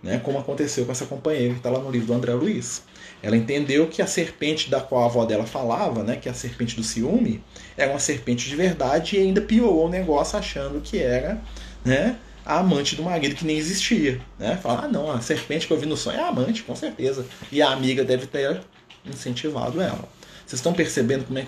Né? 0.02 0.18
Como 0.18 0.38
aconteceu 0.38 0.84
com 0.84 0.92
essa 0.92 1.06
companheira 1.06 1.54
que 1.54 1.60
está 1.60 1.70
lá 1.70 1.78
no 1.78 1.90
livro 1.90 2.08
do 2.08 2.14
André 2.14 2.32
Luiz. 2.34 2.82
Ela 3.22 3.36
entendeu 3.36 3.88
que 3.88 4.00
a 4.00 4.06
serpente 4.06 4.70
da 4.70 4.80
qual 4.80 5.02
a 5.02 5.06
avó 5.06 5.24
dela 5.24 5.44
falava, 5.44 6.04
né, 6.04 6.14
que 6.14 6.28
é 6.28 6.30
a 6.30 6.34
serpente 6.34 6.76
do 6.76 6.84
ciúme, 6.84 7.42
era 7.76 7.90
uma 7.90 7.98
serpente 7.98 8.48
de 8.48 8.54
verdade 8.54 9.16
e 9.16 9.18
ainda 9.18 9.40
piorou 9.40 9.86
o 9.86 9.88
negócio 9.88 10.38
achando 10.38 10.80
que 10.80 10.98
era 10.98 11.40
né, 11.84 12.16
a 12.48 12.60
amante 12.60 12.96
do 12.96 13.02
marido 13.02 13.34
que 13.34 13.44
nem 13.44 13.58
existia. 13.58 14.18
Né? 14.38 14.56
Fala, 14.56 14.86
ah, 14.86 14.88
não, 14.88 15.12
a 15.12 15.20
serpente 15.20 15.66
que 15.66 15.72
eu 15.72 15.78
vi 15.78 15.84
no 15.84 15.98
sonho 15.98 16.18
é 16.18 16.22
a 16.22 16.28
amante, 16.28 16.62
com 16.62 16.74
certeza. 16.74 17.26
E 17.52 17.60
a 17.60 17.70
amiga 17.70 18.02
deve 18.02 18.26
ter 18.26 18.62
incentivado 19.04 19.82
ela. 19.82 20.08
Vocês 20.46 20.58
estão 20.58 20.72
percebendo 20.72 21.26
como 21.26 21.38
é 21.38 21.46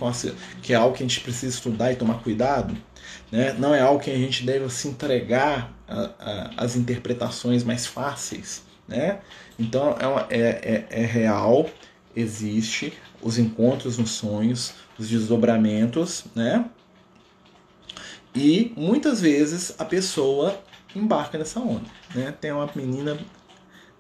que 0.61 0.75
é 0.75 0.77
algo 0.77 0.95
que 0.95 1.03
a 1.03 1.07
gente 1.07 1.21
precisa 1.21 1.57
estudar 1.57 1.91
e 1.91 1.97
tomar 1.97 2.23
cuidado? 2.23 2.77
Né? 3.33 3.55
Não 3.55 3.75
é 3.75 3.81
algo 3.81 3.99
que 3.99 4.11
a 4.11 4.17
gente 4.17 4.45
deve 4.45 4.69
se 4.69 4.89
entregar 4.89 5.73
às 6.55 6.77
interpretações 6.77 7.65
mais 7.65 7.87
fáceis. 7.87 8.63
Né? 8.87 9.21
Então 9.59 9.97
é, 9.99 10.07
uma, 10.07 10.27
é, 10.29 10.87
é, 10.91 11.03
é 11.03 11.07
real, 11.07 11.71
existe 12.15 12.93
os 13.23 13.39
encontros 13.39 13.97
nos 13.97 14.11
sonhos, 14.11 14.75
os 14.99 15.09
desdobramentos, 15.09 16.25
né? 16.35 16.67
E 18.35 18.73
muitas 18.77 19.21
vezes 19.21 19.75
a 19.79 19.85
pessoa 19.85 20.63
embarca 20.95 21.39
nessa 21.39 21.61
onda. 21.61 21.87
Né? 22.15 22.35
Tem 22.41 22.53
uma 22.53 22.69
menina, 22.75 23.19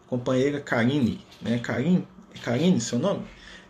companheira 0.06 0.60
Karine, 0.60 1.20
né? 1.40 1.58
Karine, 1.58 2.06
Karine, 2.42 2.80
seu 2.80 2.98
nome? 2.98 3.22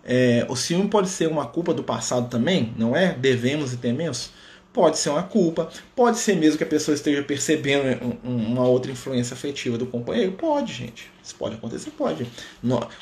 É, 0.02 0.46
o 0.48 0.56
ciúme 0.56 0.88
pode 0.88 1.09
ser 1.09 1.28
uma 1.28 1.46
culpa 1.46 1.74
do 1.74 1.85
passado 1.85 2.28
também, 2.28 2.72
não 2.76 2.96
é? 2.96 3.12
Devemos 3.12 3.74
e 3.74 3.76
tememos? 3.76 4.30
Pode 4.72 4.98
ser 4.98 5.11
uma 5.11 5.24
culpa, 5.24 5.68
pode 5.96 6.16
ser 6.16 6.37
mesmo 6.37 6.56
que 6.56 6.62
a 6.62 6.66
pessoa 6.66 6.94
esteja 6.94 7.24
percebendo 7.24 8.18
uma 8.22 8.64
outra 8.64 8.92
influência 8.92 9.35
afetiva 9.35 9.76
do 9.76 9.85
companheiro. 9.85 10.30
Pode, 10.33 10.72
gente. 10.72 11.11
Isso 11.22 11.35
pode 11.35 11.56
acontecer, 11.56 11.90
pode. 11.90 12.24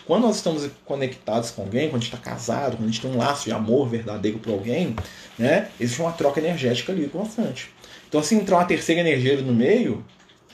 Quando 0.07 0.23
nós 0.23 0.37
estamos 0.37 0.69
conectados 0.87 1.51
com 1.51 1.63
alguém, 1.63 1.91
quando 1.91 2.01
a 2.01 2.05
gente 2.05 2.15
está 2.15 2.31
casado, 2.31 2.79
quando 2.79 2.89
a 2.89 2.91
gente 2.91 3.03
tem 3.03 3.11
um 3.11 3.19
laço 3.19 3.45
de 3.45 3.53
amor 3.53 3.87
verdadeiro 3.87 4.39
por 4.39 4.55
alguém, 4.55 4.97
né, 5.39 5.69
existe 5.79 6.01
uma 6.01 6.13
troca 6.13 6.41
energética 6.41 6.91
ali 6.91 7.07
constante. 7.07 7.71
Então, 8.09 8.23
se 8.23 8.35
entrar 8.35 8.57
uma 8.57 8.65
terceira 8.65 9.01
energia 9.01 9.41
no 9.43 9.53
meio, 9.53 10.05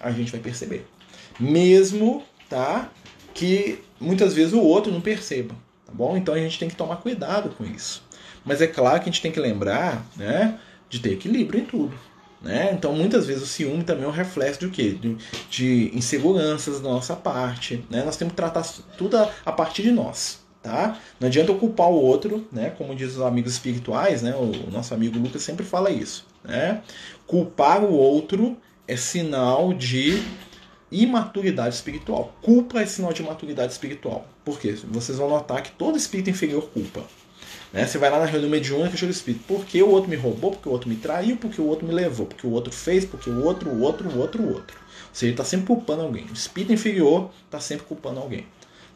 a 0.00 0.10
gente 0.10 0.30
vai 0.30 0.40
perceber. 0.40 0.86
Mesmo 1.38 2.22
tá, 2.48 2.90
que 3.32 3.78
muitas 4.00 4.34
vezes 4.34 4.52
o 4.52 4.60
outro 4.60 4.92
não 4.92 5.00
perceba. 5.00 5.54
Tá 5.86 5.92
bom? 5.92 6.16
Então 6.16 6.34
a 6.34 6.38
gente 6.38 6.58
tem 6.58 6.68
que 6.68 6.76
tomar 6.76 6.96
cuidado 6.96 7.50
com 7.50 7.64
isso. 7.64 8.02
Mas 8.44 8.60
é 8.60 8.66
claro 8.66 9.00
que 9.00 9.08
a 9.08 9.12
gente 9.12 9.22
tem 9.22 9.32
que 9.32 9.40
lembrar, 9.40 10.04
né? 10.16 10.58
de 10.88 11.00
ter 11.00 11.12
equilíbrio 11.12 11.60
em 11.60 11.64
tudo. 11.64 11.94
Né? 12.40 12.70
Então, 12.72 12.92
muitas 12.92 13.26
vezes, 13.26 13.42
o 13.42 13.46
ciúme 13.46 13.82
também 13.84 14.04
é 14.04 14.08
um 14.08 14.12
reflexo 14.12 14.60
de 14.60 14.68
quê? 14.68 14.90
De, 14.90 15.16
de 15.48 15.90
inseguranças 15.96 16.80
da 16.80 16.90
nossa 16.90 17.16
parte. 17.16 17.82
Né? 17.88 18.02
Nós 18.04 18.16
temos 18.16 18.32
que 18.32 18.36
tratar 18.36 18.62
tudo 18.98 19.16
a, 19.16 19.30
a 19.46 19.52
partir 19.52 19.82
de 19.82 19.90
nós. 19.90 20.44
Tá? 20.62 20.98
Não 21.20 21.28
adianta 21.28 21.52
culpar 21.54 21.88
o 21.88 21.94
outro, 21.94 22.46
né? 22.52 22.70
como 22.70 22.94
diz 22.94 23.16
os 23.16 23.22
amigos 23.22 23.52
espirituais, 23.52 24.22
né? 24.22 24.34
o 24.34 24.70
nosso 24.70 24.94
amigo 24.94 25.18
Lucas 25.18 25.42
sempre 25.42 25.64
fala 25.64 25.90
isso. 25.90 26.26
Né? 26.42 26.82
Culpar 27.26 27.82
o 27.82 27.92
outro 27.92 28.56
é 28.86 28.96
sinal 28.96 29.72
de 29.72 30.22
imaturidade 30.90 31.74
espiritual. 31.74 32.34
Culpa 32.42 32.80
é 32.80 32.86
sinal 32.86 33.12
de 33.12 33.22
imaturidade 33.22 33.72
espiritual. 33.72 34.26
Por 34.44 34.58
quê? 34.60 34.76
Vocês 34.84 35.18
vão 35.18 35.28
notar 35.28 35.62
que 35.62 35.72
todo 35.72 35.96
espírito 35.96 36.30
inferior 36.30 36.68
culpa. 36.70 37.02
Né? 37.72 37.86
Você 37.86 37.98
vai 37.98 38.08
lá 38.08 38.20
na 38.20 38.26
reunião 38.26 38.50
mediúnica 38.50 38.94
e 38.94 38.98
chega 38.98 39.10
o 39.10 39.14
espírito. 39.14 39.44
Porque 39.48 39.82
o 39.82 39.90
outro 39.90 40.08
me 40.08 40.16
roubou, 40.16 40.52
porque 40.52 40.68
o 40.68 40.72
outro 40.72 40.88
me 40.88 40.96
traiu, 40.96 41.36
porque 41.36 41.60
o 41.60 41.66
outro 41.66 41.86
me 41.86 41.92
levou, 41.92 42.26
porque 42.26 42.46
o 42.46 42.50
outro 42.50 42.72
fez, 42.72 43.04
porque 43.04 43.28
o 43.28 43.42
outro, 43.42 43.70
o 43.70 43.80
outro, 43.80 44.08
o 44.08 44.18
outro, 44.18 44.42
o 44.42 44.52
outro. 44.52 44.76
Ou 44.78 45.14
seja, 45.14 45.26
ele 45.26 45.32
está 45.32 45.44
sempre 45.44 45.66
culpando 45.66 46.02
alguém. 46.02 46.26
O 46.26 46.32
espírito 46.32 46.72
inferior 46.72 47.30
está 47.46 47.58
sempre 47.58 47.86
culpando 47.86 48.20
alguém. 48.20 48.46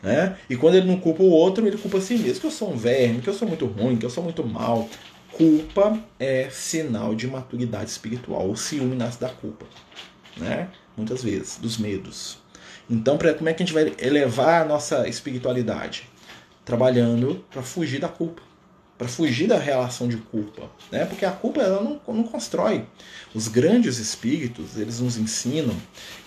Né? 0.00 0.36
E 0.48 0.56
quando 0.56 0.76
ele 0.76 0.86
não 0.86 0.98
culpa 1.00 1.22
o 1.24 1.30
outro, 1.30 1.66
ele 1.66 1.76
culpa 1.76 1.98
a 1.98 2.00
si 2.00 2.16
mesmo. 2.16 2.40
Que 2.40 2.46
eu 2.46 2.50
sou 2.52 2.72
um 2.72 2.76
verme, 2.76 3.20
que 3.20 3.28
eu 3.28 3.34
sou 3.34 3.48
muito 3.48 3.66
ruim, 3.66 3.96
que 3.96 4.06
eu 4.06 4.10
sou 4.10 4.22
muito 4.22 4.44
mal. 4.46 4.88
Culpa 5.32 5.98
é 6.18 6.50
sinal 6.50 7.14
de 7.14 7.26
maturidade 7.26 7.90
espiritual. 7.90 8.50
O 8.50 8.56
ciúme 8.56 8.96
nasce 8.96 9.20
da 9.20 9.28
culpa. 9.28 9.66
Né? 10.36 10.68
Muitas 10.96 11.22
vezes, 11.22 11.58
dos 11.58 11.78
medos. 11.78 12.38
Então, 12.90 13.18
pra, 13.18 13.34
como 13.34 13.48
é 13.48 13.54
que 13.54 13.62
a 13.62 13.66
gente 13.66 13.74
vai 13.74 13.94
elevar 13.98 14.62
a 14.62 14.64
nossa 14.64 15.08
espiritualidade? 15.08 16.08
Trabalhando 16.64 17.44
para 17.50 17.62
fugir 17.62 18.00
da 18.00 18.08
culpa 18.08 18.42
para 18.98 19.06
fugir 19.06 19.46
da 19.46 19.56
relação 19.56 20.08
de 20.08 20.16
culpa, 20.16 20.68
né? 20.90 21.04
Porque 21.04 21.24
a 21.24 21.30
culpa 21.30 21.62
ela 21.62 21.80
não, 21.80 22.00
não 22.12 22.24
constrói. 22.24 22.84
Os 23.32 23.46
grandes 23.46 23.98
espíritos 23.98 24.76
eles 24.76 24.98
nos 24.98 25.16
ensinam 25.16 25.74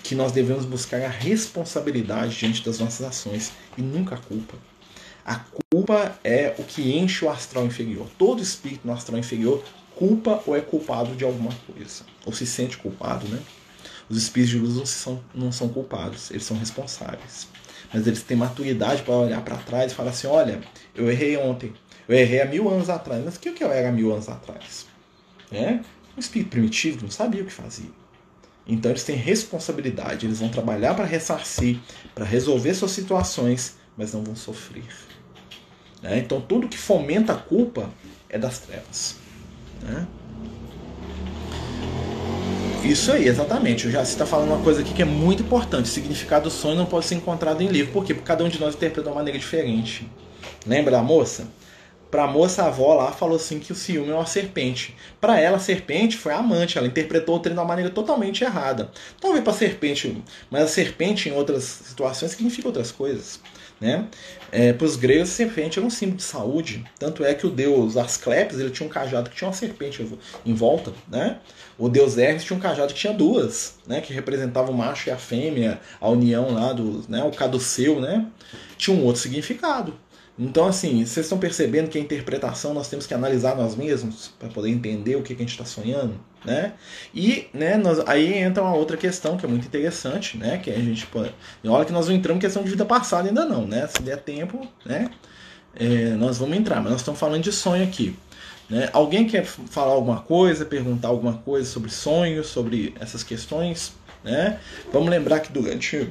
que 0.02 0.16
nós 0.16 0.32
devemos 0.32 0.64
buscar 0.64 1.02
a 1.02 1.10
responsabilidade 1.10 2.38
diante 2.38 2.64
das 2.64 2.80
nossas 2.80 3.06
ações 3.06 3.52
e 3.78 3.82
nunca 3.82 4.16
a 4.16 4.18
culpa. 4.18 4.56
A 5.26 5.42
culpa 5.72 6.18
é 6.24 6.56
o 6.58 6.64
que 6.64 6.98
enche 6.98 7.24
o 7.26 7.30
astral 7.30 7.66
inferior. 7.66 8.08
Todo 8.18 8.42
espírito 8.42 8.86
no 8.86 8.94
astral 8.94 9.20
inferior 9.20 9.64
culpa 9.96 10.42
ou 10.48 10.56
é 10.56 10.62
culpado 10.62 11.16
de 11.16 11.24
alguma 11.24 11.52
coisa, 11.68 12.04
ou 12.26 12.34
se 12.34 12.46
sente 12.46 12.78
culpado, 12.78 13.28
né? 13.28 13.40
Os 14.10 14.18
espíritos 14.18 14.52
de 14.52 14.58
luz 14.58 14.76
não 14.76 14.86
são, 14.86 15.24
não 15.34 15.52
são 15.52 15.70
culpados, 15.70 16.32
eles 16.32 16.44
são 16.44 16.58
responsáveis. 16.58 17.48
Mas 17.94 18.08
eles 18.08 18.24
têm 18.24 18.36
maturidade 18.36 19.04
para 19.04 19.14
olhar 19.14 19.42
para 19.44 19.58
trás 19.58 19.92
e 19.92 19.96
falar 19.96 20.10
assim: 20.10 20.28
olha, 20.28 20.62
eu 20.96 21.10
errei 21.10 21.38
ontem, 21.38 21.74
eu 22.08 22.16
errei 22.16 22.42
há 22.42 22.46
mil 22.46 22.70
anos 22.70 22.90
atrás. 22.90 23.24
Mas 23.24 23.36
o 23.36 23.40
que 23.40 23.64
eu 23.64 23.72
era 23.72 23.90
há 23.90 23.92
mil 23.92 24.12
anos 24.12 24.28
atrás? 24.28 24.88
É? 25.52 25.80
Um 26.16 26.20
espírito 26.20 26.50
primitivo 26.50 26.98
que 26.98 27.04
não 27.04 27.12
sabia 27.12 27.42
o 27.42 27.46
que 27.46 27.54
fazia. 27.54 27.90
Então 28.68 28.92
eles 28.92 29.04
têm 29.04 29.16
responsabilidade, 29.16 30.26
eles 30.26 30.40
vão 30.40 30.50
trabalhar 30.50 30.94
para 30.94 31.06
ressarcir, 31.06 31.80
para 32.14 32.26
resolver 32.26 32.74
suas 32.74 32.92
situações, 32.92 33.76
mas 34.02 34.14
não 34.14 34.24
vão 34.24 34.36
sofrer. 34.36 34.84
Né? 36.02 36.18
Então 36.18 36.42
tudo 36.42 36.68
que 36.68 36.78
fomenta 36.78 37.34
a 37.34 37.38
culpa 37.38 37.88
é 38.28 38.40
das 38.40 38.58
trevas. 38.58 39.18
Né? 39.84 40.08
Isso 42.84 43.12
aí, 43.12 43.28
exatamente. 43.28 43.92
Já 43.92 44.04
você 44.04 44.14
está 44.14 44.26
falando 44.26 44.50
uma 44.50 44.64
coisa 44.64 44.82
aqui 44.82 44.92
que 44.92 45.04
é 45.04 45.06
muito 45.06 45.44
importante. 45.44 45.86
O 45.86 45.88
significado 45.88 46.46
do 46.46 46.50
sonho 46.50 46.76
não 46.76 46.88
pode 46.88 47.06
ser 47.06 47.14
encontrado 47.14 47.62
em 47.62 47.68
livro. 47.68 47.94
Por 47.94 48.04
quê? 48.04 48.16
Porque 48.16 48.28
cada 48.28 48.44
um 48.44 48.50
de 48.50 48.60
nós 48.60 48.74
interpreta 48.74 49.04
de 49.04 49.08
uma 49.08 49.16
maneira 49.16 49.38
diferente. 49.38 50.10
Lembra 50.66 50.94
da 50.94 51.04
moça? 51.04 51.48
Pra 52.10 52.26
moça 52.26 52.66
avó 52.66 52.96
lá, 52.96 53.12
falou 53.12 53.36
assim 53.36 53.60
que 53.60 53.72
o 53.72 53.76
ciúme 53.76 54.10
é 54.10 54.16
uma 54.16 54.26
serpente. 54.26 54.96
Para 55.22 55.40
ela, 55.40 55.58
a 55.58 55.60
serpente 55.60 56.18
foi 56.18 56.34
a 56.34 56.38
amante. 56.38 56.76
Ela 56.76 56.88
interpretou 56.88 57.36
o 57.36 57.40
treino 57.40 57.56
de 57.56 57.62
uma 57.62 57.68
maneira 57.68 57.92
totalmente 57.92 58.44
errada. 58.44 58.90
Talvez 59.20 59.44
para 59.44 59.54
serpente, 59.54 60.24
mas 60.50 60.64
a 60.64 60.68
serpente 60.68 61.30
em 61.30 61.34
outras 61.34 61.64
situações 61.64 62.32
significa 62.32 62.68
outras 62.68 62.92
coisas. 62.92 63.40
Né? 63.82 64.08
É, 64.52 64.72
para 64.72 64.86
os 64.86 64.96
gregos, 64.96 65.30
a 65.30 65.34
serpente 65.34 65.80
era 65.80 65.88
um 65.88 65.90
símbolo 65.90 66.18
de 66.18 66.24
saúde. 66.24 66.86
Tanto 67.00 67.26
é 67.26 67.34
que 67.34 67.48
o 67.48 67.50
deus 67.50 67.98
Asclepios 67.98 68.60
ele 68.60 68.70
tinha 68.70 68.88
um 68.88 68.92
cajado 68.92 69.30
que 69.30 69.36
tinha 69.36 69.48
uma 69.48 69.54
serpente 69.54 70.08
em 70.46 70.54
volta. 70.54 70.94
Né? 71.10 71.40
O 71.80 71.90
deus 71.90 72.16
Hermes 72.16 72.44
tinha 72.44 72.56
um 72.56 72.62
cajado 72.62 72.94
que 72.94 73.00
tinha 73.00 73.12
duas, 73.12 73.80
né? 73.88 74.00
que 74.00 74.14
representava 74.14 74.72
o 74.72 74.74
macho 74.74 75.10
e 75.10 75.12
a 75.12 75.18
fêmea, 75.18 75.82
a 76.00 76.08
união 76.08 76.54
lá 76.54 76.74
do, 76.74 77.04
né? 77.10 77.24
o 77.24 77.32
caduceu, 77.32 78.00
né? 78.00 78.28
Tinha 78.78 78.96
um 78.96 79.04
outro 79.04 79.22
significado. 79.22 79.96
Então, 80.40 80.66
assim, 80.66 81.06
vocês 81.06 81.26
estão 81.26 81.38
percebendo 81.38 81.90
que 81.90 81.98
a 81.98 82.02
interpretação 82.02 82.74
nós 82.74 82.88
temos 82.88 83.06
que 83.06 83.14
analisar 83.14 83.56
nós 83.56 83.76
mesmos 83.76 84.34
para 84.40 84.50
poder 84.50 84.70
entender 84.70 85.16
o 85.16 85.22
que, 85.22 85.36
que 85.36 85.44
a 85.44 85.46
gente 85.46 85.52
está 85.52 85.66
sonhando, 85.66 86.16
né? 86.44 86.74
E, 87.14 87.48
né, 87.54 87.78
nós, 87.78 88.00
aí 88.08 88.34
entra 88.34 88.64
uma 88.64 88.74
outra 88.74 88.98
questão 88.98 89.38
que 89.38 89.46
é 89.46 89.50
muito 89.50 89.68
interessante, 89.68 90.38
né? 90.38 90.58
Que 90.58 90.72
a 90.72 90.80
gente, 90.80 91.08
olha 91.66 91.86
que 91.86 91.92
nós 91.92 92.08
não 92.08 92.16
entramos 92.16 92.40
em 92.40 92.42
questão 92.42 92.64
de 92.64 92.70
vida 92.70 92.86
passada 92.86 93.28
ainda 93.28 93.46
não, 93.46 93.68
né? 93.68 93.88
Se 93.88 94.02
der 94.02 94.18
tempo, 94.18 94.68
né? 94.86 95.10
É, 95.76 96.10
nós 96.12 96.38
vamos 96.38 96.58
entrar, 96.58 96.82
mas 96.82 96.92
nós 96.92 97.02
estamos 97.02 97.20
falando 97.20 97.44
de 97.44 97.52
sonho 97.52 97.84
aqui. 97.84 98.16
Né? 98.70 98.90
Alguém 98.94 99.28
quer 99.28 99.46
falar 99.46 99.92
alguma 99.92 100.22
coisa, 100.22 100.66
perguntar 100.66 101.10
alguma 101.10 101.34
coisa 101.34 101.70
sobre 101.70 101.92
sonhos, 101.92 102.48
sobre 102.48 102.94
essas 103.00 103.22
questões, 103.22 103.94
né? 104.24 104.60
Vamos 104.94 105.10
lembrar 105.10 105.42
que 105.42 105.52
durante 105.52 106.10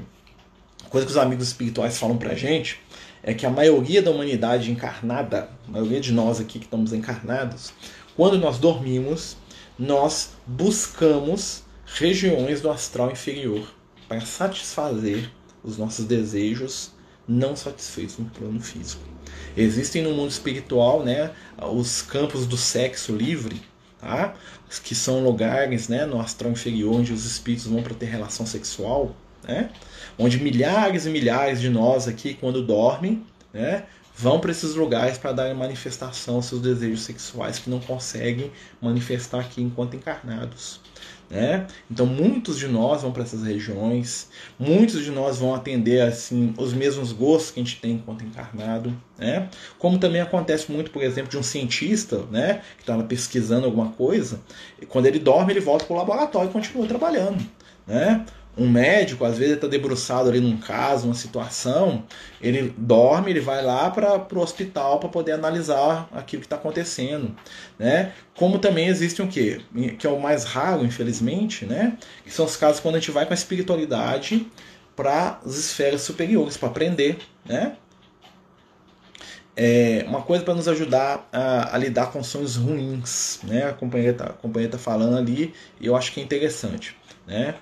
coisa 0.91 1.07
que 1.07 1.13
os 1.13 1.17
amigos 1.17 1.49
espirituais 1.49 1.99
falam 1.99 2.19
pra 2.19 2.35
gente, 2.35 2.81
é 3.23 3.35
que 3.35 3.47
a 3.47 3.51
maioria 3.51 4.03
da 4.03 4.11
humanidade 4.11 4.71
encarnada, 4.71 5.51
a 5.69 5.71
maioria 5.71 6.01
de 6.01 6.13
nós 6.13 6.41
aqui 6.41 6.59
que 6.59 6.65
estamos 6.65 6.93
encarnados, 6.93 7.73
quando 8.17 8.39
nós 8.39 8.59
dormimos, 8.59 9.37
nós 9.79 10.31
buscamos 10.47 11.63
regiões 11.87 12.61
do 12.61 12.71
astral 12.71 13.11
inferior 13.11 13.67
para 14.09 14.21
satisfazer 14.21 15.31
os 15.63 15.77
nossos 15.77 16.05
desejos 16.05 16.93
não 17.27 17.55
satisfeitos 17.55 18.19
no 18.19 18.27
plano 18.27 18.61
físico. 18.61 19.03
Existem 19.57 20.03
no 20.03 20.13
mundo 20.13 20.31
espiritual, 20.31 21.05
né, 21.05 21.31
os 21.73 22.03
campos 22.03 22.47
do 22.47 22.57
sexo 22.57 23.15
livre, 23.15 23.63
tá? 24.01 24.35
Que 24.83 24.95
são 24.95 25.23
lugares, 25.23 25.89
né, 25.89 26.07
no 26.07 26.21
astral 26.21 26.53
inferior 26.53 26.95
onde 26.95 27.13
os 27.13 27.25
espíritos 27.25 27.67
vão 27.67 27.83
para 27.83 27.95
ter 27.95 28.07
relação 28.07 28.45
sexual, 28.47 29.15
né? 29.43 29.71
onde 30.19 30.39
milhares 30.39 31.07
e 31.07 31.11
milhares 31.11 31.61
de 31.61 31.71
nós 31.71 32.07
aqui, 32.07 32.35
quando 32.35 32.63
dormem, 32.63 33.25
né, 33.53 33.85
vão 34.15 34.39
para 34.39 34.51
esses 34.51 34.75
lugares 34.75 35.17
para 35.17 35.33
dar 35.33 35.55
manifestação 35.55 36.37
aos 36.37 36.47
seus 36.47 36.61
desejos 36.61 37.03
sexuais 37.03 37.59
que 37.59 37.71
não 37.71 37.81
conseguem 37.81 38.53
manifestar 38.81 39.41
aqui 39.41 39.63
enquanto 39.63 39.97
encarnados. 39.97 40.81
Né? 41.31 41.67
Então 41.89 42.05
muitos 42.05 42.59
de 42.59 42.67
nós 42.67 43.03
vão 43.03 43.13
para 43.13 43.23
essas 43.23 43.45
regiões, 43.45 44.29
muitos 44.59 45.05
de 45.05 45.13
nós 45.13 45.39
vão 45.39 45.55
atender 45.55 46.01
assim 46.01 46.53
os 46.59 46.73
mesmos 46.73 47.13
gostos 47.13 47.53
que 47.53 47.61
a 47.61 47.63
gente 47.63 47.81
tem 47.81 47.93
enquanto 47.93 48.25
encarnado, 48.25 48.93
né? 49.17 49.49
Como 49.79 49.97
também 49.97 50.21
acontece 50.21 50.73
muito, 50.73 50.91
por 50.91 51.05
exemplo, 51.05 51.31
de 51.31 51.39
um 51.39 51.43
cientista, 51.43 52.25
né, 52.33 52.63
que 52.77 52.83
está 52.83 53.01
pesquisando 53.05 53.65
alguma 53.65 53.93
coisa, 53.93 54.41
quando 54.89 55.07
ele 55.07 55.21
dorme 55.21 55.53
ele 55.53 55.61
volta 55.61 55.85
para 55.85 55.95
o 55.95 55.99
laboratório 55.99 56.51
e 56.51 56.53
continua 56.53 56.85
trabalhando. 56.89 57.41
Né? 57.87 58.27
Um 58.59 58.69
médico, 58.69 59.25
às 59.25 59.39
vezes, 59.39 59.55
está 59.55 59.69
debruçado 59.69 60.29
ali 60.29 60.41
num 60.41 60.57
caso, 60.57 61.07
uma 61.07 61.15
situação, 61.15 62.05
ele 62.43 62.75
dorme, 62.77 63.31
ele 63.31 63.41
vai 63.41 63.65
lá 63.65 63.89
para 63.91 64.27
o 64.33 64.39
hospital 64.41 64.99
para 64.99 65.09
poder 65.09 65.33
analisar 65.33 66.09
aquilo 66.13 66.41
que 66.41 66.47
está 66.47 66.57
acontecendo. 66.57 67.35
Né? 67.79 68.13
Como 68.35 68.59
também 68.59 68.89
existe 68.89 69.23
o 69.23 69.29
quê? 69.29 69.61
Que 69.99 70.07
é 70.07 70.11
o 70.11 70.21
mais 70.21 70.45
raro, 70.45 70.85
infelizmente, 70.85 71.65
né? 71.65 71.97
que 72.25 72.33
são 72.33 72.45
os 72.45 72.57
casos 72.57 72.81
quando 72.81 72.97
a 72.97 72.99
gente 72.99 73.13
vai 73.13 73.25
com 73.25 73.33
a 73.33 73.35
espiritualidade 73.35 74.47
para 74.97 75.41
as 75.47 75.57
esferas 75.57 76.03
superiores, 76.03 76.57
para 76.57 76.69
aprender. 76.69 77.19
Né? 77.45 77.77
É 79.57 80.05
uma 80.09 80.23
coisa 80.23 80.45
para 80.45 80.55
nos 80.55 80.69
ajudar 80.69 81.29
a, 81.33 81.75
a, 81.75 81.79
lidar 81.79 82.11
com 82.13 82.23
sonhos 82.23 82.57
ruins. 82.57 83.41
Né? 83.45 83.65
A 83.65 83.73
companheira 83.73 84.13
está 84.13 84.35
tá 84.71 84.79
falando 84.79 85.17
ali 85.17 85.55
e 85.81 85.87
eu 85.87 85.97
acho 85.97 86.13
que 86.13 86.21
é 86.21 86.23
interessante. 86.23 86.97
Né? 87.27 87.55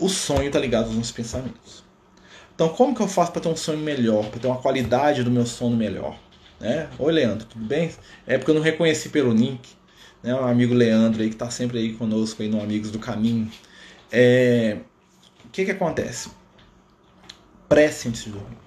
O 0.00 0.08
sonho 0.08 0.46
está 0.46 0.58
ligado 0.58 0.86
aos 0.86 0.94
meus 0.94 1.12
pensamentos. 1.12 1.84
Então, 2.54 2.68
como 2.70 2.94
que 2.94 3.00
eu 3.00 3.08
faço 3.08 3.32
para 3.32 3.40
ter 3.40 3.48
um 3.48 3.56
sonho 3.56 3.78
melhor, 3.78 4.26
para 4.26 4.40
ter 4.40 4.46
uma 4.46 4.60
qualidade 4.60 5.22
do 5.22 5.30
meu 5.30 5.46
sono 5.46 5.76
melhor? 5.76 6.18
Né? 6.58 6.88
Oi, 6.98 7.12
Leandro, 7.12 7.46
tudo 7.46 7.64
bem? 7.64 7.90
É 8.26 8.36
porque 8.36 8.50
eu 8.50 8.54
não 8.54 8.62
reconheci 8.62 9.08
pelo 9.08 9.32
link, 9.32 9.66
né? 10.22 10.34
O 10.34 10.44
amigo 10.44 10.74
Leandro 10.74 11.22
aí 11.22 11.28
que 11.28 11.34
está 11.34 11.50
sempre 11.50 11.78
aí 11.78 11.94
conosco 11.94 12.42
aí 12.42 12.48
no 12.48 12.60
Amigos 12.60 12.90
do 12.90 12.98
Caminho. 12.98 13.50
É... 14.12 14.78
O 15.44 15.48
que 15.48 15.64
que 15.64 15.70
acontece? 15.70 16.30
Prece 17.68 18.08
antes 18.08 18.24
de 18.24 18.30
dormir. 18.30 18.58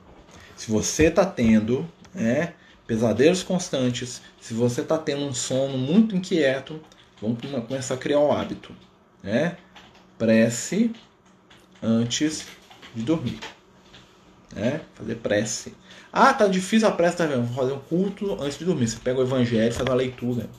Se 0.56 0.72
você 0.72 1.06
está 1.06 1.26
tendo 1.26 1.88
né, 2.14 2.54
pesadelos 2.88 3.44
constantes, 3.44 4.22
se 4.42 4.54
você 4.54 4.82
está 4.82 4.98
tendo 4.98 5.24
um 5.24 5.34
sono 5.34 5.78
muito 5.78 6.16
inquieto, 6.16 6.82
vamos 7.22 7.40
começar 7.68 7.94
a 7.94 7.98
criar 7.98 8.20
o 8.20 8.30
um 8.30 8.32
hábito. 8.32 8.74
Né? 9.22 9.56
Prece 10.18 10.92
antes 11.84 12.46
de 12.96 13.04
dormir. 13.04 13.40
Né? 14.56 14.82
Fazer 14.96 15.16
prece. 15.16 15.74
Ah, 16.12 16.34
tá 16.34 16.48
difícil 16.48 16.88
a 16.88 16.92
prece, 16.92 17.18
tá 17.18 17.26
vendo? 17.26 17.48
Fazer 17.54 17.74
um 17.74 17.80
culto 17.80 18.42
antes 18.42 18.58
de 18.58 18.66
dormir. 18.66 18.88
Você 18.88 18.98
pega 19.04 19.20
o 19.20 19.24
evangelho 19.24 19.68
e 19.68 19.72
faz 19.72 19.88
uma 19.88 19.96
leitura. 19.96 20.50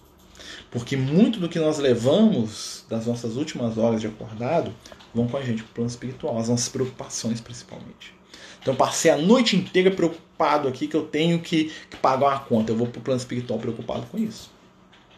Porque 0.70 0.96
muito 0.96 1.38
do 1.38 1.48
que 1.48 1.58
nós 1.58 1.78
levamos 1.78 2.84
das 2.88 3.06
nossas 3.06 3.36
últimas 3.36 3.78
horas 3.78 4.00
de 4.00 4.08
acordado 4.08 4.74
vão 5.14 5.28
com 5.28 5.36
a 5.36 5.42
gente 5.42 5.62
para 5.62 5.70
o 5.70 5.74
plano 5.74 5.90
espiritual, 5.90 6.38
as 6.38 6.48
nossas 6.48 6.68
preocupações 6.68 7.40
principalmente. 7.40 8.12
Então 8.60 8.74
passei 8.74 9.10
a 9.10 9.16
noite 9.16 9.56
inteira 9.56 9.90
preocupado 9.90 10.66
aqui 10.66 10.88
que 10.88 10.96
eu 10.96 11.04
tenho 11.04 11.38
que, 11.38 11.70
que 11.88 11.96
pagar 11.98 12.26
uma 12.26 12.40
conta. 12.40 12.72
Eu 12.72 12.76
vou 12.76 12.88
para 12.88 12.98
o 12.98 13.02
plano 13.02 13.20
espiritual 13.20 13.58
preocupado 13.58 14.06
com 14.06 14.18
isso. 14.18 14.50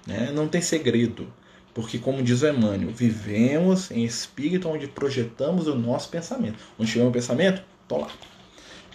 Né? 0.06 0.30
Não 0.34 0.46
tem 0.46 0.60
segredo. 0.60 1.32
Porque, 1.76 1.98
como 1.98 2.22
diz 2.22 2.40
o 2.40 2.48
Emmanuel, 2.48 2.88
vivemos 2.90 3.90
em 3.90 4.02
espírito 4.02 4.66
onde 4.66 4.86
projetamos 4.86 5.66
o 5.66 5.74
nosso 5.74 6.08
pensamento. 6.08 6.56
Onde 6.78 6.90
tiver 6.90 7.04
um 7.04 7.12
pensamento, 7.12 7.60
tô 7.86 7.98
lá. 7.98 8.08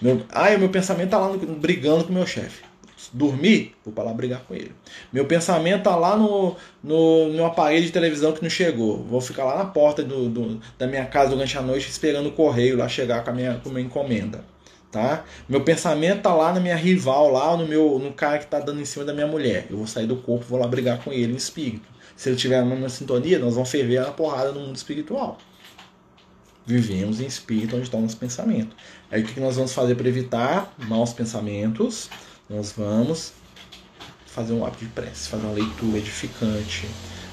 Meu, 0.01 0.23
ah, 0.31 0.49
meu 0.57 0.67
pensamento 0.67 1.11
tá 1.11 1.19
lá 1.19 1.29
no, 1.29 1.37
brigando 1.37 2.05
com 2.05 2.09
o 2.09 2.13
meu 2.15 2.25
chefe. 2.25 2.63
Dormir, 3.13 3.75
vou 3.85 3.93
para 3.93 4.05
lá 4.05 4.13
brigar 4.15 4.41
com 4.47 4.55
ele. 4.55 4.71
Meu 5.13 5.25
pensamento 5.25 5.83
tá 5.83 5.95
lá 5.95 6.17
no, 6.17 6.55
no, 6.83 7.27
no 7.31 7.45
aparelho 7.45 7.85
de 7.85 7.91
televisão 7.91 8.31
que 8.31 8.41
não 8.41 8.49
chegou. 8.49 9.03
Vou 9.03 9.21
ficar 9.21 9.43
lá 9.43 9.57
na 9.59 9.65
porta 9.65 10.01
do, 10.01 10.27
do, 10.27 10.59
da 10.79 10.87
minha 10.87 11.05
casa 11.05 11.29
durante 11.29 11.55
a 11.55 11.61
noite 11.61 11.87
esperando 11.87 12.29
o 12.29 12.31
correio 12.31 12.77
lá 12.77 12.89
chegar 12.89 13.23
com 13.23 13.29
a 13.29 13.33
minha, 13.33 13.59
com 13.63 13.69
a 13.69 13.73
minha 13.73 13.85
encomenda. 13.85 14.43
Tá? 14.91 15.23
Meu 15.47 15.61
pensamento 15.61 16.23
tá 16.23 16.33
lá 16.33 16.51
na 16.51 16.59
minha 16.59 16.75
rival, 16.75 17.31
lá 17.31 17.55
no 17.55 17.67
meu 17.67 17.99
no 17.99 18.11
cara 18.11 18.39
que 18.39 18.47
tá 18.47 18.59
dando 18.59 18.81
em 18.81 18.85
cima 18.85 19.05
da 19.05 19.13
minha 19.13 19.27
mulher. 19.27 19.67
Eu 19.69 19.77
vou 19.77 19.85
sair 19.85 20.07
do 20.07 20.15
corpo, 20.15 20.45
vou 20.49 20.59
lá 20.59 20.65
brigar 20.65 20.97
com 21.03 21.13
ele 21.13 21.33
em 21.33 21.35
espírito. 21.37 21.90
Se 22.21 22.29
ele 22.29 22.35
tiver 22.35 22.63
na 22.63 22.87
sintonia, 22.87 23.39
nós 23.39 23.55
vamos 23.55 23.71
ferver 23.71 23.97
a 23.97 24.11
porrada 24.11 24.51
no 24.51 24.59
mundo 24.59 24.75
espiritual. 24.75 25.39
Vivemos 26.67 27.19
em 27.19 27.25
espírito 27.25 27.75
onde 27.75 27.85
estão 27.85 28.05
os 28.05 28.13
pensamentos. 28.13 28.77
Aí 29.09 29.23
o 29.23 29.25
que 29.25 29.39
nós 29.39 29.55
vamos 29.55 29.73
fazer 29.73 29.95
para 29.95 30.07
evitar 30.07 30.71
maus 30.87 31.13
pensamentos? 31.13 32.11
Nós 32.47 32.75
vamos 32.77 33.33
fazer 34.27 34.53
um 34.53 34.63
hábito 34.63 34.85
de 34.85 34.91
prece, 34.91 35.29
fazer 35.29 35.47
uma 35.47 35.53
leitura 35.53 35.97
edificante, 35.97 36.87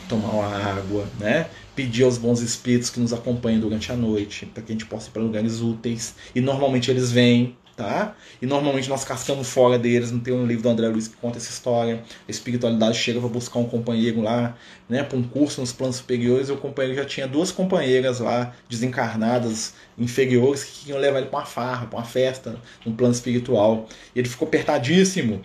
tomar 0.09 0.30
uma 0.30 0.57
água, 0.57 1.07
né? 1.20 1.51
Pedir 1.76 2.05
aos 2.05 2.16
bons 2.16 2.41
espíritos 2.41 2.89
que 2.89 2.99
nos 2.99 3.12
acompanhem 3.12 3.61
durante 3.61 3.93
a 3.93 3.95
noite, 3.95 4.47
para 4.47 4.62
que 4.62 4.72
a 4.72 4.74
gente 4.74 4.86
possa 4.86 5.11
ir 5.11 5.12
para 5.12 5.20
lugares 5.20 5.61
úteis. 5.61 6.14
E 6.34 6.41
normalmente 6.41 6.91
eles 6.91 7.12
vêm, 7.12 7.55
tá? 7.78 8.16
E 8.42 8.46
normalmente 8.46 8.88
nós 8.88 9.04
cascamos 9.04 9.48
fora 9.48 9.78
deles, 9.78 10.10
não 10.10 10.18
tem 10.18 10.34
um 10.34 10.44
livro 10.44 10.64
do 10.64 10.68
André 10.68 10.88
Luiz 10.88 11.06
que 11.06 11.16
conta 11.16 11.38
essa 11.38 11.48
história. 11.48 12.02
A 12.26 12.30
espiritualidade 12.30 12.98
chega 12.98 13.20
para 13.20 13.28
buscar 13.28 13.60
um 13.60 13.68
companheiro 13.68 14.20
lá, 14.20 14.56
né, 14.88 15.04
para 15.04 15.16
um 15.16 15.22
curso 15.22 15.60
nos 15.60 15.72
planos 15.72 15.94
superiores, 15.94 16.48
e 16.48 16.52
o 16.52 16.56
companheiro 16.56 16.96
já 16.96 17.04
tinha 17.04 17.28
duas 17.28 17.52
companheiras 17.52 18.18
lá, 18.18 18.52
desencarnadas, 18.68 19.74
inferiores, 19.96 20.64
que 20.64 20.80
queriam 20.80 20.98
levar 20.98 21.18
ele 21.18 21.28
para 21.28 21.38
uma 21.38 21.46
farra, 21.46 21.86
para 21.86 22.00
uma 22.00 22.04
festa, 22.04 22.56
no 22.84 22.92
plano 22.94 23.14
espiritual. 23.14 23.86
E 24.12 24.18
ele 24.18 24.28
ficou 24.28 24.48
apertadíssimo, 24.48 25.40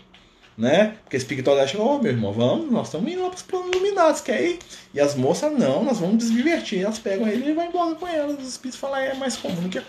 né? 0.57 0.95
Porque 1.03 1.15
a 1.15 1.19
espiritualidade 1.19 1.71
chegou, 1.71 1.97
oh, 1.97 2.01
meu 2.01 2.11
irmão, 2.11 2.33
vamos, 2.33 2.71
nós 2.71 2.87
estamos 2.87 3.11
indo 3.11 3.21
lá 3.21 3.29
para 3.29 3.37
os 3.37 3.43
planos 3.43 3.69
iluminados, 3.75 4.21
quer 4.21 4.41
ir? 4.41 4.59
E 4.91 4.99
as 4.99 5.13
moças, 5.13 5.51
não, 5.53 5.83
nós 5.83 5.99
vamos 5.99 6.23
nos 6.23 6.33
divertir. 6.33 6.81
Elas 6.83 6.97
pegam 6.97 7.27
ele 7.27 7.51
e 7.51 7.53
vão 7.53 7.65
embora 7.65 7.93
com 7.93 8.07
elas. 8.07 8.39
Os 8.39 8.47
espíritos 8.47 8.79
falam, 8.79 8.97
é 8.97 9.13
mais 9.13 9.35
comum 9.35 9.61
do 9.61 9.69
que, 9.69 9.79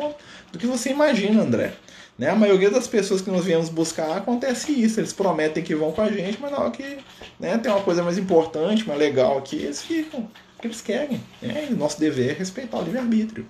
do 0.52 0.58
que 0.58 0.66
você 0.66 0.90
imagina, 0.90 1.42
André. 1.42 1.72
Né? 2.16 2.30
A 2.30 2.36
maioria 2.36 2.70
das 2.70 2.86
pessoas 2.86 3.20
que 3.20 3.30
nós 3.30 3.44
viemos 3.44 3.68
buscar 3.68 4.16
acontece 4.16 4.72
isso. 4.72 5.00
Eles 5.00 5.12
prometem 5.12 5.62
que 5.62 5.74
vão 5.74 5.92
com 5.92 6.02
a 6.02 6.10
gente, 6.10 6.38
mas 6.40 6.52
na 6.52 6.58
hora 6.58 6.70
que 6.70 6.98
né, 7.38 7.58
tem 7.58 7.70
uma 7.70 7.82
coisa 7.82 8.02
mais 8.02 8.16
importante, 8.16 8.86
mais 8.86 8.98
legal 8.98 9.38
aqui, 9.38 9.56
eles 9.56 9.82
ficam. 9.82 10.28
Eles 10.62 10.80
querem. 10.80 11.20
Né? 11.42 11.68
E 11.70 11.74
nosso 11.74 11.98
dever 11.98 12.30
é 12.30 12.32
respeitar 12.32 12.78
o 12.78 12.82
livre-arbítrio. 12.82 13.46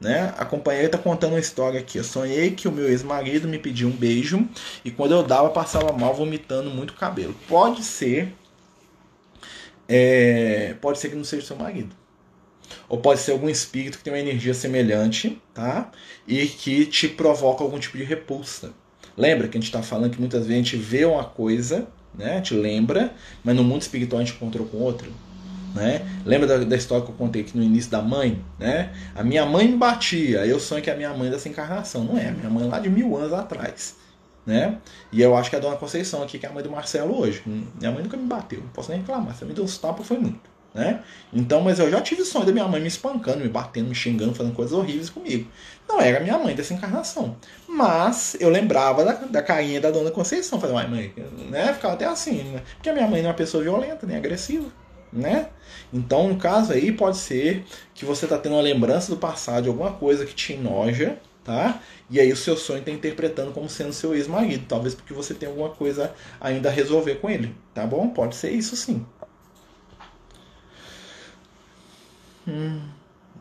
Né? 0.00 0.34
A 0.36 0.44
companheira 0.44 0.86
está 0.86 0.98
contando 0.98 1.34
uma 1.34 1.38
história 1.40 1.78
aqui. 1.78 1.98
Eu 1.98 2.04
sonhei 2.04 2.50
que 2.50 2.66
o 2.66 2.72
meu 2.72 2.88
ex-marido 2.88 3.46
me 3.46 3.58
pediu 3.58 3.88
um 3.88 3.92
beijo 3.92 4.48
e 4.84 4.90
quando 4.90 5.12
eu 5.12 5.22
dava 5.22 5.50
passava 5.50 5.92
mal 5.92 6.14
vomitando 6.14 6.70
muito 6.70 6.94
cabelo. 6.94 7.34
Pode 7.46 7.84
ser, 7.84 8.34
é, 9.88 10.74
pode 10.80 10.98
ser 10.98 11.10
que 11.10 11.14
não 11.14 11.24
seja 11.24 11.46
seu 11.46 11.56
marido 11.56 11.94
ou 12.88 12.98
pode 12.98 13.20
ser 13.20 13.32
algum 13.32 13.48
espírito 13.48 13.98
que 13.98 14.04
tem 14.04 14.12
uma 14.12 14.18
energia 14.18 14.54
semelhante, 14.54 15.40
tá? 15.54 15.90
E 16.26 16.46
que 16.46 16.86
te 16.86 17.08
provoca 17.08 17.62
algum 17.62 17.78
tipo 17.78 17.96
de 17.96 18.04
repulsa. 18.04 18.72
Lembra 19.16 19.48
que 19.48 19.56
a 19.56 19.60
gente 19.60 19.68
está 19.68 19.82
falando 19.82 20.10
que 20.10 20.20
muitas 20.20 20.46
vezes 20.46 20.54
a 20.54 20.62
gente 20.62 20.76
vê 20.76 21.04
uma 21.04 21.24
coisa, 21.24 21.86
né? 22.14 22.40
Te 22.40 22.54
lembra, 22.54 23.12
mas 23.44 23.54
no 23.54 23.64
mundo 23.64 23.82
espiritual 23.82 24.20
a 24.20 24.24
gente 24.24 24.36
encontrou 24.36 24.66
com 24.66 24.78
outra. 24.78 25.08
Né? 25.74 26.06
Lembra 26.26 26.46
da, 26.46 26.58
da, 26.58 26.76
história 26.76 27.02
que 27.02 27.10
eu 27.10 27.16
contei 27.16 27.40
aqui 27.40 27.56
no 27.56 27.62
início 27.62 27.90
da 27.90 28.02
mãe? 28.02 28.44
Né? 28.58 28.92
A 29.14 29.22
minha 29.22 29.46
mãe 29.46 29.66
me 29.66 29.76
batia, 29.76 30.44
eu 30.44 30.60
sonho 30.60 30.82
que 30.82 30.90
é 30.90 30.92
a 30.92 30.96
minha 30.96 31.14
mãe 31.14 31.30
dessa 31.30 31.48
encarnação. 31.48 32.04
Não 32.04 32.18
é, 32.18 32.28
a 32.28 32.32
minha 32.32 32.50
mãe 32.50 32.68
lá 32.68 32.78
de 32.78 32.90
mil 32.90 33.16
anos 33.16 33.32
atrás. 33.32 33.96
Né? 34.44 34.76
E 35.10 35.22
eu 35.22 35.36
acho 35.36 35.48
que 35.48 35.56
é 35.56 35.58
a 35.58 35.62
dona 35.62 35.76
Conceição 35.76 36.22
aqui, 36.22 36.38
que 36.38 36.44
é 36.44 36.48
a 36.48 36.52
mãe 36.52 36.62
do 36.62 36.70
Marcelo 36.70 37.18
hoje. 37.18 37.42
Minha 37.46 37.90
mãe 37.90 38.02
nunca 38.02 38.16
me 38.18 38.26
bateu, 38.26 38.60
não 38.60 38.68
posso 38.68 38.90
nem 38.90 39.00
reclamar. 39.00 39.34
Se 39.34 39.44
me 39.46 39.54
deu 39.54 39.64
uns 39.64 39.78
tapas, 39.78 40.06
foi 40.06 40.18
muito 40.18 40.51
né? 40.74 41.02
Então, 41.32 41.60
mas 41.60 41.78
eu 41.78 41.90
já 41.90 42.00
tive 42.00 42.24
sonho 42.24 42.46
da 42.46 42.52
minha 42.52 42.66
mãe 42.66 42.80
me 42.80 42.88
espancando, 42.88 43.40
me 43.40 43.48
batendo, 43.48 43.88
me 43.88 43.94
xingando, 43.94 44.34
fazendo 44.34 44.54
coisas 44.54 44.72
horríveis 44.72 45.10
comigo. 45.10 45.48
Não 45.88 46.00
era 46.00 46.20
minha 46.20 46.38
mãe 46.38 46.54
dessa 46.54 46.72
encarnação. 46.72 47.36
Mas 47.68 48.36
eu 48.40 48.48
lembrava 48.48 49.04
da, 49.04 49.12
da 49.12 49.42
carinha 49.42 49.80
da 49.80 49.90
dona 49.90 50.10
Conceição. 50.10 50.60
Falei, 50.60 50.88
mãe, 50.88 51.14
né? 51.50 51.72
Ficava 51.74 51.94
até 51.94 52.06
assim, 52.06 52.42
né? 52.44 52.62
Porque 52.74 52.88
a 52.88 52.94
minha 52.94 53.06
mãe 53.06 53.20
não 53.20 53.28
é 53.28 53.32
uma 53.32 53.36
pessoa 53.36 53.62
violenta, 53.62 54.06
nem 54.06 54.16
agressiva, 54.16 54.66
né? 55.12 55.48
Então, 55.92 56.28
no 56.28 56.36
caso 56.36 56.72
aí, 56.72 56.90
pode 56.92 57.18
ser 57.18 57.64
que 57.94 58.04
você 58.04 58.26
tá 58.26 58.38
tendo 58.38 58.54
uma 58.54 58.62
lembrança 58.62 59.10
do 59.10 59.18
passado 59.18 59.64
de 59.64 59.68
alguma 59.68 59.92
coisa 59.92 60.24
que 60.24 60.34
te 60.34 60.54
enoja, 60.54 61.18
tá? 61.44 61.80
E 62.08 62.20
aí 62.20 62.32
o 62.32 62.36
seu 62.36 62.56
sonho 62.56 62.80
está 62.80 62.90
interpretando 62.90 63.52
como 63.52 63.68
sendo 63.68 63.92
seu 63.92 64.14
ex-marido, 64.14 64.64
talvez 64.68 64.94
porque 64.94 65.12
você 65.12 65.34
tem 65.34 65.48
alguma 65.48 65.70
coisa 65.70 66.12
ainda 66.40 66.68
a 66.68 66.72
resolver 66.72 67.16
com 67.16 67.28
ele, 67.28 67.54
tá 67.74 67.86
bom? 67.86 68.08
Pode 68.08 68.36
ser 68.36 68.50
isso 68.50 68.76
sim. 68.76 69.04
Hum, 72.46 72.80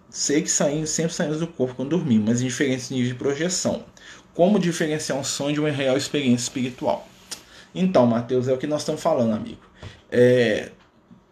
sei 0.10 0.42
que 0.42 0.50
saímos, 0.50 0.90
sempre 0.90 1.14
saímos 1.14 1.40
do 1.40 1.48
corpo 1.48 1.76
quando 1.76 1.90
dormimos, 1.90 2.30
mas 2.30 2.42
em 2.42 2.48
diferentes 2.48 2.90
níveis 2.90 3.10
de 3.10 3.16
projeção. 3.16 3.86
Como 4.34 4.60
diferenciar 4.60 5.18
um 5.18 5.24
sonho 5.24 5.54
de 5.54 5.60
uma 5.60 5.70
real 5.70 5.98
experiência 5.98 6.44
espiritual? 6.44 7.08
Então, 7.74 8.06
Mateus, 8.06 8.48
é 8.48 8.54
o 8.54 8.58
que 8.58 8.68
nós 8.68 8.82
estamos 8.82 9.02
falando, 9.02 9.34
amigo. 9.34 9.62
É, 10.12 10.72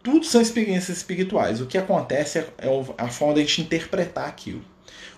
tudo 0.02 0.26
são 0.26 0.42
experiências 0.42 0.98
espirituais. 0.98 1.62
O 1.62 1.66
que 1.66 1.78
acontece 1.78 2.40
é, 2.40 2.48
é 2.58 2.86
a 2.98 3.08
forma 3.08 3.36
de 3.36 3.42
a 3.42 3.44
gente 3.44 3.62
interpretar 3.62 4.28
aquilo. 4.28 4.62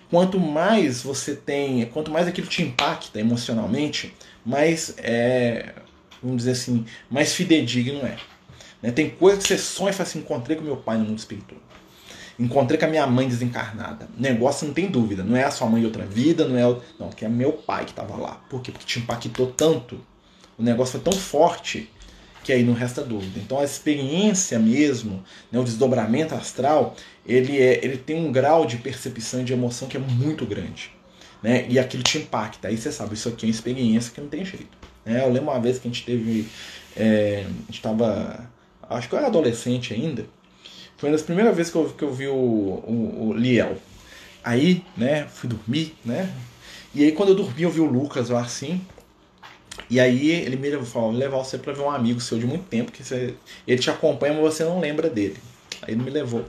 Quanto 0.09 0.39
mais 0.39 1.01
você 1.01 1.35
tem, 1.35 1.85
quanto 1.85 2.11
mais 2.11 2.27
aquilo 2.27 2.47
te 2.47 2.61
impacta 2.61 3.19
emocionalmente, 3.19 4.13
mais 4.45 4.93
é, 4.97 5.73
vamos 6.21 6.39
dizer 6.39 6.51
assim, 6.51 6.85
mais 7.09 7.33
fidedigno 7.33 7.99
é. 8.05 8.17
Né? 8.81 8.91
Tem 8.91 9.09
coisa 9.09 9.37
que 9.37 9.47
você 9.47 9.57
sonha 9.57 9.91
e 9.91 9.93
fala 9.93 10.09
assim, 10.09 10.19
encontrei 10.19 10.57
com 10.57 10.63
meu 10.63 10.77
pai 10.77 10.97
no 10.97 11.05
mundo 11.05 11.19
espiritual. 11.19 11.61
Encontrei 12.39 12.79
com 12.79 12.85
a 12.85 12.89
minha 12.89 13.05
mãe 13.05 13.27
desencarnada. 13.27 14.07
Negócio 14.17 14.67
não 14.67 14.73
tem 14.73 14.89
dúvida. 14.89 15.23
Não 15.23 15.35
é 15.35 15.43
a 15.43 15.51
sua 15.51 15.67
mãe 15.67 15.81
de 15.81 15.87
outra 15.87 16.05
vida, 16.05 16.47
não 16.47 16.57
é. 16.57 16.81
Não, 16.99 17.09
que 17.09 17.25
é 17.25 17.29
meu 17.29 17.53
pai 17.53 17.85
que 17.85 17.91
estava 17.91 18.15
lá. 18.15 18.41
Por 18.49 18.61
quê? 18.61 18.71
Porque 18.71 18.85
te 18.85 18.99
impactou 18.99 19.47
tanto. 19.47 19.99
O 20.57 20.63
negócio 20.63 20.93
foi 20.93 21.01
tão 21.01 21.19
forte 21.19 21.89
que 22.43 22.51
aí 22.51 22.63
não 22.63 22.73
resta 22.73 23.03
dúvida. 23.03 23.39
Então 23.39 23.59
a 23.59 23.63
experiência 23.63 24.57
mesmo, 24.57 25.23
né, 25.51 25.59
o 25.59 25.63
desdobramento 25.63 26.33
astral, 26.33 26.95
ele, 27.25 27.61
é, 27.61 27.83
ele 27.83 27.97
tem 27.97 28.15
um 28.15 28.31
grau 28.31 28.65
de 28.65 28.77
percepção 28.77 29.41
e 29.41 29.43
de 29.43 29.53
emoção 29.53 29.87
que 29.87 29.97
é 29.97 29.99
muito 29.99 30.45
grande. 30.45 30.91
Né? 31.41 31.65
E 31.69 31.79
aquilo 31.79 32.03
te 32.03 32.17
impacta. 32.17 32.67
Aí 32.67 32.77
você 32.77 32.91
sabe, 32.91 33.13
isso 33.13 33.29
aqui 33.29 33.45
é 33.45 33.47
uma 33.47 33.51
experiência 33.51 34.11
que 34.13 34.21
não 34.21 34.27
tem 34.27 34.45
jeito. 34.45 34.77
Né? 35.05 35.23
Eu 35.23 35.31
lembro 35.31 35.51
uma 35.51 35.59
vez 35.59 35.79
que 35.79 35.87
a 35.87 35.91
gente 35.91 36.05
teve. 36.05 36.47
É, 36.95 37.45
a 37.45 37.49
gente 37.65 37.77
estava. 37.77 38.49
Acho 38.89 39.07
que 39.07 39.15
eu 39.15 39.19
era 39.19 39.27
adolescente 39.27 39.93
ainda. 39.93 40.25
Foi 41.01 41.09
uma 41.09 41.17
das 41.17 41.25
primeiras 41.25 41.57
vezes 41.57 41.71
que 41.71 41.77
eu, 41.79 41.89
que 41.89 42.03
eu 42.03 42.13
vi 42.13 42.27
o, 42.27 42.35
o, 42.35 43.29
o 43.29 43.33
Liel. 43.33 43.75
Aí, 44.43 44.85
né, 44.95 45.27
fui 45.27 45.49
dormir, 45.49 45.95
né? 46.05 46.31
E 46.93 47.03
aí 47.03 47.11
quando 47.11 47.29
eu 47.29 47.35
dormi, 47.35 47.63
eu 47.63 47.71
vi 47.71 47.79
o 47.79 47.85
Lucas 47.85 48.29
lá 48.29 48.41
assim. 48.41 48.79
E 49.89 49.99
aí 49.99 50.29
ele 50.29 50.57
me 50.57 50.69
levou, 50.69 50.85
falou, 50.85 51.11
levar 51.11 51.39
você 51.39 51.57
para 51.57 51.73
ver 51.73 51.81
um 51.81 51.89
amigo 51.89 52.21
seu 52.21 52.37
de 52.37 52.45
muito 52.45 52.65
tempo, 52.65 52.91
que 52.91 53.03
você, 53.03 53.33
ele 53.67 53.81
te 53.81 53.89
acompanha, 53.89 54.35
mas 54.35 54.43
você 54.43 54.63
não 54.63 54.79
lembra 54.79 55.09
dele. 55.09 55.37
Aí 55.81 55.95
ele 55.95 56.03
me 56.03 56.11
levou, 56.11 56.45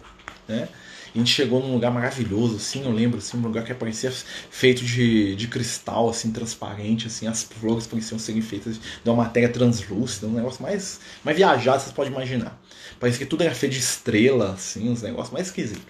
né? 0.47 0.69
A 1.15 1.19
gente 1.19 1.31
chegou 1.31 1.61
num 1.61 1.75
lugar 1.75 1.93
maravilhoso, 1.93 2.57
assim, 2.57 2.85
eu 2.85 2.91
lembro, 2.91 3.19
assim, 3.19 3.37
um 3.37 3.43
lugar 3.43 3.65
que 3.65 3.75
parecia 3.75 4.11
feito 4.51 4.83
de, 4.83 5.37
de 5.37 5.47
cristal, 5.47 6.09
assim, 6.09 6.31
transparente, 6.31 7.07
assim, 7.07 7.27
as 7.27 7.43
flores 7.43 7.87
pareciam 7.87 8.19
serem 8.19 8.41
feitas 8.41 8.77
de 8.77 9.11
uma 9.11 9.17
matéria 9.17 9.49
translúcida, 9.51 10.27
um 10.27 10.33
negócio 10.33 10.63
mais, 10.63 11.01
mais 11.23 11.37
viajado, 11.37 11.83
vocês 11.83 11.93
podem 11.93 12.11
imaginar. 12.11 12.59
Parece 12.99 13.19
que 13.19 13.27
tudo 13.27 13.43
era 13.43 13.55
feito 13.55 13.73
de 13.73 13.79
estrela, 13.79 14.53
assim, 14.53 14.89
uns 14.89 15.03
negócios 15.03 15.33
mais 15.33 15.49
esquisitos. 15.49 15.83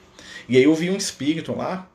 E 0.48 0.56
aí 0.56 0.64
eu 0.64 0.74
vi 0.74 0.90
um 0.90 0.96
espírito 0.96 1.54
lá. 1.56 1.88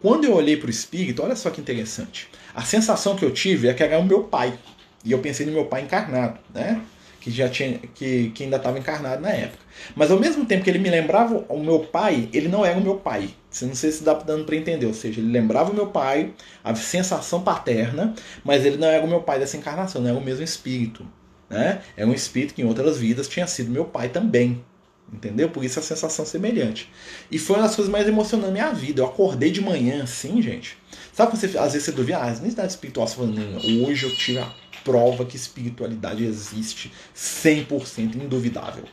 Quando 0.00 0.24
eu 0.24 0.34
olhei 0.34 0.56
para 0.56 0.66
o 0.66 0.70
espírito, 0.70 1.22
olha 1.22 1.34
só 1.34 1.48
que 1.48 1.60
interessante. 1.60 2.28
A 2.54 2.62
sensação 2.62 3.16
que 3.16 3.24
eu 3.24 3.32
tive 3.32 3.68
é 3.68 3.72
que 3.72 3.82
era 3.82 3.98
o 3.98 4.04
meu 4.04 4.24
pai. 4.24 4.58
E 5.02 5.12
eu 5.12 5.18
pensei 5.20 5.46
no 5.46 5.52
meu 5.52 5.64
pai 5.64 5.82
encarnado, 5.82 6.38
né? 6.52 6.82
Que 7.24 7.30
já 7.30 7.48
tinha 7.48 7.78
que, 7.94 8.28
que 8.34 8.44
ainda 8.44 8.58
estava 8.58 8.78
encarnado 8.78 9.22
na 9.22 9.30
época. 9.30 9.64
Mas 9.96 10.10
ao 10.10 10.20
mesmo 10.20 10.44
tempo 10.44 10.62
que 10.62 10.68
ele 10.68 10.78
me 10.78 10.90
lembrava 10.90 11.42
o 11.48 11.58
meu 11.58 11.78
pai, 11.78 12.28
ele 12.34 12.48
não 12.48 12.66
era 12.66 12.78
o 12.78 12.82
meu 12.82 12.96
pai. 12.96 13.30
Não 13.62 13.74
sei 13.74 13.92
se 13.92 14.04
dá 14.04 14.12
dando 14.12 14.44
para 14.44 14.54
entender. 14.56 14.84
Ou 14.84 14.92
seja, 14.92 15.22
ele 15.22 15.32
lembrava 15.32 15.70
o 15.70 15.74
meu 15.74 15.86
pai, 15.86 16.34
a 16.62 16.74
sensação 16.74 17.40
paterna, 17.40 18.12
mas 18.44 18.66
ele 18.66 18.76
não 18.76 18.88
era 18.88 19.02
o 19.02 19.08
meu 19.08 19.22
pai 19.22 19.38
dessa 19.38 19.56
encarnação, 19.56 20.02
não 20.02 20.10
era 20.10 20.18
o 20.18 20.22
mesmo 20.22 20.44
espírito. 20.44 21.06
Né? 21.48 21.80
É 21.96 22.04
um 22.04 22.12
espírito 22.12 22.52
que 22.52 22.60
em 22.60 22.66
outras 22.66 22.98
vidas 22.98 23.26
tinha 23.26 23.46
sido 23.46 23.70
meu 23.70 23.86
pai 23.86 24.10
também. 24.10 24.62
Entendeu? 25.10 25.48
Por 25.48 25.64
isso 25.64 25.78
a 25.78 25.82
sensação 25.82 26.26
semelhante. 26.26 26.92
E 27.30 27.38
foi 27.38 27.56
uma 27.56 27.62
das 27.62 27.74
coisas 27.74 27.90
mais 27.90 28.06
emocionantes 28.06 28.52
da 28.52 28.52
minha 28.52 28.70
vida. 28.74 29.00
Eu 29.00 29.06
acordei 29.06 29.50
de 29.50 29.62
manhã 29.62 30.02
assim, 30.02 30.42
gente. 30.42 30.76
Sabe 31.14 31.30
quando 31.30 31.40
você, 31.40 31.56
às 31.56 31.72
vezes 31.72 31.84
você 31.84 31.92
duvida, 31.92 32.18
ah, 32.18 32.24
as 32.24 32.40
necessidades 32.40 32.74
espirituais, 32.74 33.14
você 33.14 33.82
hoje 33.82 34.04
eu 34.04 34.14
tive 34.16 34.40
a 34.40 34.52
prova 34.84 35.24
que 35.24 35.36
espiritualidade 35.36 36.24
existe 36.24 36.92
100% 37.16 38.16
induvidável. 38.16 38.84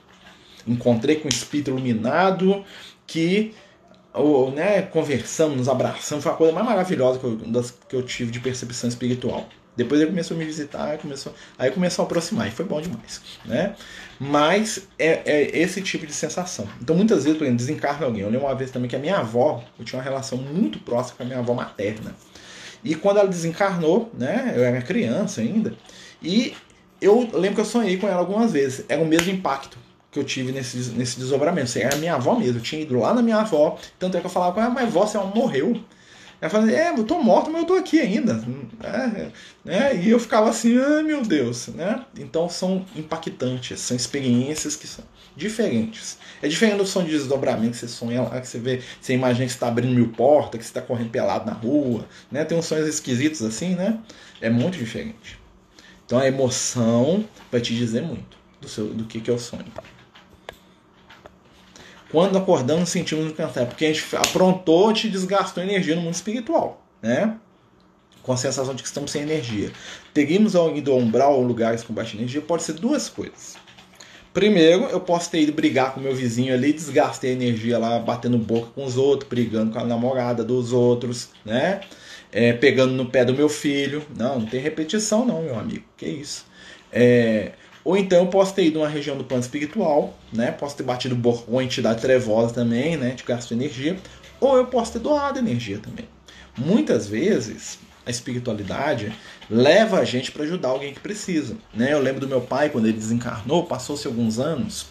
Encontrei 0.66 1.18
com 1.18 1.26
um 1.26 1.30
espírito 1.30 1.72
iluminado 1.72 2.64
que 3.06 3.54
ou, 4.14 4.52
né, 4.52 4.82
conversamos, 4.82 5.58
nos 5.58 5.70
abraçamos, 5.70 6.24
foi 6.24 6.34
a 6.34 6.36
coisa 6.36 6.54
mais 6.54 6.66
maravilhosa 6.66 7.20
que 7.20 7.26
eu, 7.26 7.36
das, 7.36 7.74
que 7.88 7.96
eu 7.96 8.04
tive 8.04 8.32
de 8.32 8.40
percepção 8.40 8.90
espiritual. 8.90 9.48
Depois 9.76 10.02
ele 10.02 10.10
começou 10.10 10.36
a 10.36 10.38
me 10.38 10.46
visitar, 10.46 10.98
começou, 10.98 11.34
aí 11.58 11.72
começou 11.72 12.04
a 12.04 12.06
aproximar, 12.06 12.48
e 12.48 12.52
foi 12.52 12.66
bom 12.66 12.82
demais. 12.82 13.22
Né? 13.46 13.74
Mas 14.20 14.88
é, 15.00 15.22
é 15.26 15.58
esse 15.58 15.82
tipo 15.82 16.06
de 16.06 16.14
sensação. 16.14 16.68
Então 16.82 16.94
muitas 16.96 17.24
vezes, 17.24 17.38
por 17.38 17.46
exemplo, 17.46 17.58
desencarna 17.58 18.06
alguém. 18.06 18.22
Eu 18.22 18.30
lembro 18.30 18.48
uma 18.48 18.56
vez 18.56 18.70
também 18.70 18.90
que 18.90 18.96
a 18.96 19.00
minha 19.00 19.18
avó, 19.18 19.64
eu 19.80 19.86
tinha 19.86 19.98
uma 19.98 20.04
relação 20.04 20.38
muito 20.38 20.78
próxima 20.80 21.18
com 21.18 21.24
a 21.24 21.26
minha 21.26 21.40
avó 21.40 21.54
materna. 21.54 22.14
E 22.84 22.96
quando 22.96 23.18
ela 23.18 23.28
desencarnou, 23.28 24.10
né, 24.18 24.54
eu 24.56 24.64
era 24.64 24.82
criança 24.82 25.42
ainda, 25.42 25.76
e 26.22 26.54
eu 27.02 27.28
lembro 27.34 27.56
que 27.56 27.62
eu 27.62 27.66
sonhei 27.66 27.98
com 27.98 28.08
ela 28.08 28.20
algumas 28.20 28.52
vezes. 28.52 28.86
Era 28.88 29.02
o 29.02 29.06
mesmo 29.06 29.32
impacto 29.32 29.78
que 30.12 30.20
eu 30.20 30.24
tive 30.24 30.52
nesse, 30.52 30.78
nesse 30.92 31.18
desdobramento. 31.20 31.66
Assim, 31.66 31.80
era 31.80 31.96
a 31.96 31.98
minha 31.98 32.16
avó 32.16 32.36
mesmo, 32.38 32.60
eu 32.60 32.62
tinha 32.62 32.82
ido 32.82 33.00
lá 33.00 33.14
na 33.14 33.22
minha 33.22 33.38
avó, 33.38 33.78
tanto 33.98 34.18
é 34.18 34.20
que 34.20 34.26
eu 34.26 34.30
falava 34.30 34.54
com 34.54 34.62
ela, 34.62 34.70
mas 34.70 34.84
avó, 34.84 35.06
você 35.06 35.18
morreu. 35.18 35.82
Ela 36.42 36.50
falava, 36.50 36.72
é, 36.72 36.90
eu 36.90 37.04
tô 37.04 37.22
morto, 37.22 37.52
mas 37.52 37.62
eu 37.62 37.68
tô 37.68 37.76
aqui 37.76 38.00
ainda. 38.00 38.44
É, 38.84 39.32
né? 39.64 39.96
E 39.96 40.10
eu 40.10 40.20
ficava 40.20 40.50
assim, 40.50 40.76
ai 40.76 41.04
meu 41.04 41.22
Deus. 41.22 41.68
Né? 41.68 42.04
Então 42.18 42.50
são 42.50 42.84
impactantes, 42.96 43.80
são 43.80 43.96
experiências 43.96 44.76
que 44.76 44.88
são 44.88 45.06
diferentes. 45.36 46.18
É 46.42 46.48
diferente 46.48 46.78
do 46.78 46.88
som 46.88 47.04
de 47.04 47.12
desdobramento 47.12 47.74
que 47.74 47.78
você 47.78 47.88
sonha 47.88 48.24
lá, 48.24 48.42
que 48.42 48.48
você 48.48 48.58
vê, 48.58 48.82
você 49.00 49.14
imagina 49.14 49.46
que 49.46 49.52
você 49.52 49.58
está 49.58 49.68
abrindo 49.68 49.94
mil 49.94 50.10
portas, 50.10 50.58
que 50.58 50.66
você 50.66 50.72
está 50.72 50.82
correndo 50.82 51.12
pelado 51.12 51.46
na 51.46 51.54
rua, 51.54 52.08
né? 52.32 52.44
Tem 52.44 52.58
uns 52.58 52.66
sonhos 52.66 52.88
esquisitos 52.88 53.44
assim, 53.44 53.76
né? 53.76 54.00
É 54.42 54.50
muito 54.50 54.80
diferente. 54.80 55.40
Então 56.06 56.18
a 56.18 56.28
emoção 56.28 57.24
vai 57.52 57.62
te 57.62 57.76
dizer 57.76 58.02
muito 58.02 58.36
do, 58.60 58.68
seu, 58.68 58.88
do 58.88 59.06
que, 59.06 59.22
que 59.22 59.30
é 59.30 59.34
o 59.34 59.40
sonho. 59.40 59.66
Quando 62.12 62.38
acordamos, 62.38 62.90
sentimos 62.90 63.32
cansado, 63.34 63.68
porque 63.68 63.86
a 63.86 63.94
gente 63.94 64.16
aprontou, 64.16 64.92
te 64.92 65.10
desgastou 65.10 65.64
energia 65.64 65.96
no 65.96 66.02
mundo 66.02 66.14
espiritual, 66.14 66.86
né? 67.02 67.38
Com 68.22 68.34
a 68.34 68.38
sensação 68.38 68.76
de 68.76 68.84
que 68.84 68.88
estamos 68.88 69.12
sem 69.12 69.22
energia. 69.22 69.72
Teríamos 70.14 70.56
alguém 70.56 70.84
do 70.84 70.94
umbral 70.94 71.36
ou 71.36 71.44
lugares 71.44 71.84
com 71.84 71.94
baixa 71.94 72.18
energia, 72.18 72.42
pode 72.42 72.64
ser 72.64 72.74
duas 72.74 73.08
coisas. 73.08 73.56
Primeiro, 74.34 74.84
eu 74.86 75.00
posso 75.00 75.30
ter 75.30 75.42
ido 75.42 75.52
brigar 75.52 75.94
com 75.94 76.00
meu 76.00 76.16
vizinho 76.16 76.54
ali, 76.54 76.72
desgastei 76.72 77.32
a 77.32 77.34
energia 77.34 77.78
lá, 77.78 78.00
batendo 78.00 78.38
boca 78.38 78.68
com 78.74 78.86
os 78.86 78.98
outros, 78.98 79.30
brigando 79.30 79.72
com 79.72 79.80
a 79.80 79.84
namorada 79.84 80.44
dos 80.44 80.72
outros, 80.72 81.30
né? 81.46 81.82
É, 82.32 82.54
pegando 82.54 82.94
no 82.94 83.06
pé 83.06 83.26
do 83.26 83.34
meu 83.34 83.50
filho. 83.50 84.06
Não, 84.18 84.40
não 84.40 84.46
tem 84.46 84.62
repetição, 84.62 85.26
não, 85.26 85.42
meu 85.42 85.60
amigo. 85.60 85.84
Que 85.98 86.06
isso. 86.06 86.46
É, 86.92 87.52
ou 87.84 87.98
então 87.98 88.20
eu 88.20 88.28
posso 88.28 88.54
ter 88.54 88.66
ido 88.66 88.80
numa 88.80 88.90
região 88.90 89.18
do 89.18 89.24
plano 89.24 89.42
espiritual, 89.42 90.18
né? 90.32 90.52
Posso 90.52 90.76
ter 90.76 90.84
batido 90.84 91.18
uma 91.48 91.64
entidade 91.64 92.02
trevosa 92.02 92.54
também, 92.54 92.96
né? 92.98 93.12
De 93.12 93.24
gasto 93.24 93.54
energia. 93.54 93.98
Ou 94.40 94.58
eu 94.58 94.66
posso 94.68 94.94
ter 94.94 95.00
doado 95.00 95.40
energia 95.40 95.80
também. 95.80 96.08
Muitas 96.58 97.08
vezes, 97.08 97.80
a 98.06 98.10
espiritualidade 98.10 99.14
leva 99.50 100.00
a 100.00 100.06
gente 100.06 100.32
para 100.32 100.44
ajudar 100.44 100.70
alguém 100.70 100.94
que 100.94 101.00
precisa. 101.00 101.56
Né? 101.74 101.94
Eu 101.94 102.00
lembro 102.00 102.22
do 102.22 102.28
meu 102.28 102.42
pai, 102.42 102.70
quando 102.70 102.88
ele 102.88 102.98
desencarnou, 102.98 103.66
passou-se 103.66 104.06
alguns 104.08 104.40
anos 104.40 104.88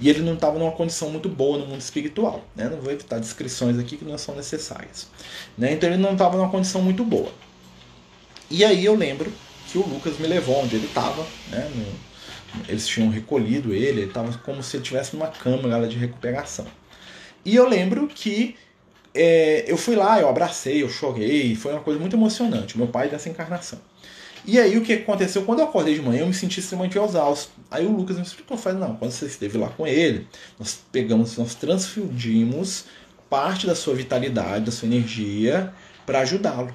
e 0.00 0.08
ele 0.08 0.20
não 0.20 0.34
estava 0.34 0.58
numa 0.58 0.70
condição 0.70 1.10
muito 1.10 1.28
boa 1.28 1.58
no 1.58 1.66
mundo 1.66 1.80
espiritual. 1.80 2.44
Né? 2.54 2.68
Não 2.68 2.80
vou 2.80 2.92
evitar 2.92 3.18
descrições 3.18 3.78
aqui 3.78 3.96
que 3.96 4.04
não 4.04 4.16
são 4.16 4.34
necessárias. 4.36 5.08
Né? 5.56 5.72
Então 5.72 5.88
ele 5.88 5.98
não 5.98 6.12
estava 6.12 6.36
numa 6.36 6.48
condição 6.48 6.80
muito 6.80 7.04
boa. 7.04 7.32
E 8.50 8.64
aí 8.64 8.84
eu 8.84 8.94
lembro 8.94 9.32
que 9.66 9.76
o 9.76 9.86
Lucas 9.86 10.18
me 10.18 10.26
levou 10.26 10.62
onde 10.62 10.76
ele 10.76 10.86
estava. 10.86 11.26
Né? 11.50 11.70
Eles 12.68 12.86
tinham 12.86 13.10
recolhido 13.10 13.72
ele, 13.72 14.00
ele 14.00 14.04
estava 14.04 14.36
como 14.38 14.62
se 14.62 14.76
ele 14.76 14.82
estivesse 14.82 15.14
numa 15.14 15.28
câmara 15.28 15.86
de 15.86 15.96
recuperação. 15.96 16.66
E 17.44 17.54
eu 17.54 17.68
lembro 17.68 18.08
que 18.08 18.56
é, 19.14 19.64
eu 19.66 19.76
fui 19.76 19.96
lá, 19.96 20.20
eu 20.20 20.28
abracei, 20.28 20.82
eu 20.82 20.88
chorei, 20.88 21.54
foi 21.54 21.72
uma 21.72 21.80
coisa 21.80 21.98
muito 21.98 22.16
emocionante, 22.16 22.76
meu 22.76 22.86
pai 22.86 23.08
dessa 23.08 23.28
encarnação. 23.28 23.78
E 24.44 24.58
aí 24.58 24.78
o 24.78 24.82
que 24.82 24.92
aconteceu? 24.92 25.42
Quando 25.42 25.58
eu 25.60 25.66
acordei 25.66 25.94
de 25.94 26.02
manhã, 26.02 26.20
eu 26.20 26.26
me 26.26 26.34
senti 26.34 26.60
extremamente 26.60 26.98
exausto. 26.98 27.52
Aí 27.70 27.84
o 27.84 27.90
Lucas 27.90 28.16
me 28.16 28.22
explicou, 28.22 28.56
falei, 28.56 28.78
não, 28.78 28.96
quando 28.96 29.10
você 29.10 29.26
esteve 29.26 29.58
lá 29.58 29.68
com 29.68 29.86
ele, 29.86 30.26
nós 30.58 30.80
pegamos, 30.90 31.36
nós 31.36 31.54
transfundimos 31.54 32.84
parte 33.28 33.66
da 33.66 33.74
sua 33.74 33.94
vitalidade, 33.94 34.64
da 34.64 34.72
sua 34.72 34.86
energia, 34.86 35.72
para 36.06 36.20
ajudá-lo. 36.20 36.72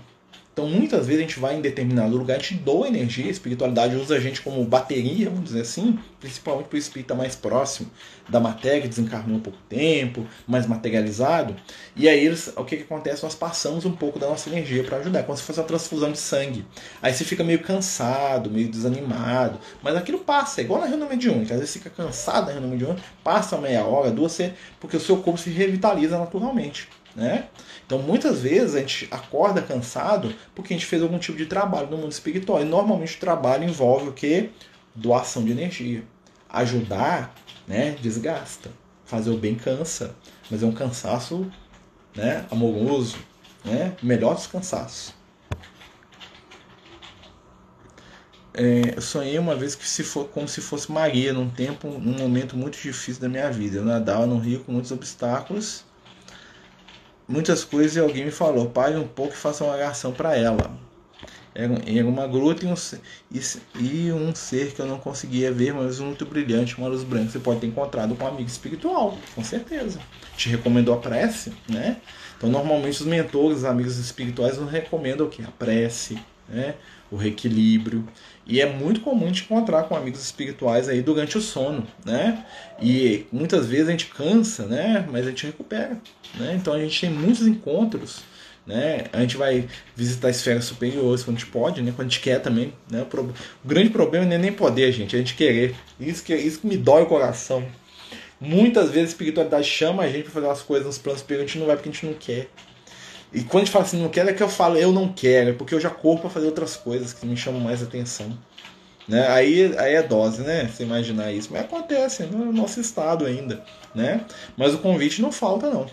Então, 0.53 0.67
muitas 0.67 1.07
vezes 1.07 1.23
a 1.23 1.27
gente 1.27 1.39
vai 1.39 1.55
em 1.55 1.61
determinado 1.61 2.15
lugar, 2.15 2.35
a 2.35 2.39
gente 2.39 2.53
doa 2.53 2.87
energia, 2.87 3.25
a 3.25 3.31
espiritualidade 3.31 3.95
usa 3.95 4.15
a 4.15 4.19
gente 4.19 4.39
como 4.39 4.63
bateria, 4.63 5.27
vamos 5.27 5.45
dizer 5.45 5.61
assim, 5.61 5.97
principalmente 6.19 6.67
para 6.67 6.75
o 6.75 6.79
espírito 6.79 7.15
mais 7.15 7.35
próximo 7.35 7.89
da 8.29 8.39
matéria, 8.39 8.81
que 8.83 8.87
desencarnou 8.87 9.37
há 9.37 9.39
pouco 9.39 9.57
tempo, 9.67 10.27
mais 10.47 10.67
materializado. 10.67 11.55
E 11.95 12.07
aí, 12.07 12.29
o 12.55 12.63
que, 12.65 12.77
que 12.77 12.83
acontece? 12.83 13.23
Nós 13.23 13.33
passamos 13.33 13.83
um 13.83 13.93
pouco 13.93 14.19
da 14.19 14.29
nossa 14.29 14.47
energia 14.47 14.83
para 14.83 14.97
ajudar, 14.97 15.23
como 15.23 15.35
se 15.35 15.43
fosse 15.43 15.59
uma 15.59 15.65
transfusão 15.65 16.11
de 16.11 16.19
sangue. 16.19 16.63
Aí 17.01 17.11
você 17.11 17.25
fica 17.25 17.43
meio 17.43 17.63
cansado, 17.63 18.51
meio 18.51 18.69
desanimado, 18.69 19.57
mas 19.81 19.95
aquilo 19.95 20.19
passa, 20.19 20.61
é 20.61 20.63
igual 20.65 20.79
na 20.79 20.85
reunião 20.85 21.09
mediúnica. 21.09 21.55
Às 21.55 21.61
vezes 21.61 21.73
fica 21.73 21.89
cansado 21.89 22.45
na 22.45 22.51
reunião 22.51 22.69
mediúnica, 22.69 23.01
passa 23.23 23.57
meia 23.57 23.83
hora, 23.85 24.11
duas, 24.11 24.39
porque 24.79 24.97
o 24.97 24.99
seu 24.99 25.17
corpo 25.17 25.39
se 25.39 25.49
revitaliza 25.49 26.19
naturalmente. 26.19 26.87
Né? 27.15 27.45
Então 27.85 27.99
muitas 27.99 28.41
vezes 28.41 28.75
a 28.75 28.79
gente 28.79 29.07
acorda 29.11 29.61
cansado 29.61 30.33
porque 30.55 30.73
a 30.73 30.77
gente 30.77 30.85
fez 30.85 31.01
algum 31.01 31.19
tipo 31.19 31.37
de 31.37 31.45
trabalho 31.45 31.89
no 31.89 31.97
mundo 31.97 32.11
espiritual. 32.11 32.61
E 32.61 32.65
normalmente 32.65 33.17
o 33.17 33.19
trabalho 33.19 33.63
envolve 33.63 34.09
o 34.09 34.13
que? 34.13 34.49
Doação 34.95 35.43
de 35.43 35.51
energia. 35.51 36.03
Ajudar, 36.49 37.33
né? 37.67 37.91
Desgasta. 38.01 38.71
Fazer 39.05 39.29
o 39.31 39.37
bem 39.37 39.55
cansa. 39.55 40.15
Mas 40.49 40.63
é 40.63 40.65
um 40.65 40.71
cansaço 40.71 41.51
né? 42.15 42.45
amoroso. 42.49 43.17
Né? 43.65 43.93
Melhor 44.01 44.35
dos 44.35 44.47
cansaços. 44.47 45.13
É, 48.55 48.93
eu 48.95 49.01
sonhei 49.01 49.39
uma 49.39 49.55
vez 49.55 49.73
que 49.73 49.87
se 49.87 50.03
for 50.03 50.27
como 50.27 50.47
se 50.47 50.61
fosse 50.61 50.91
Maria 50.91 51.33
num 51.33 51.49
tempo, 51.49 51.87
num 51.87 52.15
momento 52.15 52.55
muito 52.55 52.77
difícil 52.79 53.19
da 53.19 53.27
minha 53.27 53.49
vida. 53.51 53.77
Eu 53.77 53.85
nadava 53.85 54.27
no 54.27 54.37
rio 54.37 54.63
com 54.63 54.71
muitos 54.71 54.91
obstáculos 54.91 55.83
muitas 57.27 57.63
coisas 57.63 57.95
e 57.95 57.99
alguém 57.99 58.25
me 58.25 58.31
falou, 58.31 58.69
pare 58.69 58.95
um 58.95 59.07
pouco 59.07 59.33
e 59.33 59.37
faça 59.37 59.63
uma 59.63 59.73
oração 59.73 60.11
para 60.11 60.35
ela. 60.35 60.71
Era, 61.55 61.73
era 61.85 62.07
uma 62.07 62.25
gruta 62.27 62.65
e 62.65 62.67
um, 62.67 62.73
e, 63.31 63.39
e, 63.79 64.11
um 64.11 64.33
ser 64.33 64.73
que 64.73 64.81
eu 64.81 64.87
não 64.87 64.97
conseguia 64.97 65.51
ver, 65.51 65.71
mas 65.73 65.99
muito 65.99 66.25
brilhante, 66.25 66.77
uma 66.77 66.87
luz 66.87 67.03
branca. 67.03 67.29
Você 67.29 67.39
pode 67.39 67.59
ter 67.59 67.67
encontrado 67.67 68.15
com 68.15 68.25
um 68.25 68.27
amigo 68.27 68.49
espiritual, 68.49 69.17
com 69.35 69.43
certeza. 69.43 69.99
Te 70.35 70.49
recomendou 70.49 70.95
a 70.95 70.97
prece, 70.97 71.53
né? 71.69 71.97
Então, 72.35 72.49
normalmente, 72.49 73.01
os 73.01 73.05
mentores, 73.05 73.59
os 73.59 73.65
amigos 73.65 73.99
espirituais, 73.99 74.57
nos 74.57 74.71
recomendam 74.71 75.27
o 75.27 75.29
que? 75.29 75.43
A 75.43 75.47
prece, 75.47 76.17
né? 76.49 76.73
o 77.13 77.15
reequilíbrio. 77.15 78.07
E 78.45 78.59
é 78.59 78.65
muito 78.65 79.01
comum 79.01 79.31
te 79.31 79.43
encontrar 79.43 79.83
com 79.83 79.95
amigos 79.95 80.21
espirituais 80.21 80.89
aí 80.89 81.01
durante 81.01 81.37
o 81.37 81.41
sono, 81.41 81.87
né? 82.05 82.45
E 82.81 83.25
muitas 83.31 83.65
vezes 83.67 83.87
a 83.87 83.91
gente 83.91 84.07
cansa, 84.07 84.65
né? 84.65 85.07
Mas 85.09 85.25
a 85.25 85.29
gente 85.29 85.45
recupera, 85.45 85.97
né? 86.35 86.57
Então 86.59 86.73
a 86.73 86.79
gente 86.79 86.99
tem 86.99 87.09
muitos 87.09 87.47
encontros, 87.47 88.21
né? 88.67 89.05
A 89.13 89.21
gente 89.21 89.37
vai 89.37 89.67
visitar 89.95 90.29
esferas 90.29 90.65
superiores 90.65 91.23
quando 91.23 91.37
a 91.37 91.39
gente 91.39 91.49
pode, 91.51 91.81
né? 91.81 91.93
Quando 91.95 92.07
a 92.07 92.09
gente 92.09 92.19
quer 92.19 92.39
também, 92.39 92.73
né? 92.91 93.05
O 93.13 93.67
grande 93.67 93.89
problema 93.91 94.25
não 94.25 94.33
é 94.33 94.37
nem 94.37 94.51
poder, 94.51 94.91
gente, 94.91 95.15
é 95.15 95.19
a 95.19 95.21
gente 95.21 95.35
querer. 95.35 95.73
Isso 95.97 96.21
que, 96.21 96.35
isso 96.35 96.59
que 96.59 96.67
me 96.67 96.75
dói 96.75 97.03
o 97.03 97.07
coração. 97.07 97.65
Muitas 98.41 98.89
vezes 98.89 99.09
a 99.09 99.11
espiritualidade 99.13 99.65
chama 99.65 100.03
a 100.03 100.09
gente 100.09 100.23
para 100.23 100.33
fazer 100.33 100.49
as 100.49 100.61
coisas 100.61 100.85
nos 100.85 100.97
planos 100.97 101.21
superiores, 101.21 101.49
a 101.49 101.53
gente 101.53 101.59
não 101.59 101.67
vai 101.67 101.77
porque 101.77 101.87
a 101.87 101.91
gente 101.93 102.05
não 102.05 102.13
quer. 102.13 102.49
E 103.33 103.43
quando 103.43 103.63
a 103.63 103.65
gente 103.65 103.73
fala 103.73 103.85
assim, 103.85 104.01
não 104.01 104.09
quero, 104.09 104.29
é 104.29 104.33
que 104.33 104.43
eu 104.43 104.49
falo, 104.49 104.77
eu 104.77 104.91
não 104.91 105.11
quero, 105.11 105.49
é 105.49 105.53
porque 105.53 105.73
eu 105.73 105.79
já 105.79 105.89
corro 105.89 106.19
para 106.19 106.29
fazer 106.29 106.45
outras 106.45 106.75
coisas 106.75 107.13
que 107.13 107.25
me 107.25 107.35
chamam 107.35 107.59
mais 107.59 107.81
atenção. 107.81 108.37
Né? 109.07 109.27
Aí, 109.27 109.75
aí 109.77 109.95
é 109.95 110.03
dose, 110.03 110.41
né? 110.41 110.67
Você 110.67 110.83
imaginar 110.83 111.31
isso. 111.31 111.49
Mas 111.51 111.63
acontece 111.63 112.23
no 112.23 112.53
nosso 112.53 112.79
estado 112.79 113.25
ainda, 113.25 113.63
né? 113.93 114.23
Mas 114.55 114.73
o 114.73 114.77
convite 114.77 115.21
não 115.21 115.31
falta, 115.31 115.69
não. 115.69 115.87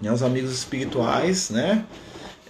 E 0.00 0.08
os 0.08 0.22
amigos 0.22 0.52
espirituais, 0.52 1.50
né? 1.50 1.84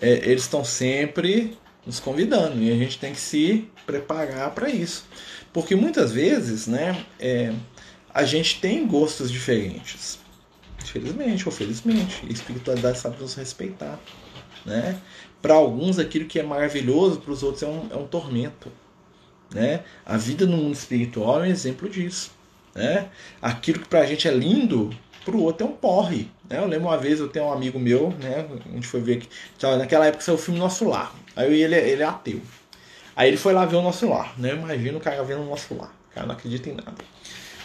É, 0.02 0.10
eles 0.28 0.42
estão 0.42 0.64
sempre 0.64 1.56
nos 1.86 2.00
convidando 2.00 2.60
e 2.62 2.70
a 2.70 2.76
gente 2.76 2.98
tem 2.98 3.12
que 3.12 3.20
se 3.20 3.68
preparar 3.86 4.50
para 4.50 4.68
isso. 4.68 5.06
Porque 5.52 5.76
muitas 5.76 6.10
vezes, 6.12 6.66
né? 6.66 7.04
É, 7.18 7.52
a 8.12 8.24
gente 8.24 8.60
tem 8.60 8.86
gostos 8.86 9.30
diferentes. 9.30 10.18
Felizmente 10.90 11.46
ou 11.46 11.52
felizmente. 11.52 12.24
A 12.28 12.32
espiritualidade 12.32 12.98
sabe 12.98 13.20
nos 13.20 13.34
respeitar. 13.34 13.98
Né? 14.64 14.98
Para 15.42 15.54
alguns, 15.54 15.98
aquilo 15.98 16.26
que 16.26 16.38
é 16.38 16.42
maravilhoso, 16.42 17.20
para 17.20 17.32
os 17.32 17.42
outros 17.42 17.62
é 17.62 17.66
um, 17.66 17.88
é 17.90 17.96
um 17.96 18.06
tormento. 18.06 18.70
Né? 19.52 19.84
A 20.04 20.16
vida 20.16 20.46
no 20.46 20.56
mundo 20.56 20.74
espiritual 20.74 21.44
é 21.44 21.48
um 21.48 21.50
exemplo 21.50 21.88
disso. 21.88 22.32
Né? 22.74 23.08
Aquilo 23.40 23.80
que 23.80 23.88
para 23.88 24.00
a 24.00 24.06
gente 24.06 24.26
é 24.26 24.32
lindo, 24.32 24.90
para 25.24 25.36
o 25.36 25.42
outro 25.42 25.66
é 25.66 25.70
um 25.70 25.72
porre. 25.72 26.28
Né? 26.48 26.58
Eu 26.58 26.66
lembro 26.66 26.88
uma 26.88 26.98
vez, 26.98 27.20
eu 27.20 27.28
tenho 27.28 27.46
um 27.46 27.52
amigo 27.52 27.78
meu, 27.78 28.10
né? 28.20 28.46
a 28.64 28.68
gente 28.70 28.86
foi 28.86 29.00
ver 29.00 29.18
que. 29.18 29.28
Naquela 29.62 30.06
época 30.06 30.24
saiu 30.24 30.36
o 30.36 30.38
filme 30.38 30.58
Nosso 30.58 30.88
Lar. 30.88 31.14
Aí 31.36 31.62
ele, 31.62 31.74
ele 31.74 32.02
é 32.02 32.06
ateu. 32.06 32.40
Aí 33.16 33.28
ele 33.28 33.36
foi 33.36 33.52
lá 33.52 33.64
ver 33.64 33.76
o 33.76 33.82
Nosso 33.82 34.08
Lar. 34.08 34.38
Né? 34.38 34.54
Imagina 34.54 34.98
o 34.98 35.00
cara 35.00 35.22
vendo 35.22 35.42
o 35.42 35.46
Nosso 35.46 35.74
Lar. 35.74 35.94
O 36.10 36.14
cara 36.14 36.26
não 36.26 36.34
acredita 36.34 36.68
em 36.68 36.74
nada. 36.74 36.94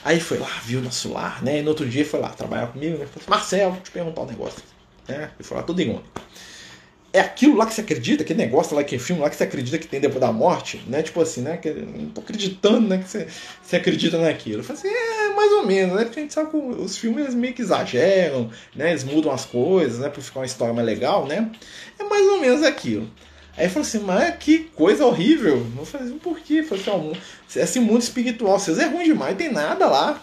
Aí 0.10 0.20
foi 0.20 0.39
lá, 0.39 0.49
viu 0.66 0.82
nosso 0.82 1.14
lar, 1.14 1.43
né? 1.43 1.60
E 1.60 1.62
no 1.62 1.70
outro 1.70 1.88
dia 1.88 2.03
foi 2.03 2.20
lá 2.20 2.30
trabalhar 2.30 2.66
comigo, 2.66 2.97
né? 2.97 3.05
Falei, 3.05 3.30
Marcelo, 3.30 3.74
vou 3.74 3.82
te 3.82 3.91
perguntar 3.91 4.22
um 4.22 4.26
negócio. 4.26 4.64
Né? 5.07 5.30
Ele 5.38 5.47
foi 5.47 5.55
lá 5.55 5.62
todo 5.62 5.80
irônico. 5.80 6.03
É 7.14 7.20
aquilo 7.20 7.55
lá 7.55 7.68
que 7.68 7.76
você 7.76 7.82
acredita, 7.82 8.24
aquele 8.24 8.39
negócio 8.39 8.76
lá, 8.76 8.84
que 8.84 8.95
é 8.95 8.97
filme 8.97 9.22
lá 9.22 9.30
que 9.30 9.36
você 9.36 9.43
acredita 9.43 9.78
que 9.78 9.88
tem 9.88 9.99
depois 9.99 10.20
da 10.20 10.32
morte, 10.32 10.84
né? 10.88 11.03
Tipo 11.03 11.22
assim, 11.22 11.41
né? 11.41 11.57
Que, 11.57 11.70
não 11.70 12.10
tô 12.10 12.22
acreditando, 12.22 12.88
né? 12.88 12.97
Que 12.97 13.07
você, 13.07 13.28
você 13.62 13.76
acredita 13.76 14.18
naquilo. 14.18 14.62
Eu 14.62 14.64
falei 14.64 14.82
assim, 14.82 14.91
é, 14.91 15.36
mais 15.36 15.51
ou 15.51 15.68
menos, 15.68 15.95
né? 15.95 16.05
Porque 16.05 16.22
a 16.22 16.24
gente 16.24 16.34
sabe 16.34 16.49
que 16.49 16.57
os 16.57 16.97
filmes 16.97 17.36
meio 17.36 17.53
que 17.53 17.62
exageram, 17.62 18.49
né? 18.76 18.89
Eles 18.89 19.03
mudam 19.03 19.32
as 19.32 19.45
coisas, 19.45 19.99
né? 19.99 20.10
Pra 20.10 20.24
ficar 20.24 20.39
uma 20.39 20.45
história 20.47 20.74
mais 20.74 20.88
legal, 20.88 21.28
né? 21.28 21.51
É 21.99 22.03
mais 22.03 22.28
ou 22.30 22.41
menos 22.41 22.64
aquilo. 22.64 23.07
Aí 23.60 23.68
falou 23.68 23.86
assim, 23.86 23.99
mas 23.99 24.36
que 24.38 24.60
coisa 24.74 25.05
horrível. 25.05 25.68
Eu 25.78 25.86
falei 25.86 26.07
assim, 26.07 26.18
por 26.18 26.39
quê? 26.39 26.66
Eu 26.72 26.78
falei 26.78 27.14
assim, 27.45 27.60
esse 27.60 27.80
mundo 27.82 28.01
espiritual, 28.01 28.57
vocês 28.57 28.80
é 28.80 28.86
ruim 28.86 29.03
demais, 29.03 29.36
tem 29.36 29.51
nada 29.51 29.86
lá. 29.86 30.22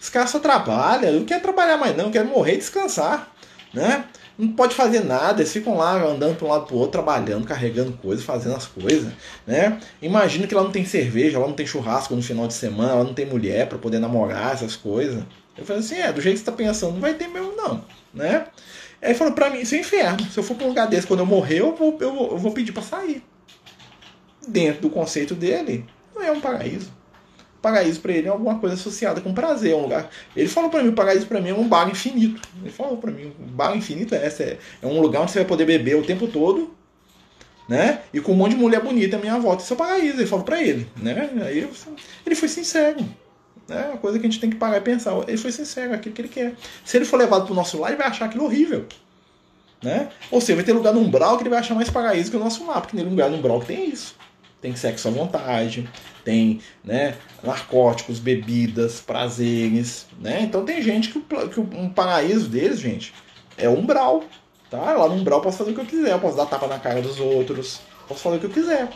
Os 0.00 0.08
caras 0.08 0.30
só 0.30 0.38
trabalham, 0.38 1.12
não 1.12 1.24
quer 1.26 1.42
trabalhar 1.42 1.76
mais 1.76 1.94
não, 1.94 2.10
quer 2.10 2.24
morrer 2.24 2.54
e 2.54 2.58
descansar, 2.58 3.30
né? 3.74 4.06
Não 4.38 4.48
pode 4.52 4.74
fazer 4.74 5.00
nada, 5.00 5.42
eles 5.42 5.52
ficam 5.52 5.76
lá 5.76 6.00
andando 6.02 6.36
para 6.36 6.46
um 6.46 6.50
lado 6.50 6.64
para 6.66 6.74
o 6.74 6.78
outro, 6.78 6.92
trabalhando, 6.92 7.44
carregando 7.46 7.92
coisas, 7.92 8.24
fazendo 8.24 8.54
as 8.54 8.66
coisas, 8.66 9.12
né? 9.46 9.78
Imagina 10.00 10.46
que 10.46 10.54
lá 10.54 10.62
não 10.62 10.70
tem 10.70 10.86
cerveja, 10.86 11.38
lá 11.38 11.46
não 11.46 11.54
tem 11.54 11.66
churrasco 11.66 12.14
no 12.14 12.22
final 12.22 12.46
de 12.46 12.54
semana, 12.54 12.94
lá 12.94 13.04
não 13.04 13.12
tem 13.12 13.26
mulher 13.26 13.68
para 13.68 13.76
poder 13.76 13.98
namorar, 13.98 14.54
essas 14.54 14.76
coisas. 14.76 15.24
Eu 15.58 15.64
falei 15.66 15.82
assim, 15.82 15.96
é, 15.96 16.10
do 16.12 16.20
jeito 16.20 16.38
que 16.38 16.44
você 16.44 16.50
está 16.50 16.52
pensando, 16.52 16.92
não 16.92 17.00
vai 17.00 17.14
ter 17.14 17.26
mesmo 17.26 17.54
não, 17.54 17.84
né? 18.14 18.46
Aí 19.00 19.10
ele 19.10 19.18
falou, 19.18 19.32
pra 19.32 19.50
mim, 19.50 19.60
isso 19.60 19.74
é 19.74 19.78
inferno. 19.78 20.28
Se 20.30 20.38
eu 20.38 20.42
for 20.42 20.56
pra 20.56 20.66
um 20.66 20.70
lugar 20.70 20.88
desse, 20.88 21.06
quando 21.06 21.20
eu 21.20 21.26
morrer, 21.26 21.60
eu 21.60 21.74
vou, 21.74 21.96
eu 22.00 22.12
vou, 22.12 22.30
eu 22.32 22.38
vou 22.38 22.52
pedir 22.52 22.72
pra 22.72 22.82
sair. 22.82 23.22
Dentro 24.46 24.82
do 24.82 24.90
conceito 24.90 25.34
dele, 25.34 25.84
não 26.14 26.22
é 26.22 26.32
um 26.32 26.40
paraíso. 26.40 26.90
Paraíso 27.60 28.00
para 28.00 28.12
ele 28.12 28.28
é 28.28 28.30
alguma 28.30 28.58
coisa 28.58 28.76
associada 28.76 29.20
com 29.20 29.34
prazer, 29.34 29.72
é 29.72 29.76
um 29.76 29.82
lugar. 29.82 30.10
Ele 30.36 30.48
falou 30.48 30.70
para 30.70 30.82
mim, 30.82 30.90
o 30.90 30.92
paraíso 30.92 31.26
para 31.26 31.40
mim 31.40 31.50
é 31.50 31.54
um 31.54 31.68
bar 31.68 31.88
infinito. 31.88 32.40
Ele 32.60 32.70
falou 32.70 32.96
para 32.96 33.10
mim, 33.10 33.32
um 33.40 33.46
bar 33.46 33.76
infinito 33.76 34.14
é 34.14 34.24
essa, 34.24 34.42
é, 34.42 34.58
é 34.80 34.86
um 34.86 35.00
lugar 35.00 35.22
onde 35.22 35.32
você 35.32 35.40
vai 35.40 35.48
poder 35.48 35.64
beber 35.64 35.96
o 35.96 36.04
tempo 36.04 36.28
todo, 36.28 36.72
né? 37.68 38.00
E 38.14 38.20
com 38.20 38.32
um 38.32 38.36
monte 38.36 38.52
de 38.52 38.60
mulher 38.60 38.80
bonita 38.80 39.16
à 39.16 39.20
minha 39.20 39.38
volta, 39.38 39.62
isso 39.62 39.74
é 39.74 39.76
paraíso. 39.76 40.18
Ele 40.18 40.26
falou 40.26 40.44
para 40.44 40.62
ele, 40.62 40.88
né? 40.96 41.30
Aí 41.44 41.68
ele 42.24 42.34
foi 42.34 42.48
sincero. 42.48 43.04
É 43.68 43.88
uma 43.88 43.98
coisa 43.98 44.18
que 44.18 44.26
a 44.26 44.30
gente 44.30 44.40
tem 44.40 44.50
que 44.50 44.56
parar 44.56 44.78
e 44.78 44.80
pensar. 44.80 45.14
Ele 45.28 45.36
foi 45.36 45.52
sincero, 45.52 45.92
é 45.92 45.96
aquilo 45.96 46.14
que 46.14 46.22
ele 46.22 46.28
quer. 46.28 46.54
Se 46.84 46.96
ele 46.96 47.04
for 47.04 47.18
levado 47.18 47.44
para 47.44 47.52
o 47.52 47.54
nosso 47.54 47.78
lar, 47.78 47.90
ele 47.90 47.98
vai 47.98 48.06
achar 48.06 48.24
aquilo 48.24 48.44
horrível. 48.44 48.86
Né? 49.82 50.08
Ou 50.30 50.40
seja, 50.40 50.56
vai 50.56 50.64
ter 50.64 50.72
lugar 50.72 50.92
no 50.92 51.00
umbral 51.00 51.36
que 51.36 51.42
ele 51.42 51.50
vai 51.50 51.58
achar 51.58 51.74
mais 51.74 51.90
paraíso 51.90 52.30
que 52.30 52.36
o 52.36 52.40
nosso 52.40 52.66
lar, 52.66 52.80
porque 52.80 52.96
tem 52.96 53.06
lugar 53.06 53.30
no 53.30 53.36
umbral 53.36 53.60
que 53.60 53.66
tem 53.66 53.88
isso. 53.88 54.16
Tem 54.60 54.74
sexo 54.74 55.06
à 55.06 55.10
vontade, 55.10 55.88
tem 56.24 56.60
né, 56.82 57.14
narcóticos, 57.44 58.18
bebidas, 58.18 59.00
prazeres. 59.00 60.06
Né? 60.20 60.42
Então 60.42 60.64
tem 60.64 60.82
gente 60.82 61.10
que, 61.10 61.20
que 61.20 61.60
um 61.60 61.88
paraíso 61.88 62.48
deles, 62.48 62.80
gente, 62.80 63.14
é 63.56 63.68
umbral. 63.68 64.24
Tá? 64.70 64.94
Lá 64.94 65.08
no 65.08 65.14
umbral 65.14 65.38
eu 65.38 65.42
posso 65.42 65.58
fazer 65.58 65.70
o 65.70 65.74
que 65.74 65.80
eu 65.80 65.86
quiser, 65.86 66.12
eu 66.12 66.18
posso 66.18 66.36
dar 66.36 66.46
tapa 66.46 66.66
na 66.66 66.78
cara 66.78 67.00
dos 67.00 67.20
outros, 67.20 67.80
posso 68.08 68.20
fazer 68.20 68.36
o 68.36 68.40
que 68.40 68.46
eu 68.46 68.50
quiser. 68.50 68.88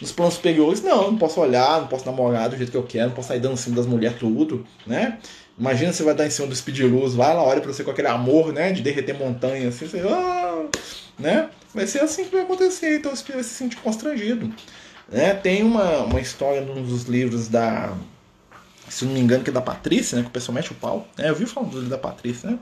Nos 0.00 0.12
planos 0.12 0.34
superiores, 0.34 0.82
não, 0.82 1.10
não 1.10 1.18
posso 1.18 1.40
olhar, 1.40 1.80
não 1.80 1.88
posso 1.88 2.04
namorar 2.04 2.50
do 2.50 2.56
jeito 2.56 2.70
que 2.70 2.76
eu 2.76 2.82
quero, 2.82 3.08
não 3.08 3.14
posso 3.14 3.28
sair 3.28 3.40
dando 3.40 3.54
em 3.54 3.56
cima 3.56 3.76
das 3.76 3.86
mulheres 3.86 4.18
tudo, 4.18 4.66
né? 4.86 5.18
Imagina 5.58 5.92
você 5.92 6.02
vai 6.02 6.14
dar 6.14 6.26
em 6.26 6.30
cima 6.30 6.46
do 6.46 6.54
speed 6.54 6.80
luz, 6.80 7.14
vai 7.14 7.30
ela 7.30 7.42
olha 7.42 7.62
pra 7.62 7.72
você 7.72 7.82
com 7.82 7.90
aquele 7.90 8.08
amor, 8.08 8.52
né? 8.52 8.72
De 8.72 8.82
derreter 8.82 9.14
montanha, 9.14 9.68
assim, 9.68 9.86
você, 9.86 10.00
ah, 10.00 10.66
né? 11.18 11.48
Vai 11.74 11.86
ser 11.86 12.00
assim 12.00 12.24
que 12.24 12.30
vai 12.30 12.42
acontecer, 12.42 12.98
então 12.98 13.14
você 13.14 13.32
vai 13.32 13.42
se 13.42 13.50
sentir 13.50 13.76
constrangido. 13.78 14.52
Né? 15.08 15.34
Tem 15.34 15.62
uma, 15.62 16.00
uma 16.00 16.20
história 16.20 16.60
num 16.60 16.82
dos 16.82 17.04
livros 17.04 17.48
da. 17.48 17.94
Se 18.88 19.04
não 19.04 19.12
me 19.12 19.20
engano, 19.20 19.42
que 19.42 19.50
é 19.50 19.52
da 19.52 19.60
Patrícia, 19.60 20.16
né? 20.16 20.22
Que 20.22 20.28
o 20.28 20.32
pessoal 20.32 20.54
mexe 20.54 20.72
o 20.72 20.74
pau. 20.74 21.08
Né? 21.16 21.28
Eu 21.28 21.34
vi 21.34 21.46
falando 21.46 21.70
do 21.70 21.76
livro 21.76 21.90
da 21.90 21.98
Patrícia, 21.98 22.50
né? 22.50 22.58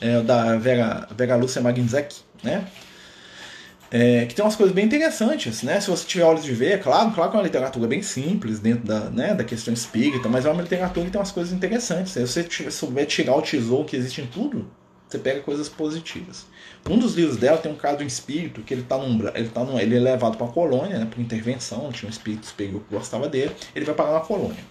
É, 0.00 0.20
da 0.20 0.56
Vera, 0.56 1.08
Vera 1.16 1.36
Lúcia 1.36 1.60
Magnzek, 1.60 2.16
né? 2.42 2.66
É, 3.94 4.24
que 4.24 4.34
tem 4.34 4.42
umas 4.42 4.56
coisas 4.56 4.74
bem 4.74 4.86
interessantes, 4.86 5.62
né? 5.62 5.78
Se 5.78 5.90
você 5.90 6.06
tiver 6.06 6.24
olhos 6.24 6.42
de 6.42 6.52
ver, 6.54 6.72
é 6.72 6.78
claro, 6.78 7.10
claro 7.12 7.30
que 7.30 7.36
é 7.36 7.40
uma 7.40 7.44
literatura 7.44 7.86
bem 7.86 8.00
simples 8.00 8.58
dentro 8.58 8.86
da, 8.86 9.10
né, 9.10 9.34
da 9.34 9.44
questão 9.44 9.74
espírita, 9.74 10.30
mas 10.30 10.46
é 10.46 10.50
uma 10.50 10.62
literatura 10.62 11.04
que 11.04 11.12
tem 11.12 11.20
umas 11.20 11.30
coisas 11.30 11.52
interessantes. 11.52 12.12
Se 12.12 12.26
você 12.26 12.70
souber 12.70 13.04
tirar 13.04 13.36
o 13.36 13.42
tesouro 13.42 13.84
que 13.84 13.94
existe 13.94 14.22
em 14.22 14.26
tudo, 14.26 14.66
você 15.06 15.18
pega 15.18 15.40
coisas 15.40 15.68
positivas. 15.68 16.46
Um 16.88 16.98
dos 16.98 17.14
livros 17.14 17.36
dela 17.36 17.58
tem 17.58 17.70
um 17.70 17.76
caso 17.76 17.98
de 17.98 18.04
um 18.04 18.06
espírito 18.06 18.62
que 18.62 18.72
ele 18.72 18.80
está 18.80 18.96
num, 18.96 19.28
ele 19.34 19.48
tá 19.50 19.62
num, 19.62 19.78
ele 19.78 19.94
é 19.94 20.00
levado 20.00 20.38
para 20.38 20.46
uma 20.46 20.52
colônia, 20.54 20.98
né, 20.98 21.06
por 21.08 21.20
intervenção, 21.20 21.92
tinha 21.92 22.08
um 22.08 22.10
espírito 22.10 22.46
superior 22.46 22.80
que 22.80 22.94
gostava 22.94 23.28
dele, 23.28 23.54
ele 23.74 23.84
vai 23.84 23.94
parar 23.94 24.14
na 24.14 24.20
colônia. 24.20 24.64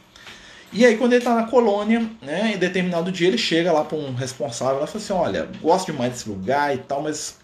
E 0.73 0.83
aí 0.83 0.97
quando 0.97 1.13
ele 1.13 1.21
está 1.21 1.35
na 1.35 1.43
colônia, 1.43 2.09
né, 2.23 2.53
em 2.55 2.57
determinado 2.57 3.11
dia 3.11 3.27
ele 3.27 3.37
chega 3.37 3.71
lá 3.71 3.83
para 3.83 3.99
um 3.99 4.15
responsável 4.15 4.83
e 4.83 4.87
fala 4.87 4.97
assim, 4.97 5.13
olha, 5.13 5.47
gosto 5.61 5.91
demais 5.91 6.13
desse 6.13 6.27
lugar 6.27 6.73
e 6.73 6.79
tal, 6.79 7.03
mas 7.03 7.39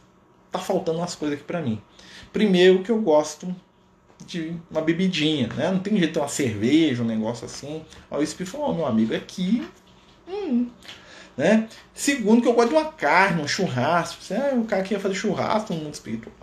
tá 0.57 0.65
faltando 0.65 0.99
umas 0.99 1.15
coisas 1.15 1.37
aqui 1.37 1.45
para 1.45 1.61
mim. 1.61 1.81
Primeiro 2.31 2.83
que 2.83 2.89
eu 2.89 3.01
gosto 3.01 3.55
de 4.25 4.53
uma 4.69 4.81
bebidinha, 4.81 5.47
né? 5.55 5.71
Não 5.71 5.79
tem 5.79 5.93
jeito 5.93 6.07
de 6.07 6.13
ter 6.13 6.19
uma 6.19 6.27
cerveja, 6.27 7.03
um 7.03 7.05
negócio 7.05 7.45
assim. 7.45 7.83
Aí 8.09 8.19
o 8.19 8.23
Espírito 8.23 8.51
falou, 8.51 8.71
oh, 8.71 8.73
meu 8.73 8.85
amigo, 8.85 9.15
aqui. 9.15 9.67
Hum, 10.27 10.67
né? 11.37 11.69
Segundo 11.93 12.41
que 12.41 12.47
eu 12.47 12.53
gosto 12.53 12.69
de 12.69 12.75
uma 12.75 12.91
carne, 12.91 13.41
um 13.41 13.47
churrasco. 13.47 14.33
É, 14.33 14.53
o 14.55 14.63
cara 14.63 14.81
que 14.83 14.93
ia 14.93 14.99
fazer 14.99 15.15
churrasco 15.15 15.73
no 15.73 15.81
mundo 15.81 15.93
espiritual. 15.93 16.33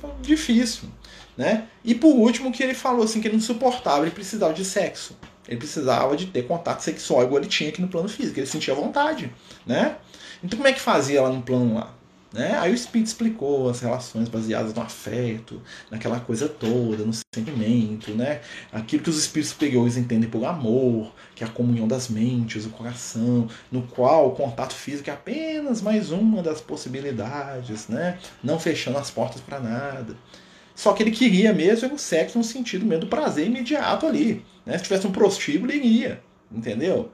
Falou, 0.00 0.16
difícil. 0.22 0.88
Né? 1.36 1.68
E 1.84 1.94
por 1.94 2.14
último, 2.14 2.50
que 2.50 2.62
ele 2.62 2.74
falou 2.74 3.04
assim, 3.04 3.20
que 3.20 3.28
ele 3.28 3.36
não 3.36 3.42
suportava, 3.42 4.02
ele 4.02 4.10
precisava 4.10 4.52
de 4.54 4.64
sexo. 4.64 5.16
Ele 5.46 5.56
precisava 5.56 6.16
de 6.16 6.26
ter 6.26 6.46
contato 6.46 6.80
sexual 6.80 7.22
igual 7.22 7.40
ele 7.40 7.48
tinha 7.48 7.70
aqui 7.70 7.80
no 7.80 7.88
plano 7.88 8.08
físico, 8.08 8.38
ele 8.38 8.46
sentia 8.46 8.74
vontade, 8.74 9.32
né? 9.64 9.96
Então 10.44 10.58
como 10.58 10.68
é 10.68 10.72
que 10.74 10.80
fazia 10.80 11.22
lá 11.22 11.30
no 11.30 11.40
plano 11.40 11.74
lá? 11.74 11.94
Né? 12.32 12.58
Aí 12.58 12.70
o 12.70 12.74
Espírito 12.74 13.06
explicou 13.06 13.70
as 13.70 13.80
relações 13.80 14.28
baseadas 14.28 14.74
no 14.74 14.82
afeto, 14.82 15.62
naquela 15.90 16.20
coisa 16.20 16.46
toda, 16.46 17.02
no 17.04 17.12
sentimento, 17.34 18.10
né? 18.10 18.42
aquilo 18.70 19.02
que 19.02 19.08
os 19.08 19.18
espíritos 19.18 19.52
superiores 19.52 19.96
entendem 19.96 20.28
por 20.28 20.44
amor, 20.44 21.14
que 21.34 21.42
é 21.42 21.46
a 21.46 21.50
comunhão 21.50 21.88
das 21.88 22.08
mentes, 22.08 22.66
o 22.66 22.70
coração, 22.70 23.48
no 23.72 23.82
qual 23.82 24.28
o 24.28 24.32
contato 24.32 24.74
físico 24.74 25.08
é 25.08 25.12
apenas 25.12 25.80
mais 25.80 26.10
uma 26.10 26.42
das 26.42 26.60
possibilidades, 26.60 27.88
né? 27.88 28.18
não 28.44 28.60
fechando 28.60 28.98
as 28.98 29.10
portas 29.10 29.40
para 29.40 29.58
nada. 29.58 30.14
Só 30.74 30.92
que 30.92 31.02
ele 31.02 31.10
queria 31.10 31.52
mesmo 31.52 31.94
o 31.94 31.98
sexo 31.98 32.36
no 32.36 32.44
sentido 32.44 32.84
mesmo 32.84 33.06
do 33.06 33.08
prazer 33.08 33.46
imediato 33.46 34.06
ali. 34.06 34.44
Né? 34.66 34.76
Se 34.76 34.84
tivesse 34.84 35.06
um 35.06 35.12
prostíbulo, 35.12 35.72
ele 35.72 35.86
ia. 35.86 36.22
Entendeu? 36.52 37.10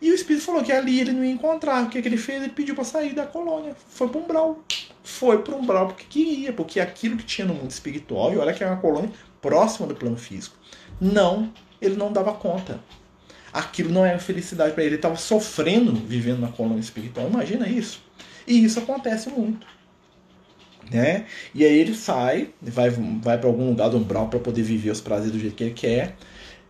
E 0.00 0.10
o 0.10 0.14
espírito 0.14 0.44
falou 0.44 0.62
que 0.62 0.70
ali 0.70 1.00
ele 1.00 1.12
não 1.12 1.24
ia 1.24 1.32
encontrar. 1.32 1.84
O 1.84 1.88
que, 1.88 2.00
que 2.00 2.08
ele 2.08 2.16
fez? 2.16 2.42
Ele 2.42 2.52
pediu 2.52 2.74
para 2.74 2.84
sair 2.84 3.14
da 3.14 3.26
colônia. 3.26 3.74
Foi 3.88 4.08
para 4.08 4.20
um 4.20 4.26
brau. 4.26 4.62
Foi 5.02 5.42
para 5.42 5.56
um 5.56 5.66
brau 5.66 5.88
porque 5.88 6.04
queria, 6.08 6.52
porque 6.52 6.78
aquilo 6.78 7.16
que 7.16 7.24
tinha 7.24 7.46
no 7.46 7.54
mundo 7.54 7.70
espiritual, 7.70 8.32
e 8.32 8.38
olha 8.38 8.52
que 8.52 8.62
é 8.62 8.66
uma 8.66 8.76
colônia 8.76 9.10
próxima 9.40 9.86
do 9.86 9.94
plano 9.94 10.16
físico, 10.16 10.56
não, 11.00 11.52
ele 11.80 11.96
não 11.96 12.12
dava 12.12 12.32
conta. 12.32 12.80
Aquilo 13.52 13.90
não 13.90 14.04
era 14.04 14.18
felicidade 14.18 14.72
para 14.72 14.82
ele. 14.82 14.90
Ele 14.90 14.96
estava 14.96 15.16
sofrendo 15.16 15.92
vivendo 15.94 16.40
na 16.40 16.48
colônia 16.48 16.80
espiritual. 16.80 17.28
Imagina 17.28 17.68
isso. 17.68 18.00
E 18.46 18.64
isso 18.64 18.78
acontece 18.78 19.30
muito. 19.30 19.66
Né? 20.90 21.26
E 21.54 21.64
aí 21.64 21.78
ele 21.78 21.94
sai, 21.94 22.50
vai, 22.62 22.88
vai 22.88 23.36
para 23.36 23.48
algum 23.48 23.68
lugar 23.68 23.90
do 23.90 23.98
umbral 23.98 24.28
para 24.28 24.38
poder 24.38 24.62
viver 24.62 24.90
os 24.90 25.00
prazeres 25.00 25.32
do 25.32 25.38
jeito 25.38 25.54
que 25.54 25.64
ele 25.64 25.74
quer. 25.74 26.16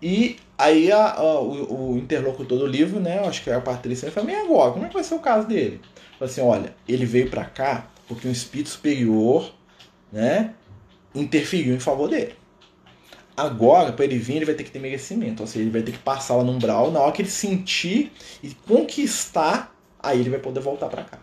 E 0.03 0.37
aí 0.59 0.91
a, 0.91 1.13
a, 1.13 1.41
o, 1.41 1.93
o, 1.93 1.99
interlocutor 1.99 2.59
do 2.59 2.67
livro, 2.67 2.99
né, 2.99 3.21
acho 3.21 3.43
que 3.43 3.51
é 3.51 3.55
a 3.55 3.61
Patrícia, 3.61 4.11
fala, 4.11 4.31
e 4.31 4.35
agora, 4.35 4.73
como 4.73 4.85
é 4.85 4.89
que 4.89 4.95
vai 4.95 5.05
ser 5.05 5.15
o 5.15 5.21
caso 5.21 5.47
dele? 5.47 5.81
Fala 6.19 6.31
assim, 6.31 6.41
olha, 6.41 6.75
ele 6.87 7.07
veio 7.07 7.31
para 7.31 7.45
cá 7.45 7.87
porque 8.09 8.27
um 8.27 8.33
espírito 8.33 8.71
superior, 8.71 9.53
né, 10.13 10.55
interferiu 11.15 11.75
em 11.75 11.81
favor 11.81 12.09
dele. 12.09 12.35
Agora, 13.37 13.93
para 13.93 14.05
ele 14.05 14.19
vir, 14.19 14.37
ele 14.37 14.45
vai 14.47 14.55
ter 14.55 14.65
que 14.65 14.71
ter 14.71 14.81
merecimento, 14.81 15.43
ou 15.43 15.47
seja, 15.47 15.61
ele 15.61 15.71
vai 15.71 15.83
ter 15.83 15.93
que 15.93 15.99
passar 15.99 16.35
lá 16.35 16.43
no 16.43 16.53
umbral, 16.53 16.91
na 16.91 16.99
hora 17.01 17.13
que 17.13 17.23
ele 17.23 17.31
sentir 17.31 18.11
e 18.43 18.53
conquistar, 18.67 19.73
aí 20.01 20.19
ele 20.19 20.31
vai 20.31 20.41
poder 20.41 20.61
voltar 20.61 20.89
para 20.89 21.05
cá. 21.05 21.19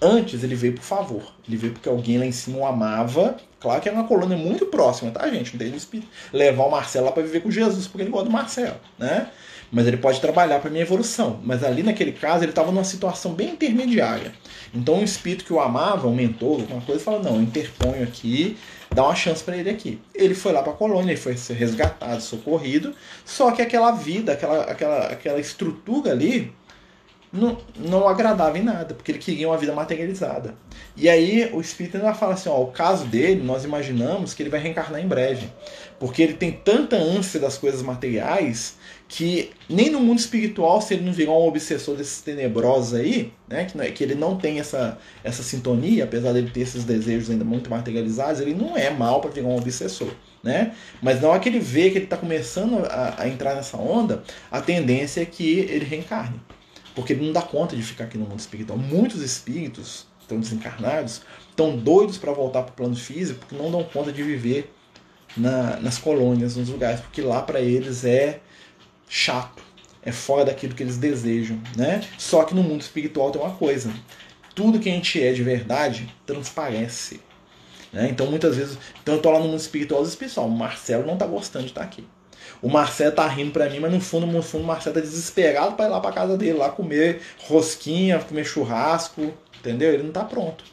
Antes 0.00 0.44
ele 0.44 0.54
veio 0.54 0.74
por 0.74 0.82
favor. 0.82 1.22
Ele 1.46 1.56
veio 1.56 1.72
porque 1.72 1.88
alguém 1.88 2.18
lá 2.18 2.26
em 2.26 2.32
cima 2.32 2.58
o 2.58 2.66
amava. 2.66 3.36
Claro 3.58 3.80
que 3.80 3.88
era 3.88 3.98
uma 3.98 4.06
colônia 4.06 4.36
muito 4.36 4.66
próxima, 4.66 5.10
tá, 5.10 5.28
gente? 5.28 5.56
Não 5.56 5.58
tem 5.58 5.74
espírito 5.76 6.08
levar 6.32 6.64
o 6.64 6.70
Marcelo 6.70 7.06
lá 7.06 7.12
para 7.12 7.24
viver 7.24 7.40
com 7.40 7.50
Jesus, 7.50 7.88
porque 7.88 8.02
ele 8.02 8.10
gosta 8.10 8.26
do 8.26 8.30
Marcelo, 8.30 8.76
né? 8.96 9.28
Mas 9.70 9.86
ele 9.86 9.96
pode 9.96 10.20
trabalhar 10.20 10.60
para 10.60 10.70
minha 10.70 10.82
evolução. 10.82 11.40
Mas 11.42 11.64
ali 11.64 11.82
naquele 11.82 12.12
caso 12.12 12.44
ele 12.44 12.52
estava 12.52 12.70
numa 12.70 12.84
situação 12.84 13.34
bem 13.34 13.50
intermediária. 13.50 14.32
Então 14.72 14.94
um 14.94 15.04
espírito 15.04 15.44
que 15.44 15.52
o 15.52 15.60
amava, 15.60 16.06
um 16.06 16.14
mentor, 16.14 16.60
alguma 16.60 16.80
coisa, 16.80 17.02
fala: 17.02 17.20
não, 17.20 17.34
eu 17.34 17.42
interponho 17.42 18.02
aqui, 18.04 18.56
dá 18.94 19.02
uma 19.04 19.16
chance 19.16 19.42
para 19.42 19.56
ele 19.56 19.68
aqui. 19.68 20.00
Ele 20.14 20.34
foi 20.34 20.52
lá 20.52 20.62
para 20.62 20.72
a 20.72 20.76
colônia, 20.76 21.12
ele 21.12 21.20
foi 21.20 21.34
resgatado, 21.54 22.22
socorrido. 22.22 22.94
Só 23.24 23.50
que 23.50 23.60
aquela 23.60 23.90
vida, 23.90 24.32
aquela, 24.32 24.62
aquela, 24.62 25.06
aquela 25.06 25.40
estrutura 25.40 26.12
ali 26.12 26.52
não, 27.32 27.58
não 27.76 28.08
agradava 28.08 28.58
em 28.58 28.62
nada, 28.62 28.94
porque 28.94 29.12
ele 29.12 29.18
queria 29.18 29.48
uma 29.48 29.58
vida 29.58 29.72
materializada. 29.72 30.54
E 30.96 31.08
aí 31.08 31.50
o 31.52 31.60
espírito 31.60 31.96
ainda 31.96 32.14
fala 32.14 32.34
assim: 32.34 32.48
ó, 32.48 32.62
o 32.62 32.68
caso 32.68 33.04
dele, 33.06 33.42
nós 33.42 33.64
imaginamos 33.64 34.34
que 34.34 34.42
ele 34.42 34.50
vai 34.50 34.60
reencarnar 34.60 35.00
em 35.00 35.06
breve, 35.06 35.48
porque 35.98 36.22
ele 36.22 36.34
tem 36.34 36.50
tanta 36.52 36.96
ânsia 36.96 37.38
das 37.38 37.58
coisas 37.58 37.82
materiais 37.82 38.76
que 39.06 39.50
nem 39.68 39.88
no 39.88 40.00
mundo 40.00 40.18
espiritual, 40.18 40.82
se 40.82 40.92
ele 40.92 41.04
não 41.04 41.12
virar 41.12 41.32
um 41.32 41.46
obsessor 41.46 41.96
desses 41.96 42.20
tenebrosos 42.20 42.92
aí, 42.92 43.32
né, 43.48 43.64
que, 43.64 43.80
é, 43.80 43.90
que 43.90 44.04
ele 44.04 44.14
não 44.14 44.36
tem 44.36 44.60
essa, 44.60 44.98
essa 45.24 45.42
sintonia, 45.42 46.04
apesar 46.04 46.34
dele 46.34 46.50
ter 46.50 46.60
esses 46.60 46.84
desejos 46.84 47.30
ainda 47.30 47.44
muito 47.44 47.70
materializados, 47.70 48.40
ele 48.40 48.52
não 48.52 48.76
é 48.76 48.90
mal 48.90 49.22
para 49.22 49.30
virar 49.30 49.48
um 49.48 49.56
obsessor. 49.56 50.10
Né? 50.42 50.74
Mas 51.02 51.22
na 51.22 51.28
hora 51.28 51.40
que 51.40 51.48
ele 51.48 51.58
vê 51.58 51.90
que 51.90 51.96
ele 51.96 52.04
está 52.04 52.18
começando 52.18 52.84
a, 52.84 53.22
a 53.22 53.28
entrar 53.28 53.54
nessa 53.54 53.78
onda, 53.78 54.22
a 54.50 54.60
tendência 54.60 55.22
é 55.22 55.24
que 55.24 55.60
ele 55.60 55.84
reencarne 55.86 56.38
porque 56.98 57.12
ele 57.12 57.24
não 57.24 57.32
dá 57.32 57.40
conta 57.40 57.76
de 57.76 57.82
ficar 57.84 58.04
aqui 58.04 58.18
no 58.18 58.26
mundo 58.26 58.40
espiritual. 58.40 58.76
Muitos 58.76 59.22
espíritos 59.22 60.04
estão 60.20 60.40
desencarnados, 60.40 61.22
estão 61.48 61.76
doidos 61.76 62.18
para 62.18 62.32
voltar 62.32 62.64
para 62.64 62.72
o 62.72 62.74
plano 62.74 62.96
físico, 62.96 63.38
porque 63.38 63.54
não 63.54 63.70
dão 63.70 63.84
conta 63.84 64.12
de 64.12 64.20
viver 64.20 64.74
na, 65.36 65.76
nas 65.76 65.96
colônias, 65.96 66.56
nos 66.56 66.68
lugares, 66.68 67.00
porque 67.00 67.22
lá 67.22 67.40
para 67.40 67.60
eles 67.60 68.04
é 68.04 68.40
chato, 69.08 69.62
é 70.02 70.10
fora 70.10 70.46
daquilo 70.46 70.74
que 70.74 70.82
eles 70.82 70.96
desejam, 70.96 71.62
né? 71.76 72.02
Só 72.18 72.42
que 72.42 72.52
no 72.52 72.64
mundo 72.64 72.80
espiritual 72.80 73.30
tem 73.30 73.40
uma 73.40 73.54
coisa: 73.54 73.94
tudo 74.52 74.80
que 74.80 74.90
a 74.90 74.92
gente 74.92 75.22
é 75.22 75.32
de 75.32 75.44
verdade 75.44 76.12
transparece. 76.26 77.20
Né? 77.92 78.08
Então 78.10 78.26
muitas 78.26 78.56
vezes, 78.56 78.76
então 79.00 79.14
eu 79.14 79.22
tô 79.22 79.30
lá 79.30 79.38
no 79.38 79.46
mundo 79.46 79.60
espiritual, 79.60 80.02
os 80.02 80.36
o 80.36 80.48
Marcelo 80.48 81.06
não 81.06 81.16
tá 81.16 81.28
gostando 81.28 81.66
de 81.66 81.70
estar 81.70 81.82
aqui. 81.82 82.04
O 82.60 82.68
Marcelo 82.68 83.14
tá 83.14 83.26
rindo 83.26 83.52
pra 83.52 83.68
mim, 83.70 83.78
mas 83.78 83.92
no 83.92 84.00
fundo, 84.00 84.26
no 84.26 84.42
fundo, 84.42 84.64
o 84.64 84.66
Marcelo 84.66 84.94
tá 84.94 85.00
desesperado 85.00 85.74
para 85.74 85.86
ir 85.86 85.88
lá 85.90 86.00
pra 86.00 86.12
casa 86.12 86.36
dele, 86.36 86.58
lá 86.58 86.70
comer 86.70 87.20
rosquinha, 87.46 88.18
comer 88.18 88.44
churrasco, 88.44 89.32
entendeu? 89.58 89.92
Ele 89.92 90.02
não 90.02 90.12
tá 90.12 90.24
pronto, 90.24 90.64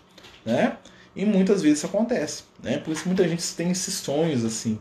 né? 0.45 0.77
E 1.15 1.25
muitas 1.25 1.61
vezes 1.61 1.79
isso 1.79 1.88
acontece, 1.88 2.43
né? 2.61 2.77
Por 2.79 2.91
isso 2.91 3.03
que 3.03 3.07
muita 3.07 3.27
gente 3.27 3.43
tem 3.55 3.71
esses 3.71 3.93
sonhos 3.93 4.43
assim, 4.43 4.79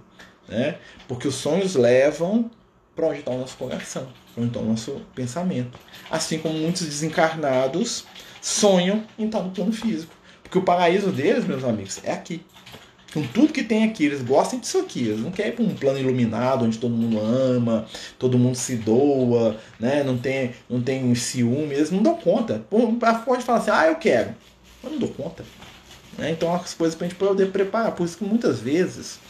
né? 0.49 0.77
Porque 1.07 1.29
os 1.29 1.35
sonhos 1.35 1.75
levam 1.75 2.51
para 2.97 3.09
onde 3.09 3.21
está 3.21 3.31
o 3.31 3.39
nosso 3.39 3.57
coração, 3.57 4.09
para 4.33 4.43
onde 4.43 4.51
está 4.51 4.61
o 4.61 4.65
nosso 4.65 5.03
pensamento. 5.15 5.79
Assim 6.11 6.39
como 6.39 6.55
muitos 6.55 6.83
desencarnados 6.83 8.05
sonham 8.41 9.05
em 9.19 9.27
estar 9.27 9.43
no 9.43 9.51
plano 9.51 9.73
físico. 9.73 10.15
Porque 10.43 10.59
o 10.59 10.63
paraíso 10.63 11.11
deles, 11.11 11.45
meus 11.45 11.65
amigos, 11.65 12.01
é 12.05 12.13
aqui 12.13 12.45
com 13.15 13.23
tudo 13.23 13.53
que 13.53 13.63
tem 13.63 13.85
aqui. 13.85 14.05
Eles 14.05 14.21
gostam 14.21 14.59
disso 14.59 14.79
aqui. 14.79 15.07
Eles 15.07 15.21
não 15.21 15.31
querem 15.31 15.53
ir 15.53 15.55
para 15.55 15.65
um 15.65 15.75
plano 15.75 16.01
iluminado 16.01 16.65
onde 16.65 16.77
todo 16.77 16.93
mundo 16.93 17.21
ama, 17.21 17.87
todo 18.19 18.37
mundo 18.37 18.57
se 18.57 18.77
doa, 18.77 19.57
né? 19.79 20.03
não, 20.03 20.19
tem, 20.19 20.53
não 20.69 20.83
tem 20.83 21.15
ciúme. 21.15 21.73
Eles 21.75 21.93
não 21.93 22.03
dão 22.03 22.17
conta. 22.17 22.65
Pode 22.69 23.45
falar 23.45 23.61
assim, 23.61 23.71
ah, 23.71 23.87
eu 23.87 23.95
quero. 23.95 24.35
Eu 24.83 24.91
não 24.91 24.99
dou 24.99 25.09
conta. 25.11 25.45
Né? 26.19 26.33
Então, 26.33 26.53
as 26.53 26.75
coisas 26.75 26.97
para 26.97 27.07
a 27.07 27.09
gente 27.09 27.19
poder 27.19 27.53
preparar. 27.53 27.93
Por 27.93 28.05
isso 28.05 28.19
que 28.19 28.25
muitas 28.25 28.59
vezes 28.59 29.21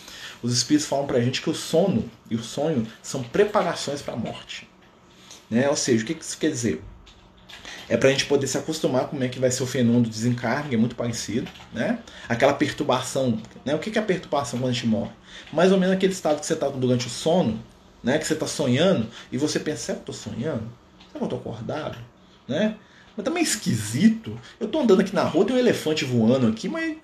os 0.43 0.55
espíritos 0.55 0.89
falam 0.89 1.07
para 1.07 1.19
a 1.19 1.21
gente 1.21 1.43
que 1.43 1.51
o 1.51 1.55
sono 1.55 2.11
e 2.31 2.35
o 2.35 2.43
sonho 2.43 2.87
são 3.03 3.23
preparações 3.23 4.01
para 4.01 4.15
a 4.15 4.17
morte. 4.17 4.67
Né? 5.51 5.69
Ou 5.69 5.77
seja, 5.77 6.03
o 6.03 6.07
que 6.07 6.17
isso 6.19 6.39
quer 6.39 6.51
dizer? 6.51 6.83
É 7.89 7.97
para 7.97 8.09
a 8.09 8.13
gente 8.13 8.27
poder 8.27 8.47
se 8.47 8.57
acostumar 8.57 9.03
com 9.03 9.09
como 9.11 9.25
é 9.25 9.29
que 9.29 9.39
vai 9.39 9.51
ser 9.51 9.63
o 9.63 9.67
fenômeno 9.67 10.05
do 10.05 10.11
desencarne, 10.11 10.75
é 10.75 10.79
muito 10.79 10.95
parecido, 10.95 11.51
né? 11.73 11.99
Aquela 12.29 12.55
perturbação, 12.55 13.39
né? 13.65 13.75
O 13.75 13.79
que 13.79 13.97
é 13.97 14.01
a 14.01 14.05
perturbação 14.05 14.59
quando 14.59 14.71
a 14.71 14.73
gente 14.73 14.87
morre? 14.87 15.13
Mais 15.53 15.73
ou 15.73 15.79
menos 15.79 15.95
aquele 15.95 16.13
estado 16.13 16.41
que 16.41 16.47
você 16.47 16.55
está 16.55 16.69
durante 16.69 17.07
o 17.07 17.11
sono, 17.11 17.61
né? 18.03 18.19
Que 18.19 18.27
você 18.27 18.35
está 18.35 18.47
sonhando 18.47 19.09
e 19.31 19.39
você 19.39 19.61
pensa, 19.61 19.79
será 19.79 19.99
que 19.99 20.11
eu 20.11 20.13
estou 20.13 20.33
sonhando? 20.33 20.63
Será 21.09 21.19
que 21.19 21.23
eu 21.23 21.25
estou 21.25 21.39
acordado? 21.39 21.99
Né? 22.49 22.77
Mas 23.17 23.25
também 23.25 23.43
é 23.43 23.47
esquisito. 23.47 24.39
Eu 24.59 24.67
estou 24.67 24.83
andando 24.83 25.01
aqui 25.01 25.15
na 25.15 25.23
rua, 25.23 25.45
tem 25.45 25.55
um 25.55 25.59
elefante 25.59 26.05
voando 26.05 26.47
aqui, 26.47 26.69
mas 26.69 26.97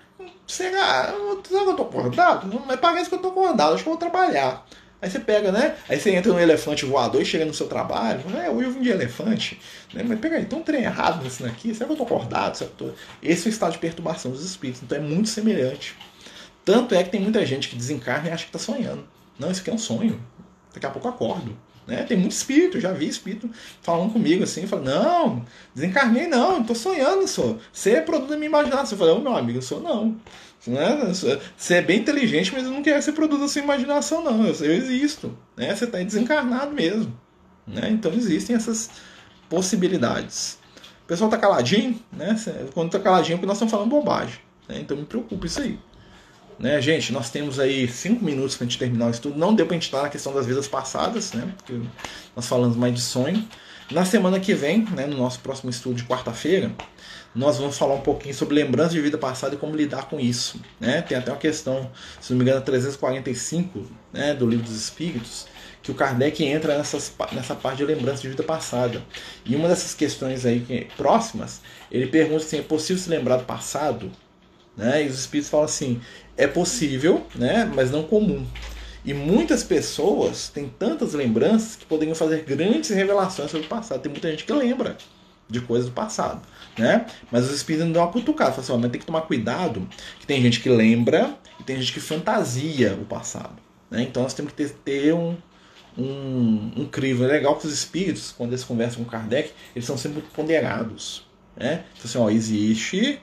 será, 0.45 1.13
será 1.47 1.63
que 1.63 1.67
eu 1.67 1.71
estou 1.71 1.87
acordado? 1.87 2.63
Mas 2.67 2.79
parece 2.79 3.09
que 3.09 3.15
eu 3.15 3.17
estou 3.17 3.31
acordado, 3.31 3.73
acho 3.73 3.83
que 3.83 3.89
eu 3.89 3.93
vou 3.93 3.99
trabalhar. 3.99 4.65
Aí 5.01 5.09
você 5.09 5.19
pega, 5.19 5.51
né? 5.51 5.75
Aí 5.89 5.99
você 5.99 6.11
entra 6.11 6.31
no 6.31 6.39
elefante 6.39 6.85
voador 6.85 7.21
e 7.21 7.25
chega 7.25 7.43
no 7.43 7.53
seu 7.53 7.67
trabalho. 7.67 8.21
É, 8.37 8.49
hoje 8.49 8.67
eu 8.67 8.71
vim 8.71 8.81
de 8.81 8.89
elefante. 8.89 9.59
Né? 9.93 10.03
Mas 10.07 10.19
pega 10.19 10.37
aí, 10.37 10.45
tem 10.45 10.59
um 10.59 10.61
trem 10.61 10.83
errado 10.83 11.23
nesse 11.23 11.41
daqui. 11.41 11.73
Será 11.73 11.87
que 11.87 11.93
eu 11.93 11.97
tô 11.97 12.03
acordado? 12.03 12.55
Será 12.55 12.69
que 12.69 12.83
eu 12.83 12.89
tô... 12.89 12.95
Esse 13.23 13.47
é 13.47 13.49
o 13.49 13.51
estado 13.51 13.71
de 13.71 13.79
perturbação 13.79 14.31
dos 14.31 14.45
espíritos. 14.45 14.83
Então 14.83 14.97
é 14.97 15.01
muito 15.01 15.27
semelhante. 15.27 15.95
Tanto 16.63 16.93
é 16.93 17.03
que 17.03 17.09
tem 17.09 17.19
muita 17.19 17.43
gente 17.45 17.67
que 17.67 17.75
desencarna 17.75 18.29
e 18.29 18.31
acha 18.31 18.45
que 18.45 18.51
tá 18.51 18.59
sonhando. 18.59 19.03
Não, 19.39 19.49
isso 19.49 19.61
aqui 19.61 19.71
é 19.71 19.73
um 19.73 19.79
sonho. 19.79 20.21
Daqui 20.71 20.85
a 20.85 20.89
pouco 20.91 21.07
eu 21.07 21.11
acordo. 21.11 21.57
Né? 21.87 22.03
Tem 22.03 22.15
muito 22.15 22.33
espírito, 22.33 22.79
já 22.79 22.93
vi 22.93 23.07
espírito 23.07 23.49
falando 23.81 24.13
comigo 24.13 24.43
assim, 24.43 24.67
falando, 24.67 24.85
não, 24.85 25.45
desencarnei 25.73 26.27
não, 26.27 26.63
tô 26.63 26.75
sonhando, 26.75 27.27
sou. 27.27 27.59
Você 27.73 27.95
é 27.95 28.01
produto 28.01 28.29
da 28.29 28.35
minha 28.35 28.47
imaginação. 28.47 28.93
Eu 28.93 28.97
falei, 28.99 29.13
ô 29.13 29.17
oh, 29.17 29.21
meu 29.21 29.35
amigo, 29.35 29.57
eu 29.57 29.63
sou 29.63 29.81
não. 29.81 30.15
Né? 30.67 31.11
Você 31.57 31.75
é 31.75 31.81
bem 31.81 31.99
inteligente, 31.99 32.51
mas 32.53 32.63
eu 32.63 32.71
não 32.71 32.83
quero 32.83 33.01
ser 33.01 33.13
produto 33.13 33.41
da 33.41 33.47
sua 33.47 33.61
imaginação, 33.61 34.23
não. 34.23 34.45
Eu, 34.45 34.53
eu 34.53 34.73
existo. 34.73 35.37
Né? 35.57 35.75
Você 35.75 35.85
está 35.85 35.97
desencarnado 36.01 36.71
mesmo. 36.71 37.17
Né? 37.65 37.89
Então 37.89 38.13
existem 38.13 38.55
essas 38.55 38.89
possibilidades. 39.49 40.59
O 41.03 41.07
pessoal 41.07 41.29
está 41.29 41.37
caladinho, 41.37 41.99
né? 42.11 42.35
Quando 42.73 42.87
está 42.87 42.99
caladinho 42.99 43.33
é 43.33 43.37
porque 43.37 43.47
nós 43.47 43.57
estamos 43.57 43.71
falando 43.71 43.89
bobagem. 43.89 44.39
Né? 44.67 44.79
Então 44.79 44.95
me 44.95 45.05
preocupa 45.05 45.45
isso 45.45 45.61
aí. 45.61 45.77
Né, 46.59 46.79
gente, 46.79 47.11
nós 47.11 47.31
temos 47.31 47.59
aí 47.59 47.87
cinco 47.87 48.23
minutos 48.23 48.55
para 48.55 48.65
a 48.65 48.69
gente 48.69 48.77
terminar 48.77 49.07
o 49.07 49.09
estudo. 49.09 49.35
Não 49.35 49.55
deu 49.55 49.65
para 49.65 49.75
a 49.75 49.79
gente 49.79 49.85
estar 49.87 50.03
na 50.03 50.09
questão 50.09 50.31
das 50.31 50.45
vidas 50.45 50.67
passadas, 50.67 51.33
né? 51.33 51.51
Porque 51.57 51.81
nós 52.35 52.45
falamos 52.45 52.77
mais 52.77 52.93
de 52.93 53.01
sonho. 53.01 53.43
Na 53.89 54.05
semana 54.05 54.39
que 54.39 54.53
vem, 54.53 54.85
né, 54.85 55.07
no 55.07 55.17
nosso 55.17 55.39
próximo 55.39 55.71
estudo 55.71 55.95
de 55.95 56.03
quarta-feira, 56.03 56.71
nós 57.33 57.57
vamos 57.57 57.77
falar 57.77 57.95
um 57.95 58.01
pouquinho 58.01 58.35
sobre 58.35 58.55
lembrança 58.55 58.89
de 58.89 58.99
vida 58.99 59.17
passada 59.17 59.55
e 59.55 59.57
como 59.57 59.75
lidar 59.75 60.09
com 60.09 60.19
isso. 60.19 60.59
Né? 60.79 61.01
Tem 61.01 61.17
até 61.17 61.31
uma 61.31 61.37
questão, 61.37 61.89
se 62.19 62.31
não 62.31 62.37
me 62.37 62.43
engano, 62.43 62.61
345 62.61 63.87
né, 64.11 64.33
do 64.33 64.45
Livro 64.45 64.65
dos 64.65 64.75
Espíritos, 64.75 65.47
que 65.81 65.91
o 65.91 65.95
Kardec 65.95 66.43
entra 66.43 66.77
nessas, 66.77 67.11
nessa 67.31 67.55
parte 67.55 67.77
de 67.77 67.85
lembrança 67.85 68.21
de 68.21 68.29
vida 68.29 68.43
passada. 68.43 69.01
E 69.45 69.55
uma 69.55 69.69
dessas 69.69 69.93
questões 69.93 70.45
aí 70.45 70.59
que, 70.59 70.87
próximas, 70.97 71.61
ele 71.89 72.07
pergunta 72.07 72.43
assim: 72.43 72.59
é 72.59 72.61
possível 72.61 73.01
se 73.01 73.09
lembrar 73.09 73.37
do 73.37 73.45
passado? 73.45 74.11
Né? 74.75 75.05
E 75.05 75.07
os 75.07 75.17
Espíritos 75.17 75.49
falam 75.49 75.65
assim: 75.65 76.01
é 76.35 76.47
possível, 76.47 77.25
né, 77.33 77.69
mas 77.73 77.91
não 77.91 78.03
comum. 78.03 78.45
E 79.03 79.13
muitas 79.13 79.63
pessoas 79.63 80.49
têm 80.49 80.67
tantas 80.67 81.13
lembranças 81.13 81.75
que 81.75 81.85
poderiam 81.85 82.13
fazer 82.13 82.43
grandes 82.43 82.91
revelações 82.91 83.49
sobre 83.49 83.65
o 83.65 83.69
passado. 83.69 84.01
Tem 84.01 84.11
muita 84.11 84.29
gente 84.29 84.43
que 84.43 84.53
lembra 84.53 84.95
de 85.49 85.59
coisas 85.61 85.89
do 85.89 85.93
passado 85.93 86.41
né? 86.77 87.05
Mas 87.31 87.45
os 87.45 87.55
espíritos 87.55 87.85
não 87.87 87.93
dão 87.93 88.03
uma 88.03 88.11
cutucada, 88.11 88.51
falam 88.51 88.63
assim, 88.63 88.81
mas 88.81 88.91
tem 88.91 88.99
que 88.99 89.05
tomar 89.05 89.21
cuidado, 89.21 89.87
que 90.19 90.25
tem 90.25 90.41
gente 90.41 90.59
que 90.59 90.69
lembra 90.69 91.37
e 91.59 91.63
tem 91.63 91.77
gente 91.77 91.93
que 91.93 91.99
fantasia 91.99 92.97
o 92.99 93.05
passado. 93.05 93.55
Né? 93.89 94.03
Então 94.03 94.23
nós 94.23 94.33
temos 94.33 94.53
que 94.53 94.57
ter, 94.57 94.69
ter 94.83 95.13
um, 95.13 95.35
um, 95.97 96.71
um 96.77 96.85
crivo. 96.85 97.23
É 97.25 97.27
legal 97.27 97.57
que 97.57 97.67
os 97.67 97.73
espíritos, 97.73 98.31
quando 98.31 98.51
eles 98.51 98.63
conversam 98.63 99.03
com 99.03 99.09
Kardec, 99.09 99.51
eles 99.75 99.85
são 99.85 99.97
sempre 99.97 100.19
muito 100.19 100.31
ponderados. 100.31 101.25
Né? 101.55 101.83
Então, 101.93 102.05
assim, 102.05 102.17
ó, 102.17 102.29
existe, 102.29 103.21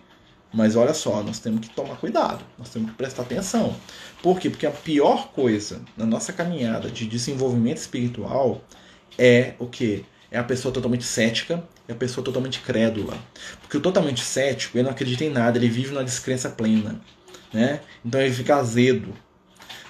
mas 0.53 0.77
olha 0.77 0.95
só, 0.95 1.23
nós 1.23 1.39
temos 1.39 1.67
que 1.67 1.75
tomar 1.75 1.97
cuidado, 1.97 2.45
nós 2.59 2.69
temos 2.69 2.91
que 2.91 2.97
prestar 2.97 3.23
atenção. 3.23 3.75
Por 4.23 4.39
quê? 4.39 4.51
Porque 4.51 4.67
a 4.67 4.71
pior 4.71 5.29
coisa 5.33 5.83
na 5.97 6.05
nossa 6.05 6.33
caminhada 6.33 6.91
de 6.91 7.07
desenvolvimento 7.07 7.79
espiritual 7.79 8.63
é 9.17 9.55
o 9.59 9.67
que? 9.67 10.05
É 10.31 10.39
a 10.39 10.45
pessoa 10.45 10.73
totalmente 10.73 11.05
cética 11.05 11.65
e 11.89 11.93
a 11.93 11.95
pessoa 11.95 12.25
totalmente 12.25 12.61
crédula. 12.61 13.17
Porque 13.61 13.77
o 13.77 13.81
totalmente 13.81 14.21
cético, 14.21 14.77
ele 14.77 14.85
não 14.85 14.91
acredita 14.91 15.25
em 15.25 15.31
nada, 15.31 15.57
ele 15.59 15.69
vive 15.69 15.91
numa 15.91 16.05
descrença 16.05 16.51
plena. 16.51 17.01
Né? 17.53 17.81
Então 18.05 18.21
ele 18.21 18.35
fica 18.35 18.57
azedo. 18.57 19.15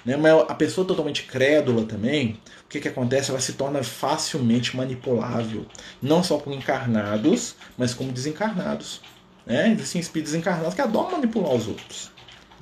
Né? 0.04 0.16
Mas 0.16 0.32
a 0.48 0.54
pessoa 0.54 0.86
totalmente 0.86 1.24
crédula 1.24 1.84
também, 1.84 2.40
o 2.64 2.68
que, 2.68 2.80
que 2.80 2.88
acontece? 2.88 3.30
Ela 3.30 3.40
se 3.40 3.54
torna 3.54 3.82
facilmente 3.82 4.76
manipulável. 4.76 5.66
Não 6.00 6.22
só 6.22 6.38
por 6.38 6.52
encarnados, 6.52 7.56
mas 7.76 7.92
como 7.92 8.12
desencarnados. 8.12 9.00
Né? 9.44 9.72
Existem 9.72 10.00
espíritos 10.00 10.34
encarnados 10.34 10.74
que 10.74 10.80
adoram 10.80 11.12
manipular 11.12 11.52
os 11.52 11.66
outros. 11.66 12.12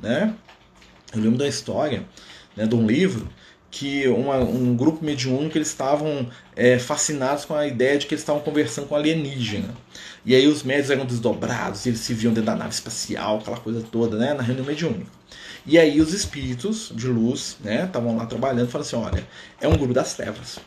Né? 0.02 0.34
Eu 1.12 1.20
lembro 1.20 1.38
da 1.38 1.46
história 1.46 2.06
né, 2.56 2.66
de 2.66 2.74
um 2.74 2.86
livro 2.86 3.28
que 3.70 4.08
uma, 4.08 4.38
um 4.38 4.74
grupo 4.76 5.04
mediúnico 5.04 5.58
eles 5.58 5.68
estavam 5.68 6.28
é, 6.54 6.78
fascinados 6.78 7.44
com 7.44 7.54
a 7.54 7.66
ideia 7.66 7.98
de 7.98 8.06
que 8.06 8.14
eles 8.14 8.22
estavam 8.22 8.40
conversando 8.42 8.86
com 8.86 8.96
alienígena. 8.96 9.74
E 10.24 10.34
aí 10.34 10.46
os 10.46 10.62
médios 10.62 10.90
eram 10.90 11.04
desdobrados, 11.04 11.86
eles 11.86 12.00
se 12.00 12.14
viam 12.14 12.32
dentro 12.32 12.46
da 12.46 12.56
nave 12.56 12.74
espacial, 12.74 13.38
aquela 13.38 13.58
coisa 13.58 13.82
toda, 13.92 14.16
né, 14.16 14.34
na 14.34 14.42
reunião 14.42 14.64
mediúnica. 14.64 15.10
E 15.64 15.78
aí 15.78 16.00
os 16.00 16.12
espíritos 16.12 16.92
de 16.94 17.08
luz, 17.08 17.56
né, 17.62 17.84
estavam 17.84 18.16
lá 18.16 18.26
trabalhando, 18.26 18.68
falaram 18.68 18.86
assim, 18.86 18.96
olha, 18.96 19.26
é 19.60 19.66
um 19.66 19.76
grupo 19.76 19.92
das 19.92 20.14
trevas, 20.14 20.58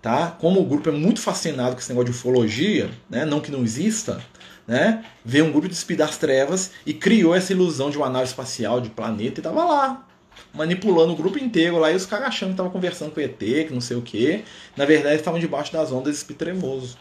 tá? 0.00 0.34
Como 0.38 0.60
o 0.60 0.64
grupo 0.64 0.88
é 0.88 0.92
muito 0.92 1.20
fascinado 1.20 1.74
com 1.74 1.80
esse 1.80 1.90
negócio 1.90 2.10
de 2.10 2.18
ufologia, 2.18 2.90
né, 3.08 3.24
não 3.24 3.40
que 3.40 3.50
não 3.50 3.62
exista, 3.62 4.22
né, 4.66 5.04
veio 5.24 5.44
um 5.44 5.52
grupo 5.52 5.68
de 5.68 5.74
espíritos 5.74 6.08
das 6.08 6.18
trevas 6.18 6.72
e 6.84 6.94
criou 6.94 7.34
essa 7.34 7.52
ilusão 7.52 7.90
de 7.90 7.98
uma 7.98 8.08
nave 8.08 8.24
espacial, 8.24 8.80
de 8.80 8.90
planeta, 8.90 9.40
e 9.40 9.42
tava 9.42 9.64
lá, 9.64 10.06
manipulando 10.52 11.12
o 11.12 11.16
grupo 11.16 11.38
inteiro 11.38 11.78
lá 11.78 11.92
e 11.92 11.96
os 11.96 12.06
caras 12.06 12.28
achando 12.28 12.48
que 12.48 12.54
estavam 12.54 12.72
conversando 12.72 13.10
com 13.12 13.20
o 13.20 13.22
ET, 13.22 13.38
que 13.38 13.72
não 13.72 13.80
sei 13.80 13.96
o 13.96 14.02
que. 14.02 14.44
Na 14.76 14.84
verdade, 14.84 15.16
estavam 15.16 15.38
debaixo 15.38 15.72
das 15.72 15.92
ondas 15.92 16.14
desse 16.14 16.34
tremoso. 16.34 16.96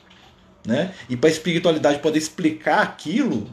Né? 0.66 0.94
E 1.10 1.16
para 1.16 1.30
a 1.30 1.32
espiritualidade 1.32 2.00
poder 2.00 2.18
explicar 2.18 2.82
aquilo, 2.82 3.48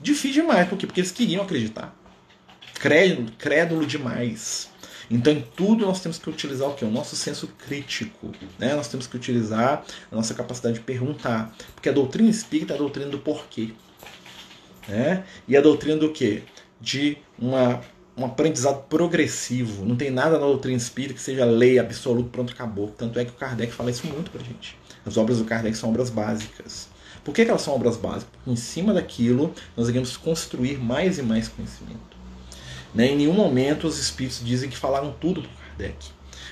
difícil 0.00 0.42
demais. 0.42 0.68
Por 0.68 0.78
quê? 0.78 0.86
Porque 0.86 1.00
eles 1.00 1.12
queriam 1.12 1.42
acreditar. 1.42 1.94
Crédulo, 2.74 3.30
crédulo 3.38 3.86
demais. 3.86 4.70
Então, 5.10 5.32
em 5.32 5.44
tudo 5.54 5.84
nós 5.84 6.00
temos 6.00 6.18
que 6.18 6.30
utilizar 6.30 6.68
o 6.68 6.74
que? 6.74 6.84
O 6.84 6.90
nosso 6.90 7.14
senso 7.16 7.48
crítico. 7.48 8.32
Né? 8.58 8.74
Nós 8.74 8.88
temos 8.88 9.06
que 9.06 9.16
utilizar 9.16 9.84
a 10.10 10.16
nossa 10.16 10.32
capacidade 10.34 10.76
de 10.76 10.80
perguntar. 10.80 11.54
Porque 11.74 11.88
a 11.88 11.92
doutrina 11.92 12.30
espírita 12.30 12.72
é 12.72 12.76
a 12.76 12.78
doutrina 12.78 13.10
do 13.10 13.18
porquê. 13.18 13.70
Né? 14.88 15.24
E 15.46 15.56
a 15.56 15.60
doutrina 15.60 15.96
do 15.96 16.12
quê? 16.12 16.42
De 16.80 17.18
uma 17.38 17.82
um 18.16 18.24
aprendizado 18.24 18.84
progressivo. 18.88 19.84
Não 19.84 19.96
tem 19.96 20.10
nada 20.10 20.38
na 20.38 20.46
doutrina 20.46 20.76
espírita 20.76 21.14
que 21.14 21.20
seja 21.20 21.44
lei 21.44 21.78
absoluta, 21.78 22.28
pronto, 22.30 22.52
acabou. 22.52 22.88
Tanto 22.88 23.18
é 23.18 23.24
que 23.24 23.30
o 23.30 23.34
Kardec 23.34 23.72
fala 23.72 23.90
isso 23.90 24.06
muito 24.06 24.30
pra 24.30 24.42
gente. 24.42 24.76
As 25.04 25.16
obras 25.16 25.38
do 25.38 25.44
Kardec 25.44 25.76
são 25.76 25.90
obras 25.90 26.10
básicas. 26.10 26.88
Por 27.24 27.34
que, 27.34 27.44
que 27.44 27.50
elas 27.50 27.62
são 27.62 27.74
obras 27.74 27.96
básicas? 27.96 28.28
Porque 28.32 28.50
em 28.50 28.56
cima 28.56 28.92
daquilo 28.92 29.54
nós 29.76 29.88
iremos 29.88 30.16
construir 30.16 30.78
mais 30.78 31.18
e 31.18 31.22
mais 31.22 31.48
conhecimento. 31.48 32.16
Né? 32.94 33.08
Em 33.08 33.16
nenhum 33.16 33.32
momento 33.32 33.86
os 33.86 33.98
espíritos 33.98 34.44
dizem 34.44 34.68
que 34.68 34.76
falaram 34.76 35.14
tudo 35.20 35.42
para 35.42 35.50
Kardec. 35.68 36.10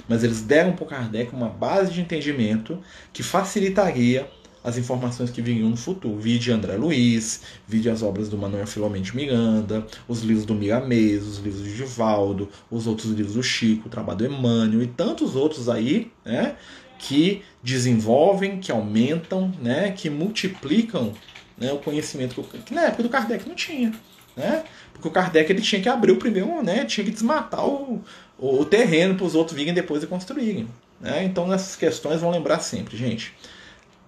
Mas 0.08 0.24
eles 0.24 0.40
deram 0.42 0.72
para 0.72 0.86
Kardec 0.86 1.34
uma 1.34 1.48
base 1.48 1.92
de 1.92 2.00
entendimento 2.00 2.78
que 3.12 3.22
facilitaria 3.22 4.28
as 4.62 4.76
informações 4.76 5.30
que 5.30 5.40
viriam 5.40 5.68
no 5.68 5.76
futuro. 5.76 6.18
Vide 6.18 6.52
André 6.52 6.76
Luiz, 6.76 7.42
vide 7.66 7.88
as 7.88 8.02
obras 8.02 8.28
do 8.28 8.36
Manuel 8.36 8.66
Filomeno 8.66 9.04
de 9.04 9.16
Miranda, 9.16 9.86
os 10.06 10.22
livros 10.22 10.44
do 10.44 10.54
Miramês, 10.54 11.26
os 11.26 11.38
livros 11.38 11.64
de 11.64 11.74
Givaldo, 11.76 12.48
os 12.70 12.86
outros 12.86 13.10
livros 13.10 13.34
do 13.34 13.42
Chico, 13.42 13.88
o 13.88 13.90
trabalho 13.90 14.18
do 14.18 14.26
Emmanuel 14.26 14.82
e 14.82 14.86
tantos 14.86 15.34
outros 15.34 15.68
aí, 15.68 16.12
né, 16.24 16.56
que 16.98 17.42
desenvolvem, 17.62 18.58
que 18.58 18.70
aumentam, 18.70 19.52
né, 19.60 19.92
que 19.92 20.10
multiplicam 20.10 21.12
né, 21.56 21.72
o 21.72 21.78
conhecimento 21.78 22.42
que, 22.64 22.74
na 22.74 22.82
época 22.82 23.02
do 23.02 23.08
Kardec 23.08 23.48
não 23.48 23.54
tinha. 23.54 23.92
Né? 24.36 24.64
Porque 24.92 25.08
o 25.08 25.10
Kardec 25.10 25.50
ele 25.50 25.62
tinha 25.62 25.80
que 25.80 25.88
abrir 25.88 26.12
o 26.12 26.16
primeiro, 26.16 26.62
né, 26.62 26.84
tinha 26.84 27.04
que 27.04 27.10
desmatar 27.10 27.66
o, 27.66 28.02
o 28.38 28.64
terreno 28.64 29.14
para 29.14 29.26
os 29.26 29.34
outros 29.34 29.56
virem 29.56 29.72
depois 29.72 30.02
e 30.02 30.06
construírem. 30.06 30.68
Né? 31.00 31.24
Então, 31.24 31.46
nessas 31.46 31.74
questões, 31.76 32.20
vão 32.20 32.30
lembrar 32.30 32.60
sempre, 32.60 32.96
gente 32.96 33.32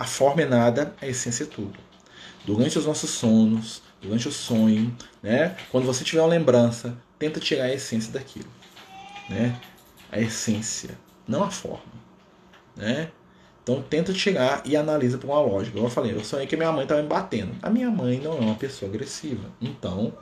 a 0.02 0.04
forma 0.04 0.42
é 0.42 0.46
nada, 0.46 0.92
a 1.00 1.06
essência 1.06 1.44
é 1.44 1.46
tudo. 1.46 1.78
Durante 2.44 2.76
os 2.76 2.84
nossos 2.84 3.08
sonos, 3.08 3.84
durante 4.00 4.26
o 4.26 4.32
sonho, 4.32 4.92
né? 5.22 5.56
quando 5.70 5.86
você 5.86 6.02
tiver 6.02 6.20
uma 6.20 6.28
lembrança, 6.28 6.98
tenta 7.20 7.38
tirar 7.38 7.66
a 7.66 7.72
essência 7.72 8.12
daquilo. 8.12 8.48
Né? 9.30 9.56
A 10.10 10.18
essência, 10.18 10.98
não 11.26 11.44
a 11.44 11.52
forma. 11.52 11.92
Né? 12.74 13.12
Então 13.62 13.80
tenta 13.80 14.12
tirar 14.12 14.62
e 14.64 14.76
analisa 14.76 15.18
por 15.18 15.30
uma 15.30 15.40
lógica. 15.40 15.78
Eu 15.78 15.88
falei, 15.88 16.12
eu 16.12 16.24
sonhei 16.24 16.48
que 16.48 16.56
minha 16.56 16.72
mãe 16.72 16.82
estava 16.82 17.00
me 17.00 17.08
batendo. 17.08 17.54
A 17.62 17.70
minha 17.70 17.88
mãe 17.88 18.18
não 18.18 18.32
é 18.32 18.40
uma 18.40 18.56
pessoa 18.56 18.90
agressiva. 18.90 19.48
Então, 19.60 20.12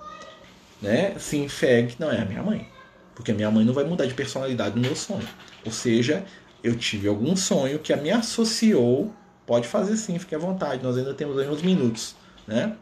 né, 0.82 1.18
se 1.18 1.38
infere 1.38 1.86
que 1.86 1.98
não 1.98 2.12
é 2.12 2.20
a 2.20 2.26
minha 2.26 2.42
mãe. 2.42 2.68
Porque 3.14 3.30
a 3.30 3.34
minha 3.34 3.50
mãe 3.50 3.64
não 3.64 3.72
vai 3.72 3.84
mudar 3.84 4.04
de 4.04 4.12
personalidade 4.12 4.76
no 4.76 4.82
meu 4.82 4.94
sonho. 4.94 5.26
Ou 5.64 5.72
seja, 5.72 6.22
eu 6.62 6.76
tive 6.76 7.08
algum 7.08 7.34
sonho 7.34 7.78
que 7.78 7.96
me 7.96 8.10
associou 8.10 9.10
Pode 9.50 9.66
fazer 9.66 9.96
sim, 9.96 10.16
fique 10.16 10.32
à 10.32 10.38
vontade. 10.38 10.80
Nós 10.80 10.96
ainda 10.96 11.12
temos 11.12 11.36
aí 11.36 11.48
uns 11.48 11.60
minutos, 11.60 12.14
né? 12.46 12.76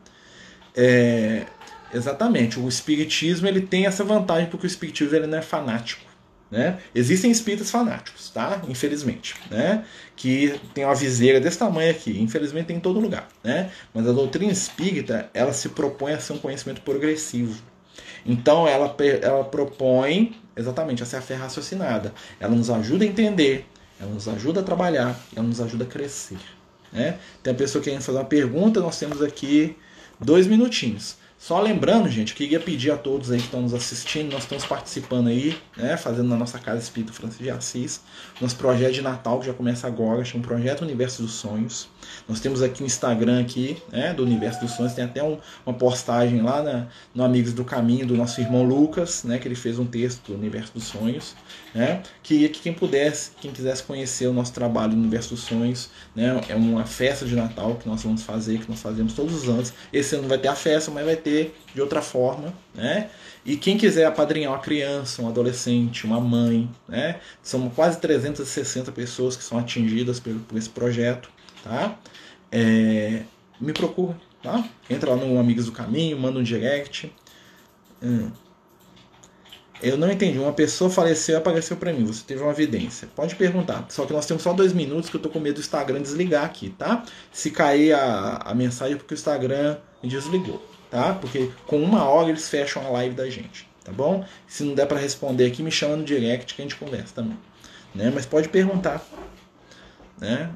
É, 0.76 1.46
exatamente. 1.94 2.60
O 2.60 2.68
espiritismo 2.68 3.48
ele 3.48 3.62
tem 3.62 3.86
essa 3.86 4.04
vantagem 4.04 4.50
porque 4.50 4.66
o 4.66 4.68
espiritismo 4.68 5.16
ele 5.16 5.26
não 5.26 5.38
é 5.38 5.40
fanático. 5.40 6.04
Né? 6.50 6.78
Existem 6.94 7.30
espíritas 7.30 7.70
fanáticos, 7.70 8.28
tá? 8.28 8.60
Infelizmente, 8.68 9.34
né? 9.50 9.82
Que 10.14 10.60
tem 10.74 10.84
uma 10.84 10.94
viseira 10.94 11.40
desse 11.40 11.56
tamanho 11.56 11.90
aqui. 11.90 12.20
Infelizmente 12.20 12.66
tem 12.66 12.76
em 12.76 12.80
todo 12.80 13.00
lugar, 13.00 13.26
né? 13.42 13.70
Mas 13.94 14.06
a 14.06 14.12
doutrina 14.12 14.52
espírita 14.52 15.30
ela 15.32 15.54
se 15.54 15.70
propõe 15.70 16.12
a 16.12 16.20
ser 16.20 16.34
um 16.34 16.38
conhecimento 16.38 16.82
progressivo. 16.82 17.62
Então 18.26 18.68
ela, 18.68 18.94
ela 19.22 19.42
propõe 19.42 20.36
exatamente 20.54 21.02
a 21.02 21.06
ser 21.06 21.16
a 21.16 21.22
fé 21.22 21.34
raciocinada. 21.34 22.12
Ela 22.38 22.54
nos 22.54 22.68
ajuda 22.68 23.04
a 23.04 23.08
entender, 23.08 23.64
ela 23.98 24.10
nos 24.10 24.28
ajuda 24.28 24.60
a 24.60 24.62
trabalhar, 24.62 25.18
ela 25.34 25.46
nos 25.46 25.62
ajuda 25.62 25.84
a 25.84 25.86
crescer. 25.86 26.57
Né? 26.92 27.18
Tem 27.42 27.52
a 27.52 27.56
pessoa 27.56 27.82
querendo 27.82 28.02
fazer 28.02 28.18
uma 28.18 28.24
pergunta, 28.24 28.80
nós 28.80 28.98
temos 28.98 29.22
aqui 29.22 29.76
dois 30.20 30.46
minutinhos. 30.46 31.16
Só 31.38 31.60
lembrando, 31.60 32.08
gente, 32.08 32.34
que 32.34 32.42
queria 32.42 32.58
pedir 32.58 32.90
a 32.90 32.96
todos 32.96 33.30
aí 33.30 33.38
que 33.38 33.44
estão 33.44 33.62
nos 33.62 33.72
assistindo, 33.72 34.32
nós 34.32 34.42
estamos 34.42 34.66
participando 34.66 35.28
aí, 35.28 35.56
né, 35.76 35.96
fazendo 35.96 36.28
na 36.28 36.36
nossa 36.36 36.58
casa 36.58 36.82
Espírito 36.82 37.12
Francisco 37.12 37.44
de 37.44 37.50
Assis, 37.50 38.00
nosso 38.40 38.56
projeto 38.56 38.94
de 38.94 39.02
Natal 39.02 39.38
que 39.38 39.46
já 39.46 39.54
começa 39.54 39.86
agora, 39.86 40.24
chama 40.24 40.42
Projeto 40.42 40.82
Universo 40.82 41.22
dos 41.22 41.34
Sonhos. 41.34 41.88
Nós 42.28 42.40
temos 42.40 42.62
aqui 42.62 42.82
o 42.82 42.86
Instagram 42.86 43.40
aqui, 43.40 43.76
né, 43.90 44.12
do 44.12 44.22
Universo 44.22 44.60
dos 44.60 44.72
Sonhos, 44.72 44.92
tem 44.92 45.04
até 45.04 45.22
um, 45.22 45.38
uma 45.64 45.74
postagem 45.74 46.42
lá 46.42 46.62
na, 46.62 46.86
no 47.14 47.24
Amigos 47.24 47.52
do 47.52 47.64
Caminho 47.64 48.06
do 48.06 48.16
nosso 48.16 48.40
irmão 48.40 48.62
Lucas, 48.62 49.24
né, 49.24 49.38
que 49.38 49.48
ele 49.48 49.54
fez 49.54 49.78
um 49.78 49.86
texto 49.86 50.32
do 50.32 50.34
Universo 50.34 50.72
dos 50.74 50.84
Sonhos, 50.84 51.34
né, 51.74 52.02
que, 52.22 52.48
que 52.48 52.60
quem 52.60 52.72
pudesse, 52.72 53.30
quem 53.40 53.50
quisesse 53.50 53.82
conhecer 53.82 54.26
o 54.26 54.32
nosso 54.32 54.52
trabalho 54.52 54.92
no 54.92 55.00
Universo 55.00 55.30
dos 55.30 55.40
Sonhos, 55.40 55.90
né, 56.14 56.40
é 56.48 56.54
uma 56.54 56.84
festa 56.84 57.24
de 57.24 57.34
Natal 57.34 57.76
que 57.76 57.88
nós 57.88 58.02
vamos 58.02 58.22
fazer, 58.22 58.58
que 58.58 58.68
nós 58.68 58.80
fazemos 58.80 59.12
todos 59.12 59.34
os 59.34 59.48
anos. 59.48 59.72
Esse 59.92 60.14
ano 60.14 60.22
não 60.22 60.28
vai 60.28 60.38
ter 60.38 60.48
a 60.48 60.54
festa, 60.54 60.90
mas 60.90 61.04
vai 61.04 61.16
ter 61.16 61.54
de 61.74 61.80
outra 61.80 62.02
forma, 62.02 62.52
né? 62.74 63.08
E 63.44 63.56
quem 63.56 63.78
quiser 63.78 64.04
apadrinhar 64.04 64.52
uma 64.52 64.58
criança, 64.58 65.22
um 65.22 65.28
adolescente, 65.28 66.04
uma 66.04 66.20
mãe, 66.20 66.68
né? 66.88 67.20
São 67.42 67.68
quase 67.70 67.98
360 67.98 68.92
pessoas 68.92 69.36
que 69.36 69.42
são 69.42 69.58
atingidas 69.58 70.20
por, 70.20 70.34
por 70.34 70.58
esse 70.58 70.68
projeto, 70.68 71.30
tá? 71.62 71.96
É, 72.50 73.22
me 73.60 73.72
procura, 73.72 74.16
tá? 74.42 74.68
Entra 74.88 75.10
lá 75.10 75.16
no 75.16 75.38
Amigos 75.38 75.66
do 75.66 75.72
Caminho, 75.72 76.18
manda 76.18 76.38
um 76.38 76.42
direct. 76.42 77.12
Hum. 78.02 78.30
Eu 79.82 79.96
não 79.96 80.10
entendi. 80.10 80.38
Uma 80.38 80.52
pessoa 80.52 80.90
faleceu 80.90 81.36
e 81.36 81.38
apareceu 81.38 81.76
para 81.76 81.92
mim. 81.92 82.04
Você 82.04 82.24
teve 82.26 82.42
uma 82.42 82.50
evidência. 82.50 83.08
Pode 83.14 83.36
perguntar. 83.36 83.86
Só 83.88 84.04
que 84.06 84.12
nós 84.12 84.26
temos 84.26 84.42
só 84.42 84.52
dois 84.52 84.72
minutos 84.72 85.08
que 85.08 85.16
eu 85.16 85.20
tô 85.20 85.28
com 85.28 85.38
medo 85.38 85.54
do 85.54 85.60
Instagram 85.60 86.02
desligar 86.02 86.44
aqui, 86.44 86.70
tá? 86.70 87.04
Se 87.32 87.50
cair 87.50 87.92
a, 87.92 88.38
a 88.44 88.54
mensagem 88.54 88.94
é 88.94 88.96
porque 88.96 89.14
o 89.14 89.16
Instagram 89.16 89.76
desligou, 90.02 90.60
tá? 90.90 91.14
Porque 91.14 91.50
com 91.66 91.80
uma 91.82 92.04
hora 92.04 92.28
eles 92.28 92.48
fecham 92.48 92.84
a 92.84 92.90
live 92.90 93.14
da 93.14 93.30
gente, 93.30 93.68
tá 93.84 93.92
bom? 93.92 94.24
Se 94.46 94.64
não 94.64 94.74
der 94.74 94.86
para 94.86 94.98
responder 94.98 95.46
aqui, 95.46 95.62
me 95.62 95.70
chama 95.70 95.96
no 95.96 96.04
direct 96.04 96.54
que 96.54 96.62
a 96.62 96.64
gente 96.64 96.76
conversa 96.76 97.14
também, 97.14 97.38
né? 97.94 98.10
Mas 98.12 98.26
pode 98.26 98.48
perguntar, 98.48 99.04
né? 100.18 100.50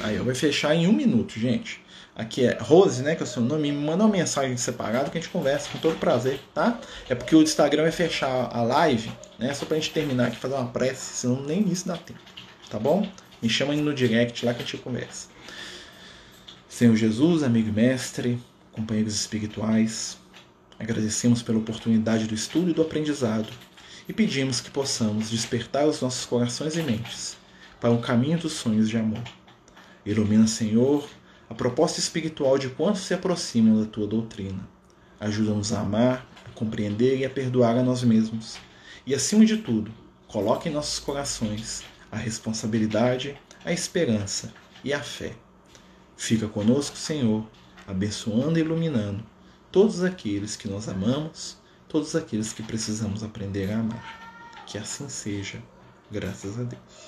Aí, 0.00 0.16
eu 0.16 0.24
vou 0.24 0.34
fechar 0.34 0.74
em 0.74 0.86
um 0.86 0.92
minuto, 0.92 1.38
gente. 1.38 1.80
aqui 2.14 2.44
é 2.46 2.56
Rose, 2.60 3.02
né, 3.02 3.14
que 3.14 3.22
é 3.22 3.24
o 3.24 3.28
seu 3.28 3.42
nome, 3.42 3.70
me 3.70 3.78
manda 3.78 4.04
uma 4.04 4.10
mensagem 4.10 4.56
separada 4.56 5.10
que 5.10 5.18
a 5.18 5.20
gente 5.20 5.30
conversa 5.30 5.68
com 5.70 5.78
todo 5.78 5.98
prazer, 5.98 6.40
tá? 6.54 6.80
É 7.08 7.14
porque 7.14 7.36
o 7.36 7.42
Instagram 7.42 7.82
vai 7.82 7.92
fechar 7.92 8.48
a 8.50 8.62
live, 8.62 9.10
né, 9.38 9.52
só 9.52 9.66
pra 9.66 9.76
gente 9.76 9.90
terminar 9.90 10.28
aqui, 10.28 10.36
fazer 10.36 10.54
uma 10.54 10.68
prece, 10.68 11.16
senão 11.16 11.42
nem 11.42 11.60
isso 11.68 11.86
dá 11.86 11.96
tempo, 11.96 12.20
tá 12.70 12.78
bom? 12.78 13.06
Me 13.42 13.50
chama 13.50 13.74
aí 13.74 13.80
no 13.80 13.92
direct 13.92 14.46
lá 14.46 14.54
que 14.54 14.62
a 14.62 14.64
gente 14.64 14.78
conversa. 14.78 15.28
Senhor 16.68 16.96
Jesus, 16.96 17.42
amigo 17.42 17.68
e 17.68 17.72
mestre, 17.72 18.38
companheiros 18.72 19.14
espirituais, 19.14 20.18
agradecemos 20.78 21.42
pela 21.42 21.58
oportunidade 21.58 22.26
do 22.26 22.34
estudo 22.34 22.70
e 22.70 22.74
do 22.74 22.82
aprendizado 22.82 23.48
e 24.08 24.12
pedimos 24.12 24.60
que 24.60 24.70
possamos 24.70 25.30
despertar 25.30 25.86
os 25.86 26.00
nossos 26.00 26.24
corações 26.24 26.76
e 26.76 26.82
mentes 26.82 27.36
para 27.80 27.90
o 27.90 28.00
caminho 28.00 28.38
dos 28.38 28.52
sonhos 28.52 28.88
de 28.88 28.96
amor. 28.96 29.22
Ilumina, 30.06 30.46
Senhor, 30.46 31.08
a 31.50 31.54
proposta 31.54 31.98
espiritual 31.98 32.56
de 32.56 32.68
quantos 32.68 33.02
se 33.02 33.12
aproximam 33.12 33.80
da 33.80 33.86
tua 33.86 34.06
doutrina. 34.06 34.68
Ajuda-nos 35.18 35.72
a 35.72 35.80
amar, 35.80 36.24
a 36.46 36.50
compreender 36.50 37.18
e 37.18 37.24
a 37.24 37.30
perdoar 37.30 37.76
a 37.76 37.82
nós 37.82 38.04
mesmos. 38.04 38.56
E, 39.04 39.12
acima 39.12 39.44
de 39.44 39.56
tudo, 39.56 39.90
coloque 40.28 40.68
em 40.68 40.72
nossos 40.72 41.00
corações 41.00 41.82
a 42.10 42.16
responsabilidade, 42.16 43.36
a 43.64 43.72
esperança 43.72 44.54
e 44.84 44.92
a 44.92 45.02
fé. 45.02 45.34
Fica 46.16 46.46
conosco, 46.46 46.96
Senhor, 46.96 47.44
abençoando 47.84 48.58
e 48.58 48.62
iluminando 48.62 49.24
todos 49.72 50.04
aqueles 50.04 50.54
que 50.54 50.68
nós 50.68 50.88
amamos, 50.88 51.58
todos 51.88 52.14
aqueles 52.14 52.52
que 52.52 52.62
precisamos 52.62 53.24
aprender 53.24 53.72
a 53.72 53.80
amar. 53.80 54.64
Que 54.66 54.78
assim 54.78 55.08
seja, 55.08 55.60
graças 56.10 56.58
a 56.58 56.62
Deus. 56.62 57.05